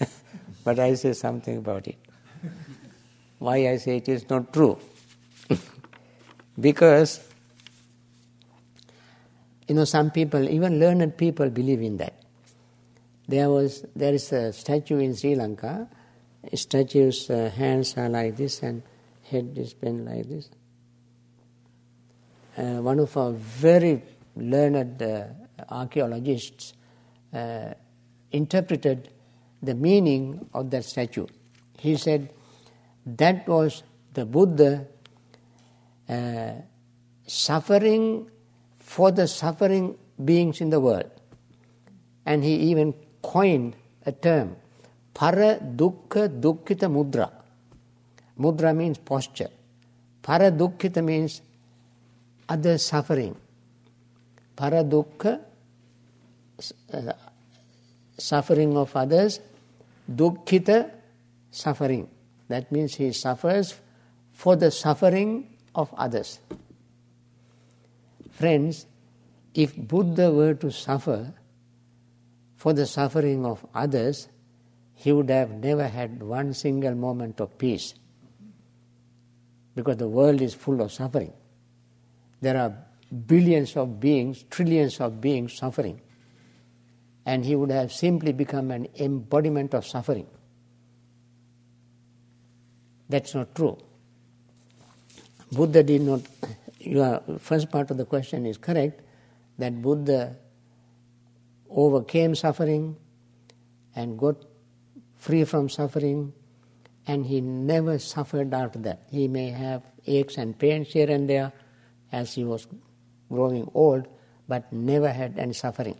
but 0.64 0.78
I 0.80 0.94
say 0.94 1.12
something 1.12 1.58
about 1.58 1.86
it. 1.86 1.98
Why 3.38 3.68
I 3.68 3.76
say 3.76 3.98
it 3.98 4.08
is 4.08 4.28
not 4.28 4.52
true? 4.52 4.76
because 6.58 7.27
you 9.68 9.74
know, 9.74 9.84
some 9.84 10.10
people, 10.10 10.48
even 10.48 10.80
learned 10.80 11.16
people, 11.16 11.50
believe 11.50 11.82
in 11.82 11.98
that. 11.98 12.14
There 13.28 13.50
was, 13.50 13.84
there 13.94 14.14
is 14.14 14.32
a 14.32 14.52
statue 14.52 14.98
in 14.98 15.14
Sri 15.14 15.34
Lanka. 15.34 15.88
Statue's 16.54 17.28
uh, 17.28 17.50
hands 17.54 17.94
are 17.98 18.08
like 18.08 18.36
this 18.36 18.62
and 18.62 18.82
head 19.30 19.52
is 19.56 19.74
bent 19.74 20.06
like 20.06 20.26
this. 20.26 20.48
Uh, 22.56 22.80
one 22.82 22.98
of 22.98 23.14
our 23.16 23.32
very 23.32 24.02
learned 24.34 25.02
uh, 25.02 25.24
archaeologists 25.68 26.72
uh, 27.34 27.74
interpreted 28.32 29.10
the 29.62 29.74
meaning 29.74 30.48
of 30.54 30.70
that 30.70 30.84
statue. 30.84 31.26
He 31.78 31.96
said 31.96 32.30
that 33.04 33.46
was 33.46 33.82
the 34.14 34.24
Buddha 34.24 34.86
uh, 36.08 36.52
suffering 37.26 38.30
for 38.88 39.12
the 39.12 39.28
suffering 39.28 39.94
beings 40.24 40.62
in 40.62 40.70
the 40.70 40.80
world. 40.80 41.10
And 42.24 42.42
he 42.42 42.54
even 42.72 42.94
coined 43.20 43.76
a 44.06 44.12
term, 44.12 44.56
para 45.12 45.58
dukkha 45.60 46.28
dukkhita 46.40 46.88
mudra. 46.88 47.30
Mudra 48.40 48.74
means 48.74 48.96
posture. 48.96 49.50
Para 50.22 50.50
dukkhita 50.50 51.04
means 51.04 51.42
other 52.48 52.78
suffering. 52.78 53.36
Para 54.56 54.82
dukkha, 54.82 55.38
uh, 56.94 57.12
suffering 58.16 58.74
of 58.74 58.96
others, 58.96 59.40
dukkhita, 60.10 60.90
suffering. 61.50 62.08
That 62.48 62.72
means 62.72 62.94
he 62.94 63.12
suffers 63.12 63.74
for 64.32 64.56
the 64.56 64.70
suffering 64.70 65.58
of 65.74 65.92
others. 65.94 66.40
Friends, 68.38 68.86
if 69.52 69.76
Buddha 69.76 70.30
were 70.30 70.54
to 70.54 70.70
suffer 70.70 71.34
for 72.54 72.72
the 72.72 72.86
suffering 72.86 73.44
of 73.44 73.66
others, 73.74 74.28
he 74.94 75.10
would 75.10 75.28
have 75.28 75.50
never 75.50 75.88
had 75.88 76.22
one 76.22 76.54
single 76.54 76.94
moment 76.94 77.40
of 77.40 77.58
peace. 77.58 77.94
Because 79.74 79.96
the 79.96 80.06
world 80.06 80.40
is 80.40 80.54
full 80.54 80.80
of 80.80 80.92
suffering. 80.92 81.32
There 82.40 82.56
are 82.56 82.76
billions 83.26 83.76
of 83.76 83.98
beings, 83.98 84.44
trillions 84.48 85.00
of 85.00 85.20
beings 85.20 85.54
suffering. 85.54 86.00
And 87.26 87.44
he 87.44 87.56
would 87.56 87.72
have 87.72 87.90
simply 87.92 88.32
become 88.32 88.70
an 88.70 88.86
embodiment 89.00 89.74
of 89.74 89.84
suffering. 89.84 90.28
That's 93.08 93.34
not 93.34 93.52
true. 93.52 93.78
Buddha 95.50 95.82
did 95.82 96.02
not 96.02 96.20
your 96.78 97.22
first 97.38 97.70
part 97.70 97.90
of 97.90 97.96
the 97.96 98.04
question 98.04 98.46
is 98.46 98.56
correct 98.56 99.02
that 99.58 99.82
Buddha 99.82 100.36
overcame 101.70 102.34
suffering 102.34 102.96
and 103.94 104.18
got 104.18 104.36
free 105.16 105.44
from 105.44 105.68
suffering, 105.68 106.32
and 107.06 107.26
he 107.26 107.40
never 107.40 107.98
suffered 107.98 108.54
after 108.54 108.78
that. 108.80 109.02
He 109.10 109.26
may 109.28 109.50
have 109.50 109.82
aches 110.06 110.36
and 110.38 110.58
pains 110.58 110.88
here 110.88 111.10
and 111.10 111.28
there 111.28 111.52
as 112.12 112.34
he 112.34 112.44
was 112.44 112.66
growing 113.28 113.70
old, 113.74 114.06
but 114.46 114.72
never 114.72 115.10
had 115.10 115.38
any 115.38 115.52
suffering. 115.52 115.98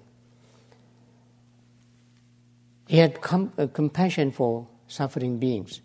He 2.87 2.99
had 2.99 3.20
com- 3.20 3.53
uh, 3.59 3.66
compassion 3.66 4.31
for 4.31 4.66
suffering 4.87 5.39
beings, 5.39 5.81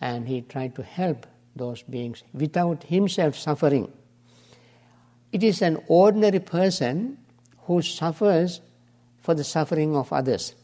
and 0.00 0.28
he 0.28 0.42
tried 0.42 0.76
to 0.76 0.82
help 0.82 1.26
those 1.54 1.82
beings 1.82 2.22
without 2.32 2.84
himself 2.84 3.36
suffering. 3.36 3.92
It 5.32 5.42
is 5.42 5.62
an 5.62 5.82
ordinary 5.88 6.40
person 6.40 7.18
who 7.62 7.82
suffers 7.82 8.60
for 9.20 9.34
the 9.34 9.44
suffering 9.44 9.96
of 9.96 10.12
others. 10.12 10.54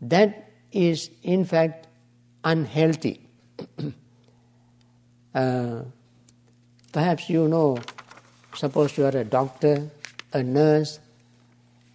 That 0.00 0.50
is, 0.72 1.10
in 1.22 1.44
fact, 1.44 1.86
unhealthy. 2.44 3.20
uh, 5.34 5.82
perhaps 6.92 7.30
you 7.30 7.48
know, 7.48 7.78
suppose 8.54 8.96
you 8.98 9.06
are 9.06 9.16
a 9.16 9.24
doctor, 9.24 9.90
a 10.32 10.42
nurse, 10.42 10.98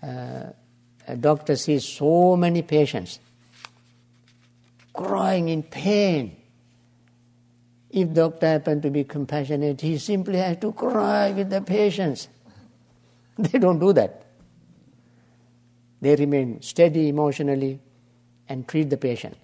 uh, 0.02 0.52
a 1.08 1.16
doctor 1.16 1.56
sees 1.56 1.86
so 1.86 2.36
many 2.36 2.62
patients 2.62 3.20
crying 4.94 5.50
in 5.50 5.64
pain 5.64 6.36
if 7.92 8.14
doctor 8.14 8.48
happen 8.48 8.82
to 8.82 8.90
be 8.90 9.04
compassionate, 9.04 9.82
he 9.82 9.98
simply 9.98 10.38
has 10.38 10.58
to 10.58 10.72
cry 10.74 11.32
with 11.32 11.50
the 11.50 11.62
patients. 11.62 12.28
They 13.38 13.60
don't 13.60 13.80
do 13.80 13.94
that. 13.94 14.26
They 16.02 16.16
remain 16.16 16.62
steady 16.62 17.10
emotionally 17.10 17.80
and 18.50 18.68
treat 18.68 18.90
the 18.90 18.98
patient. 18.98 19.38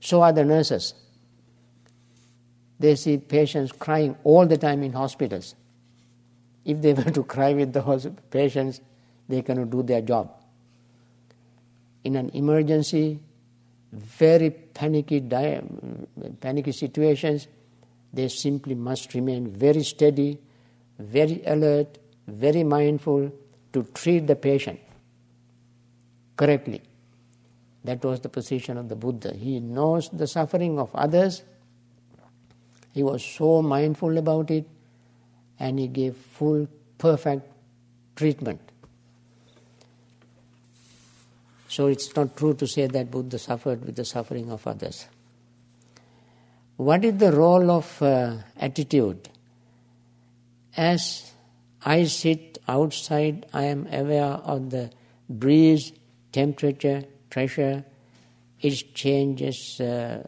So 0.00 0.22
are 0.22 0.32
the 0.32 0.44
nurses. 0.44 0.94
They 2.78 2.94
see 2.96 3.18
patients 3.18 3.72
crying 3.72 4.16
all 4.24 4.46
the 4.46 4.58
time 4.58 4.82
in 4.82 4.92
hospitals. 4.92 5.54
If 6.64 6.82
they 6.82 6.92
were 7.00 7.10
to 7.10 7.24
cry 7.24 7.52
with 7.54 7.72
the 7.72 8.12
patients, 8.30 8.80
they 9.28 9.42
cannot 9.42 9.70
do 9.70 9.82
their 9.82 10.02
job. 10.02 10.30
in 12.04 12.16
an 12.16 12.30
emergency, 12.34 13.20
very 13.92 14.50
panicky, 14.50 15.20
panicky 16.40 16.72
situations, 16.72 17.48
they 18.12 18.28
simply 18.28 18.74
must 18.74 19.14
remain 19.14 19.46
very 19.48 19.82
steady, 19.82 20.38
very 20.98 21.42
alert, 21.46 21.98
very 22.26 22.62
mindful 22.62 23.32
to 23.72 23.82
treat 23.94 24.26
the 24.26 24.36
patient 24.36 24.78
correctly. 26.36 26.82
That 27.84 28.04
was 28.04 28.20
the 28.20 28.28
position 28.28 28.76
of 28.76 28.88
the 28.88 28.96
Buddha. 28.96 29.34
He 29.34 29.60
knows 29.60 30.08
the 30.10 30.26
suffering 30.26 30.78
of 30.78 30.94
others. 30.94 31.42
He 32.92 33.02
was 33.02 33.24
so 33.24 33.62
mindful 33.62 34.18
about 34.18 34.50
it 34.50 34.68
and 35.58 35.78
he 35.78 35.88
gave 35.88 36.16
full, 36.16 36.68
perfect 36.98 37.48
treatment. 38.14 38.60
So 41.68 41.86
it's 41.86 42.14
not 42.14 42.36
true 42.36 42.54
to 42.54 42.66
say 42.66 42.86
that 42.86 43.10
Buddha 43.10 43.38
suffered 43.38 43.84
with 43.84 43.96
the 43.96 44.04
suffering 44.04 44.50
of 44.50 44.66
others. 44.66 45.06
What 46.76 47.04
is 47.04 47.18
the 47.18 47.32
role 47.32 47.70
of 47.70 48.02
uh, 48.02 48.38
attitude? 48.56 49.28
As 50.76 51.32
I 51.84 52.04
sit 52.04 52.58
outside, 52.66 53.46
I 53.52 53.64
am 53.64 53.86
aware 53.92 54.24
of 54.24 54.70
the 54.70 54.90
breeze, 55.28 55.92
temperature, 56.32 57.04
pressure, 57.30 57.84
its 58.60 58.82
changes, 58.82 59.80
uh, 59.80 60.26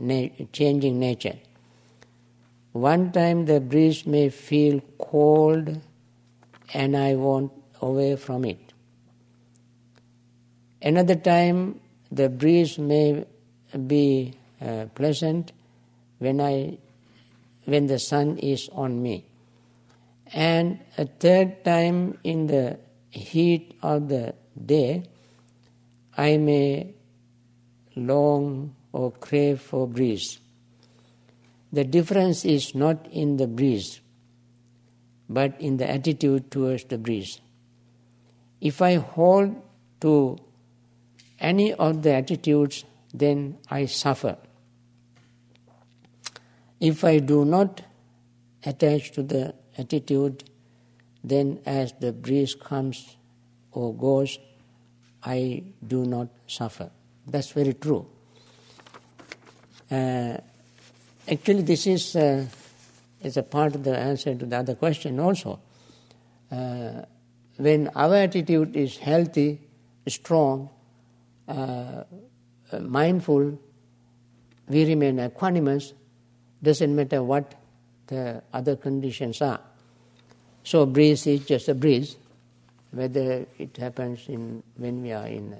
na- 0.00 0.28
changing 0.52 0.98
nature. 0.98 1.38
One 2.72 3.12
time 3.12 3.46
the 3.46 3.60
breeze 3.60 4.04
may 4.04 4.30
feel 4.30 4.80
cold 4.98 5.80
and 6.72 6.96
I 6.96 7.14
want 7.14 7.52
away 7.80 8.16
from 8.16 8.44
it. 8.44 8.58
Another 10.82 11.14
time 11.14 11.80
the 12.10 12.28
breeze 12.28 12.78
may 12.78 13.24
be 13.86 14.34
uh, 14.60 14.86
pleasant 14.94 15.52
when 16.24 16.40
I 16.40 16.78
when 17.64 17.86
the 17.86 17.98
sun 17.98 18.38
is 18.38 18.68
on 18.72 19.02
me. 19.02 19.24
And 20.32 20.80
a 20.98 21.06
third 21.06 21.64
time 21.64 22.18
in 22.24 22.46
the 22.46 22.78
heat 23.10 23.76
of 23.82 24.08
the 24.08 24.34
day 24.72 25.04
I 26.16 26.36
may 26.36 26.94
long 27.96 28.74
or 28.92 29.10
crave 29.12 29.60
for 29.60 29.86
breeze. 29.86 30.38
The 31.72 31.84
difference 31.84 32.44
is 32.44 32.74
not 32.74 33.06
in 33.10 33.36
the 33.36 33.48
breeze, 33.48 34.00
but 35.28 35.60
in 35.60 35.76
the 35.76 35.90
attitude 35.90 36.50
towards 36.50 36.84
the 36.84 36.98
breeze. 36.98 37.40
If 38.60 38.80
I 38.80 38.94
hold 38.94 39.60
to 40.00 40.38
any 41.40 41.72
of 41.74 42.02
the 42.02 42.12
attitudes, 42.14 42.84
then 43.12 43.58
I 43.68 43.86
suffer. 43.86 44.36
If 46.84 47.02
I 47.02 47.18
do 47.18 47.46
not 47.46 47.80
attach 48.62 49.12
to 49.12 49.22
the 49.22 49.54
attitude, 49.78 50.44
then 51.22 51.60
as 51.64 51.94
the 51.98 52.12
breeze 52.12 52.54
comes 52.54 53.16
or 53.72 53.94
goes, 53.94 54.38
I 55.22 55.64
do 55.86 56.04
not 56.04 56.28
suffer. 56.46 56.90
That's 57.26 57.52
very 57.52 57.72
true. 57.72 58.06
Uh, 59.90 60.36
actually, 61.26 61.62
this 61.62 61.86
is, 61.86 62.16
uh, 62.16 62.44
is 63.22 63.38
a 63.38 63.42
part 63.42 63.74
of 63.76 63.82
the 63.82 63.96
answer 63.96 64.34
to 64.34 64.44
the 64.44 64.58
other 64.58 64.74
question 64.74 65.18
also. 65.18 65.60
Uh, 66.52 67.00
when 67.56 67.88
our 67.94 68.14
attitude 68.14 68.76
is 68.76 68.98
healthy, 68.98 69.58
strong, 70.06 70.68
uh, 71.48 72.04
mindful, 72.78 73.58
we 74.68 74.84
remain 74.84 75.16
equanimous, 75.16 75.94
doesn't 76.64 76.94
matter 76.94 77.22
what 77.22 77.54
the 78.08 78.42
other 78.52 78.76
conditions 78.76 79.40
are. 79.40 79.60
So 80.64 80.86
breeze 80.86 81.26
is 81.26 81.46
just 81.46 81.68
a 81.68 81.74
breeze, 81.74 82.16
whether 82.90 83.46
it 83.58 83.76
happens 83.76 84.28
in 84.28 84.62
when 84.76 85.02
we 85.02 85.12
are 85.12 85.26
in 85.26 85.56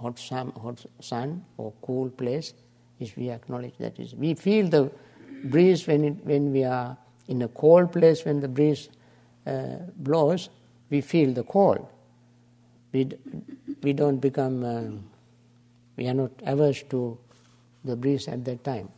hot 0.00 0.18
sun, 0.18 0.52
hot 0.52 0.84
sun 1.00 1.44
or 1.56 1.72
cool 1.82 2.08
place, 2.08 2.54
if 2.98 3.16
we 3.16 3.30
acknowledge 3.30 3.74
that 3.78 3.98
is. 3.98 4.14
We 4.14 4.34
feel 4.34 4.68
the 4.68 4.90
breeze 5.44 5.86
when, 5.86 6.04
it, 6.04 6.24
when 6.24 6.52
we 6.52 6.64
are 6.64 6.96
in 7.28 7.42
a 7.42 7.48
cold 7.48 7.92
place, 7.92 8.24
when 8.24 8.40
the 8.40 8.48
breeze 8.48 8.88
uh, 9.46 9.76
blows, 9.96 10.48
we 10.88 11.00
feel 11.00 11.32
the 11.32 11.44
cold. 11.44 11.86
We, 12.92 13.10
we 13.82 13.92
don't 13.92 14.18
become, 14.18 14.64
uh, 14.64 14.82
we 15.96 16.08
are 16.08 16.14
not 16.14 16.30
averse 16.44 16.82
to 16.90 17.18
the 17.84 17.96
breeze 17.96 18.28
at 18.28 18.44
that 18.44 18.64
time. 18.64 18.88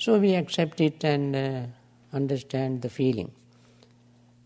So 0.00 0.18
we 0.18 0.34
accept 0.34 0.80
it 0.80 1.04
and 1.04 1.36
uh, 1.36 1.62
understand 2.14 2.80
the 2.80 2.88
feeling. 2.88 3.32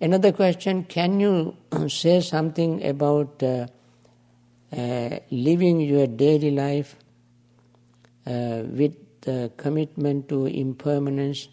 Another 0.00 0.32
question 0.32 0.82
can 0.82 1.20
you 1.20 1.56
say 1.88 2.20
something 2.22 2.84
about 2.84 3.40
uh, 3.40 3.68
uh, 4.76 5.18
living 5.30 5.78
your 5.78 6.08
daily 6.08 6.50
life 6.50 6.96
uh, 8.26 8.62
with 8.66 8.96
the 9.20 9.52
commitment 9.56 10.28
to 10.30 10.46
impermanence, 10.46 11.46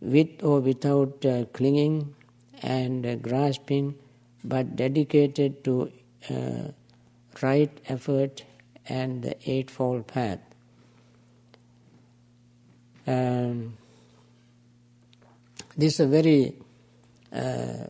with 0.00 0.42
or 0.42 0.58
without 0.58 1.24
uh, 1.24 1.44
clinging 1.52 2.16
and 2.62 3.06
uh, 3.06 3.14
grasping, 3.14 3.94
but 4.42 4.74
dedicated 4.74 5.62
to 5.62 5.92
right 7.40 7.80
effort 7.86 8.42
and 8.88 9.22
the 9.22 9.36
Eightfold 9.48 10.08
Path? 10.08 10.51
Um, 13.06 13.76
this 15.76 15.94
is 15.94 16.00
a 16.00 16.06
very 16.06 16.54
uh, 17.32 17.86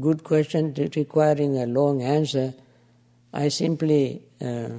good 0.00 0.24
question 0.24 0.74
requiring 0.96 1.58
a 1.58 1.66
long 1.66 2.02
answer. 2.02 2.54
I 3.32 3.48
simply 3.48 4.22
uh, 4.40 4.70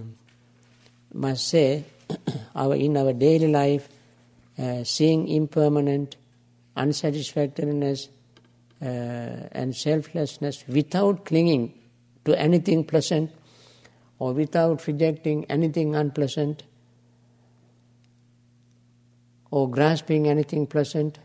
must 1.13 1.47
say, 1.47 1.86
our 2.55 2.76
in 2.76 2.97
our 2.97 3.13
daily 3.13 3.47
life, 3.47 3.88
uh, 4.57 4.84
seeing 4.84 5.27
impermanent, 5.27 6.15
unsatisfactoriness, 6.76 8.10
uh, 8.81 8.85
and 9.52 9.76
selflessness 9.76 10.64
without 10.68 11.26
clinging 11.26 11.73
to 12.26 12.39
anything 12.39 12.84
pleasant 12.84 13.31
or 14.19 14.34
without 14.34 14.85
rejecting 14.88 15.45
anything 15.45 15.95
unpleasant 15.95 16.64
or 19.51 19.69
grasping 19.69 20.27
anything 20.27 20.67
pleasant, 20.67 21.19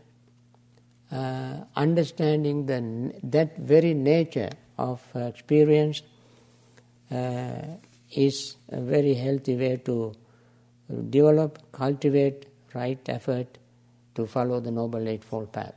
uh, 1.11 1.57
understanding 1.75 2.65
the, 2.65 3.13
that 3.23 3.57
very 3.57 3.93
nature 3.93 4.49
of 4.77 5.01
uh, 5.15 5.19
experience 5.19 6.01
uh, 7.11 7.61
is 8.11 8.55
a 8.69 8.81
very 8.81 9.13
healthy 9.13 9.55
way 9.55 9.77
to 9.77 10.13
develop, 11.09 11.59
cultivate 11.71 12.47
right 12.73 12.99
effort 13.07 13.57
to 14.15 14.25
follow 14.25 14.59
the 14.59 14.71
Noble 14.71 15.07
Eightfold 15.07 15.51
Path. 15.51 15.75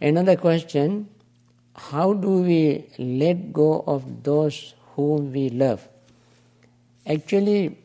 Another 0.00 0.36
question 0.36 1.08
how 1.74 2.14
do 2.14 2.42
we 2.42 2.86
let 2.98 3.52
go 3.52 3.84
of 3.86 4.22
those 4.22 4.74
whom 4.94 5.32
we 5.32 5.50
love? 5.50 5.86
Actually, 7.06 7.76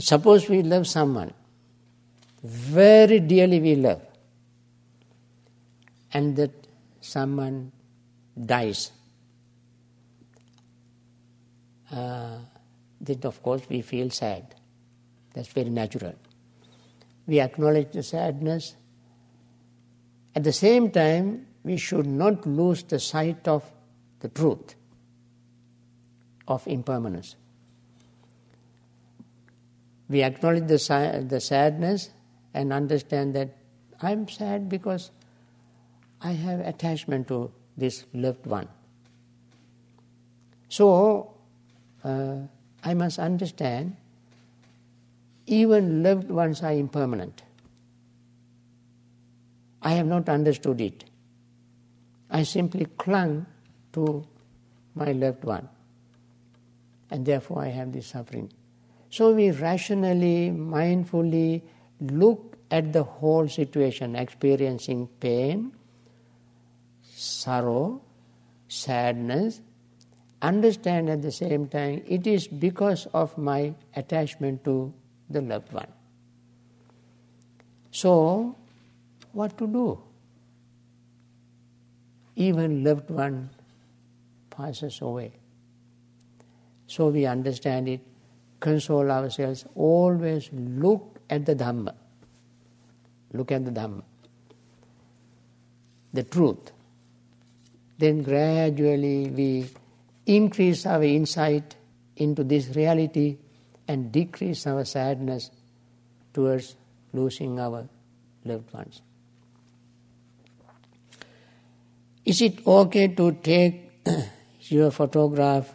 suppose 0.00 0.48
we 0.48 0.62
love 0.62 0.86
someone, 0.86 1.32
very 2.42 3.20
dearly 3.20 3.60
we 3.60 3.76
love, 3.76 4.02
and 6.12 6.36
that 6.36 6.50
someone 7.00 7.72
dies. 8.44 8.90
Uh, 11.90 12.38
then, 13.00 13.20
of 13.24 13.42
course, 13.42 13.62
we 13.68 13.82
feel 13.82 14.10
sad. 14.10 14.54
That's 15.32 15.48
very 15.48 15.70
natural. 15.70 16.14
We 17.26 17.40
acknowledge 17.40 17.92
the 17.92 18.02
sadness. 18.02 18.74
At 20.34 20.44
the 20.44 20.52
same 20.52 20.90
time, 20.90 21.46
we 21.62 21.76
should 21.76 22.06
not 22.06 22.46
lose 22.46 22.82
the 22.82 22.98
sight 22.98 23.46
of 23.46 23.64
the 24.20 24.28
truth 24.28 24.74
of 26.48 26.66
impermanence. 26.66 27.36
We 30.08 30.22
acknowledge 30.22 30.66
the, 30.66 31.26
the 31.26 31.40
sadness 31.40 32.10
and 32.52 32.72
understand 32.72 33.34
that 33.34 33.56
I'm 34.00 34.28
sad 34.28 34.68
because 34.68 35.10
I 36.20 36.32
have 36.32 36.60
attachment 36.60 37.28
to 37.28 37.50
this 37.76 38.04
loved 38.12 38.46
one. 38.46 38.68
So, 40.68 41.34
uh, 42.02 42.36
I 42.82 42.94
must 42.94 43.18
understand 43.18 43.96
even 45.46 46.02
loved 46.02 46.30
ones 46.30 46.62
are 46.62 46.72
impermanent. 46.72 47.42
I 49.82 49.92
have 49.92 50.06
not 50.06 50.28
understood 50.28 50.80
it. 50.80 51.04
I 52.30 52.42
simply 52.42 52.86
clung 52.96 53.46
to 53.92 54.26
my 54.94 55.12
loved 55.12 55.44
one. 55.44 55.68
And 57.10 57.24
therefore 57.24 57.62
I 57.62 57.68
have 57.68 57.92
this 57.92 58.06
suffering. 58.06 58.50
So 59.14 59.32
we 59.32 59.52
rationally, 59.52 60.50
mindfully 60.50 61.62
look 62.00 62.56
at 62.68 62.92
the 62.92 63.04
whole 63.04 63.46
situation, 63.46 64.16
experiencing 64.16 65.06
pain, 65.20 65.70
sorrow, 67.14 68.02
sadness, 68.66 69.60
understand 70.42 71.10
at 71.10 71.22
the 71.22 71.30
same 71.30 71.68
time 71.68 72.02
it 72.08 72.26
is 72.26 72.48
because 72.48 73.06
of 73.14 73.38
my 73.38 73.76
attachment 73.94 74.64
to 74.64 74.92
the 75.30 75.42
loved 75.42 75.72
one. 75.72 75.92
So, 77.92 78.56
what 79.30 79.56
to 79.58 79.68
do? 79.68 80.02
Even 82.34 82.82
loved 82.82 83.10
one 83.10 83.50
passes 84.50 85.00
away. 85.00 85.34
So 86.88 87.10
we 87.10 87.26
understand 87.26 87.88
it, 87.88 88.00
console 88.64 89.10
ourselves, 89.10 89.66
always 89.74 90.48
look 90.52 91.20
at 91.28 91.44
the 91.44 91.54
Dhamma. 91.54 91.94
Look 93.34 93.52
at 93.52 93.62
the 93.66 93.70
Dhamma. 93.70 94.02
The 96.14 96.22
truth. 96.22 96.72
Then 97.98 98.22
gradually 98.22 99.28
we 99.28 99.68
increase 100.24 100.86
our 100.86 101.02
insight 101.02 101.76
into 102.16 102.42
this 102.42 102.74
reality 102.74 103.36
and 103.86 104.10
decrease 104.10 104.66
our 104.66 104.86
sadness 104.86 105.50
towards 106.32 106.74
losing 107.12 107.60
our 107.60 107.86
loved 108.46 108.72
ones. 108.72 109.02
Is 112.24 112.40
it 112.40 112.66
okay 112.66 113.08
to 113.08 113.32
take 113.32 113.90
your 114.60 114.90
photograph 114.90 115.70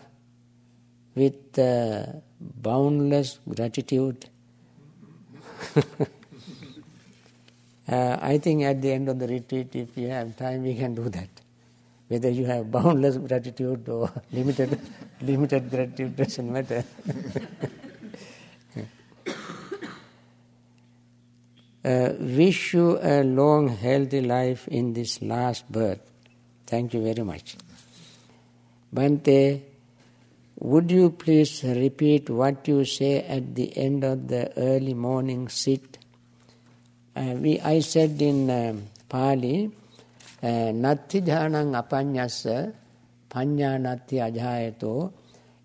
with 1.14 1.60
uh, 1.60 2.06
boundless 2.40 3.40
gratitude? 3.48 4.30
uh, 7.88 8.18
I 8.22 8.38
think 8.38 8.64
at 8.64 8.82
the 8.82 8.92
end 8.92 9.10
of 9.10 9.20
the 9.20 9.28
retreat, 9.28 9.76
if 9.76 9.98
you 9.98 10.08
have 10.08 10.36
time, 10.38 10.64
we 10.64 10.76
can 10.76 10.96
do 10.96 11.10
that. 11.10 11.30
Whether 12.08 12.30
you 12.30 12.46
have 12.46 12.72
boundless 12.72 13.18
gratitude 13.18 13.88
or 13.88 14.12
limited, 14.32 14.80
limited 15.22 15.70
gratitude 15.70 16.16
doesn't 16.16 16.52
matter. 16.52 16.84
uh, 21.84 22.14
wish 22.20 22.74
you 22.74 23.00
a 23.02 23.24
long, 23.24 23.68
healthy 23.68 24.22
life 24.22 24.68
in 24.68 24.94
this 24.94 25.22
last 25.22 25.72
birth. 25.72 26.02
Thank 26.66 26.94
you 26.94 27.04
very 27.04 27.24
much. 27.24 27.58
Bhante, 28.94 29.62
would 30.62 30.92
you 30.92 31.12
please 31.12 31.64
repeat 31.64 32.30
what 32.30 32.68
you 32.68 32.84
say 32.84 33.24
at 33.24 33.56
the 33.56 33.78
end 33.78 34.04
of 34.04 34.28
the 34.28 34.52
early 34.58 34.94
morning 34.94 35.48
sit? 35.48 35.98
Uh, 37.16 37.36
we, 37.40 37.62
I 37.62 37.80
said 37.80 38.22
in 38.22 38.50
uh, 38.50 38.76
Pali, 39.08 39.72
uh, 40.44 40.48
natti 40.76 41.22
jhanang 41.24 41.72
apanyasa 41.82 42.74
panya 43.30 43.80
natti 43.80 44.20
ajayato 44.20 45.14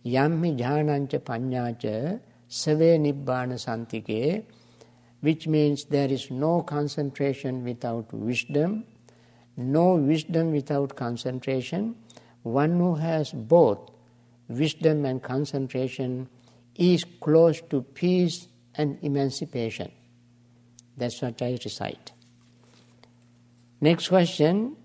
yamhi 0.07 0.57
jhanancha 0.57 1.19
panyacha 1.19 2.21
save 2.47 3.01
nibbana 3.01 3.59
santike 3.59 4.45
which 5.23 5.49
means 5.49 5.87
there 5.87 6.09
is 6.09 6.31
no 6.31 6.63
concentration 6.63 7.65
without 7.65 8.13
wisdom, 8.13 8.85
no 9.57 9.95
wisdom 9.95 10.53
without 10.53 10.95
concentration. 10.95 11.97
One 12.43 12.79
who 12.79 12.95
has 12.97 13.33
both 13.33 13.91
wisdom 14.49 15.05
and 15.05 15.23
concentration 15.23 16.29
is 16.77 17.05
close 17.21 17.61
to 17.63 17.83
peace 17.83 18.49
and 18.75 18.99
emancipation 19.03 19.91
that's 20.97 21.23
what 21.23 21.41
i 21.43 21.53
recite 21.65 22.13
Next 23.85 24.09
question 24.09 24.77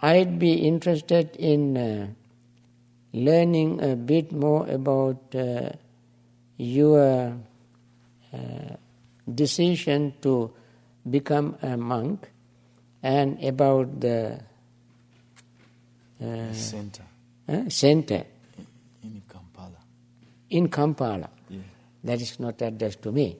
I'd 0.00 0.36
be 0.36 0.54
interested 0.54 1.36
in 1.36 1.76
uh, 1.76 2.08
learning 3.12 3.80
a 3.80 3.94
bit 3.94 4.32
more 4.32 4.66
about 4.66 5.32
uh, 5.32 5.70
your 6.56 7.38
uh, 8.34 8.36
decision 9.32 10.14
to 10.22 10.50
become 11.08 11.56
a 11.62 11.76
monk 11.76 12.28
and 13.00 13.42
about 13.44 14.00
the 14.00 14.40
uh, 16.20 16.52
center. 16.52 17.04
center. 17.68 18.24
In 20.56 20.68
Kampala. 20.68 21.28
Yeah. 21.50 21.58
That 22.02 22.22
is 22.22 22.40
not 22.40 22.62
addressed 22.62 23.02
to 23.02 23.12
me. 23.12 23.36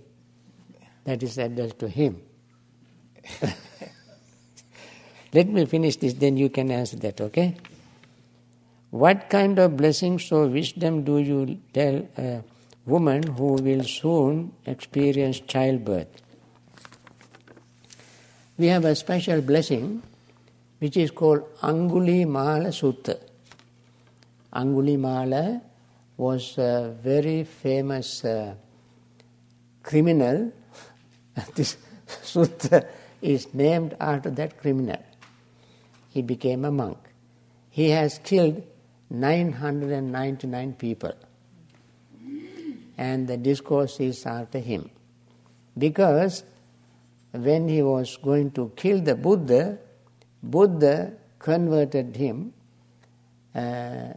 That 1.04 1.22
is 1.22 1.38
addressed 1.38 1.78
to 1.78 1.88
him. 1.88 2.20
Let 5.32 5.48
me 5.48 5.64
finish 5.64 5.96
this, 5.96 6.12
then 6.12 6.36
you 6.36 6.50
can 6.50 6.70
answer 6.70 6.96
that, 6.96 7.18
okay? 7.22 7.56
What 8.90 9.30
kind 9.30 9.58
of 9.58 9.78
blessings 9.78 10.30
or 10.30 10.46
wisdom 10.46 11.04
do 11.04 11.16
you 11.18 11.58
tell 11.72 12.06
a 12.18 12.42
woman 12.84 13.22
who 13.22 13.54
will 13.54 13.84
soon 13.84 14.52
experience 14.66 15.40
childbirth? 15.40 16.08
We 18.58 18.66
have 18.66 18.84
a 18.84 18.94
special 18.94 19.40
blessing 19.40 20.02
which 20.80 20.98
is 20.98 21.10
called 21.12 21.44
Angulimala 21.62 22.68
Sutta. 22.68 23.18
Angulimala 24.52 25.62
was 26.16 26.58
a 26.58 26.96
very 27.02 27.44
famous 27.44 28.24
uh, 28.24 28.54
criminal. 29.82 30.52
this 31.54 31.76
sutta 32.06 32.86
is 33.20 33.52
named 33.54 33.96
after 34.00 34.30
that 34.30 34.58
criminal 34.58 35.02
he 36.16 36.22
became 36.22 36.64
a 36.64 36.70
monk. 36.70 36.96
He 37.68 37.90
has 37.90 38.18
killed 38.24 38.62
999 39.10 40.72
people. 40.72 41.12
And 42.96 43.28
the 43.28 43.36
discourse 43.36 44.00
is 44.00 44.24
after 44.24 44.58
him. 44.58 44.88
Because 45.76 46.42
when 47.32 47.68
he 47.68 47.82
was 47.82 48.16
going 48.16 48.52
to 48.52 48.72
kill 48.76 49.02
the 49.02 49.14
Buddha, 49.14 49.78
Buddha 50.42 51.12
converted 51.38 52.16
him 52.16 52.54
uh, 53.54 54.14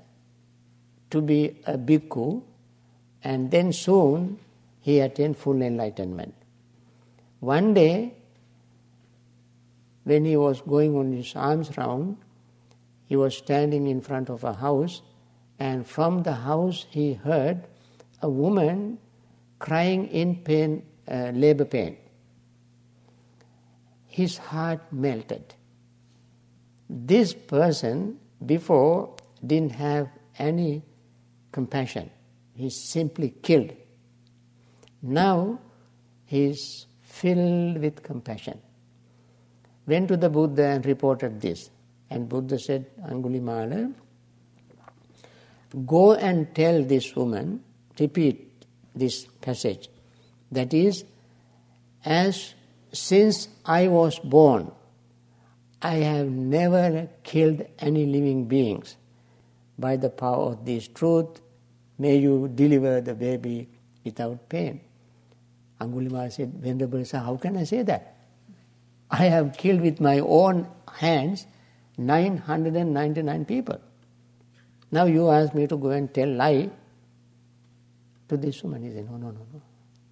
to 1.09 1.21
be 1.21 1.59
a 1.65 1.77
bhikkhu, 1.77 2.41
and 3.23 3.51
then 3.51 3.73
soon 3.73 4.39
he 4.79 4.99
attained 4.99 5.37
full 5.37 5.61
enlightenment. 5.61 6.33
One 7.39 7.73
day, 7.73 8.13
when 10.03 10.25
he 10.25 10.37
was 10.37 10.61
going 10.61 10.95
on 10.95 11.11
his 11.13 11.35
alms 11.35 11.77
round, 11.77 12.17
he 13.05 13.15
was 13.15 13.37
standing 13.37 13.87
in 13.87 14.01
front 14.01 14.29
of 14.29 14.43
a 14.43 14.53
house, 14.53 15.01
and 15.59 15.85
from 15.85 16.23
the 16.23 16.33
house 16.33 16.85
he 16.89 17.13
heard 17.13 17.67
a 18.21 18.29
woman 18.29 18.97
crying 19.57 20.07
in 20.07 20.37
pain, 20.37 20.83
uh, 21.09 21.31
labor 21.33 21.65
pain. 21.65 21.97
His 24.07 24.37
heart 24.37 24.81
melted. 24.91 25.55
This 26.89 27.33
person 27.33 28.19
before 28.45 29.15
didn't 29.45 29.73
have 29.73 30.09
any 30.37 30.83
compassion. 31.51 32.09
He 32.55 32.69
simply 32.69 33.33
killed. 33.41 33.71
Now 35.01 35.59
he 36.25 36.45
is 36.45 36.85
filled 37.01 37.79
with 37.79 38.03
compassion 38.03 38.61
went 39.89 40.07
to 40.07 40.17
the 40.17 40.29
Buddha 40.29 40.65
and 40.67 40.85
reported 40.85 41.41
this. 41.41 41.69
And 42.09 42.29
Buddha 42.29 42.59
said, 42.59 42.85
Angulimala, 43.01 43.93
go 45.85 46.13
and 46.13 46.53
tell 46.55 46.83
this 46.83 47.15
woman, 47.15 47.63
repeat 47.99 48.65
this 48.95 49.25
passage. 49.41 49.89
That 50.51 50.73
is, 50.73 51.03
as 52.05 52.53
since 52.91 53.49
I 53.65 53.87
was 53.87 54.19
born, 54.19 54.71
I 55.81 55.95
have 55.95 56.27
never 56.27 57.09
killed 57.23 57.65
any 57.79 58.05
living 58.05 58.45
beings. 58.45 58.95
By 59.79 59.95
the 59.95 60.09
power 60.09 60.51
of 60.51 60.65
this 60.65 60.87
truth, 60.89 61.41
may 61.97 62.17
you 62.17 62.49
deliver 62.53 63.01
the 63.01 63.15
baby 63.15 63.69
without 64.03 64.49
pain. 64.49 64.81
Angulimala 65.79 66.31
said, 66.31 66.53
Venerable 66.53 67.05
sir, 67.05 67.19
how 67.19 67.37
can 67.37 67.55
I 67.57 67.63
say 67.63 67.83
that? 67.83 68.15
I 69.09 69.25
have 69.25 69.57
killed 69.57 69.81
with 69.81 70.01
my 70.01 70.19
own 70.19 70.67
hands 70.93 71.47
999 71.97 73.45
people. 73.45 73.79
Now 74.91 75.05
you 75.05 75.29
ask 75.29 75.53
me 75.53 75.67
to 75.67 75.77
go 75.77 75.89
and 75.89 76.13
tell 76.13 76.29
lie 76.29 76.69
to 78.27 78.37
this 78.37 78.63
woman. 78.63 78.83
He 78.83 78.91
said, 78.91 79.09
no, 79.09 79.17
no, 79.17 79.31
no, 79.31 79.45
no. 79.53 79.61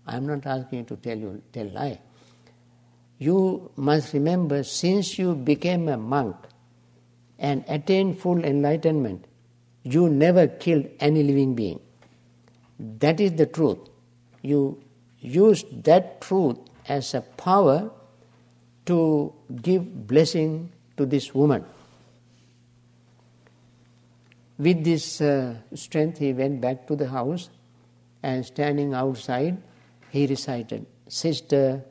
I 0.05 0.15
am 0.15 0.25
not 0.25 0.45
asking 0.45 0.79
you 0.79 0.85
to 0.85 0.95
tell 0.97 1.17
you 1.17 1.41
tell 1.51 1.67
lie. 1.67 1.99
you 3.19 3.71
must 3.75 4.13
remember 4.13 4.63
since 4.63 5.17
you 5.17 5.33
became 5.35 5.87
a 5.89 5.97
monk 5.97 6.35
and 7.39 7.63
attained 7.67 8.19
full 8.19 8.43
enlightenment, 8.43 9.25
you 9.93 10.09
never 10.09 10.47
killed 10.47 10.87
any 10.99 11.23
living 11.23 11.55
being. 11.55 11.79
That 12.79 13.19
is 13.19 13.33
the 13.33 13.45
truth. 13.45 13.79
You 14.41 14.81
use 15.19 15.63
that 15.83 16.21
truth 16.21 16.57
as 16.87 17.13
a 17.13 17.21
power 17.21 17.89
to 18.85 19.33
give 19.61 20.07
blessing 20.07 20.71
to 20.97 21.05
this 21.05 21.33
woman. 21.33 21.65
With 24.57 24.83
this 24.83 25.21
uh, 25.21 25.55
strength, 25.73 26.17
he 26.17 26.33
went 26.33 26.61
back 26.61 26.87
to 26.87 26.95
the 26.95 27.07
house 27.07 27.49
and 28.23 28.45
standing 28.45 28.93
outside, 28.93 29.57
he 30.09 30.25
recited, 30.25 30.85
Sister, 31.07 31.83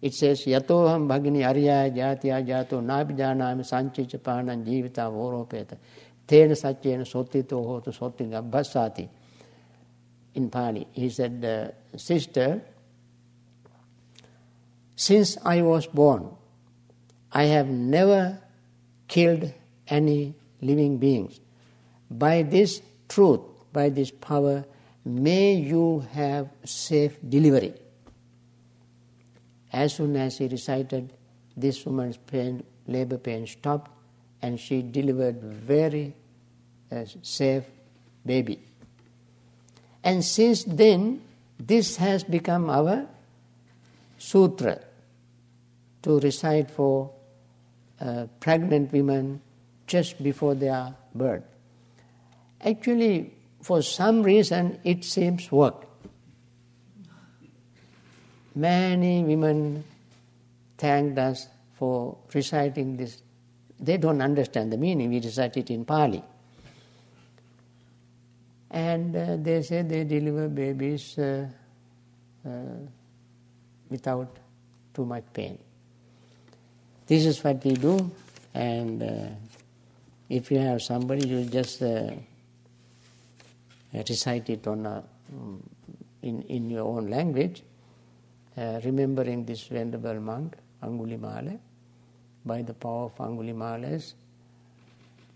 it 0.00 0.12
says, 0.14 0.44
Yatoham 0.44 1.06
bhagini 1.06 1.46
arya 1.46 1.90
jatya 1.90 2.44
jato 2.44 2.80
nabijanami 2.80 3.62
sanchicha 3.62 4.18
panan 4.18 4.64
jivita 4.64 5.08
voropeta 5.10 5.76
tena 6.32 6.56
satyena 6.56 7.04
sotito 7.04 7.60
hotu 7.60 7.92
soti 7.92 8.24
gabbasati. 8.24 9.08
In 10.34 10.48
Pali, 10.48 10.86
he 10.92 11.10
said, 11.10 11.44
uh, 11.44 11.98
Sister, 11.98 12.62
since 14.96 15.36
I 15.44 15.60
was 15.60 15.86
born, 15.86 16.30
I 17.32 17.44
have 17.44 17.68
never 17.68 18.38
killed 19.08 19.52
any 19.88 20.34
living 20.62 20.96
beings. 20.96 21.38
By 22.10 22.42
this 22.44 22.80
truth, 23.08 23.40
by 23.74 23.90
this 23.90 24.10
power, 24.10 24.64
may 25.04 25.52
you 25.52 26.00
have 26.12 26.48
safe 26.64 27.18
delivery. 27.28 27.74
As 29.70 29.94
soon 29.94 30.16
as 30.16 30.38
he 30.38 30.48
recited, 30.48 31.12
this 31.54 31.84
woman's 31.84 32.16
pain, 32.16 32.64
labor 32.86 33.18
pain 33.18 33.46
stopped, 33.46 33.90
and 34.40 34.58
she 34.58 34.80
delivered 34.80 35.42
very 35.42 36.14
uh, 36.92 37.04
safe 37.22 37.64
baby. 38.24 38.60
And 40.04 40.24
since 40.24 40.64
then, 40.64 41.22
this 41.58 41.96
has 41.96 42.24
become 42.24 42.68
our 42.68 43.06
sutra 44.18 44.80
to 46.02 46.20
recite 46.20 46.70
for 46.70 47.10
uh, 48.00 48.26
pregnant 48.40 48.92
women 48.92 49.40
just 49.86 50.22
before 50.22 50.54
their 50.54 50.94
birth. 51.14 51.44
Actually, 52.60 53.32
for 53.62 53.82
some 53.82 54.22
reason, 54.22 54.78
it 54.84 55.04
seems 55.04 55.50
work. 55.50 55.86
Many 58.54 59.24
women 59.24 59.84
thanked 60.76 61.18
us 61.18 61.46
for 61.74 62.18
reciting 62.34 62.96
this. 62.96 63.22
They 63.80 63.96
don't 63.96 64.20
understand 64.20 64.72
the 64.72 64.76
meaning, 64.76 65.10
we 65.10 65.20
recite 65.20 65.56
it 65.56 65.70
in 65.70 65.84
Pali. 65.84 66.22
And 68.72 69.14
uh, 69.14 69.36
they 69.36 69.62
say 69.62 69.82
they 69.82 70.04
deliver 70.04 70.48
babies 70.48 71.18
uh, 71.18 71.46
uh, 72.44 72.50
without 73.88 74.34
too 74.94 75.04
much 75.04 75.24
pain. 75.32 75.58
This 77.06 77.26
is 77.26 77.44
what 77.44 77.62
we 77.64 77.74
do, 77.74 78.10
and 78.54 79.02
uh, 79.02 79.28
if 80.30 80.50
you 80.50 80.58
have 80.58 80.80
somebody, 80.80 81.28
you 81.28 81.44
just 81.44 81.82
uh, 81.82 82.10
recite 83.92 84.48
it 84.48 84.66
on 84.66 84.86
a, 84.86 85.02
in, 86.22 86.42
in 86.42 86.70
your 86.70 86.86
own 86.86 87.10
language, 87.10 87.62
uh, 88.56 88.80
remembering 88.84 89.44
this 89.44 89.64
venerable 89.64 90.18
monk, 90.20 90.56
Angulimala, 90.82 91.58
by 92.46 92.62
the 92.62 92.72
power 92.72 93.04
of 93.04 93.16
Angulimala's 93.16 94.14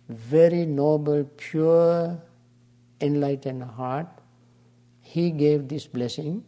very 0.09 0.65
noble, 0.65 1.25
pure, 1.37 2.17
enlightened 3.01 3.63
heart, 3.63 4.07
he 5.01 5.31
gave 5.31 5.69
this 5.69 5.87
blessing, 5.87 6.45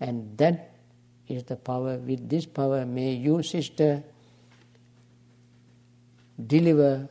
and 0.00 0.36
that 0.38 0.74
is 1.26 1.44
the 1.44 1.56
power. 1.56 1.98
With 1.98 2.28
this 2.28 2.46
power, 2.46 2.84
may 2.84 3.12
you, 3.14 3.42
sister, 3.42 4.02
deliver 6.46 7.08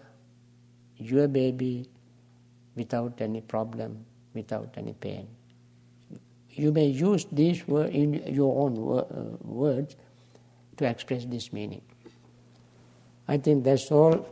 your 0.97 1.27
baby 1.27 1.89
without 2.75 3.19
any 3.21 3.41
problem, 3.41 4.05
without 4.33 4.73
any 4.77 4.93
pain 4.93 5.27
you 6.57 6.71
may 6.71 6.87
use 6.87 7.27
these 7.31 7.67
words 7.67 7.93
in 7.93 8.13
your 8.33 8.65
own 8.65 8.73
uh, 8.75 9.37
words 9.45 9.95
to 10.77 10.85
express 10.85 11.25
this 11.25 11.53
meaning. 11.53 11.81
I 13.27 13.37
think 13.37 13.63
that's 13.63 13.91
all 13.91 14.27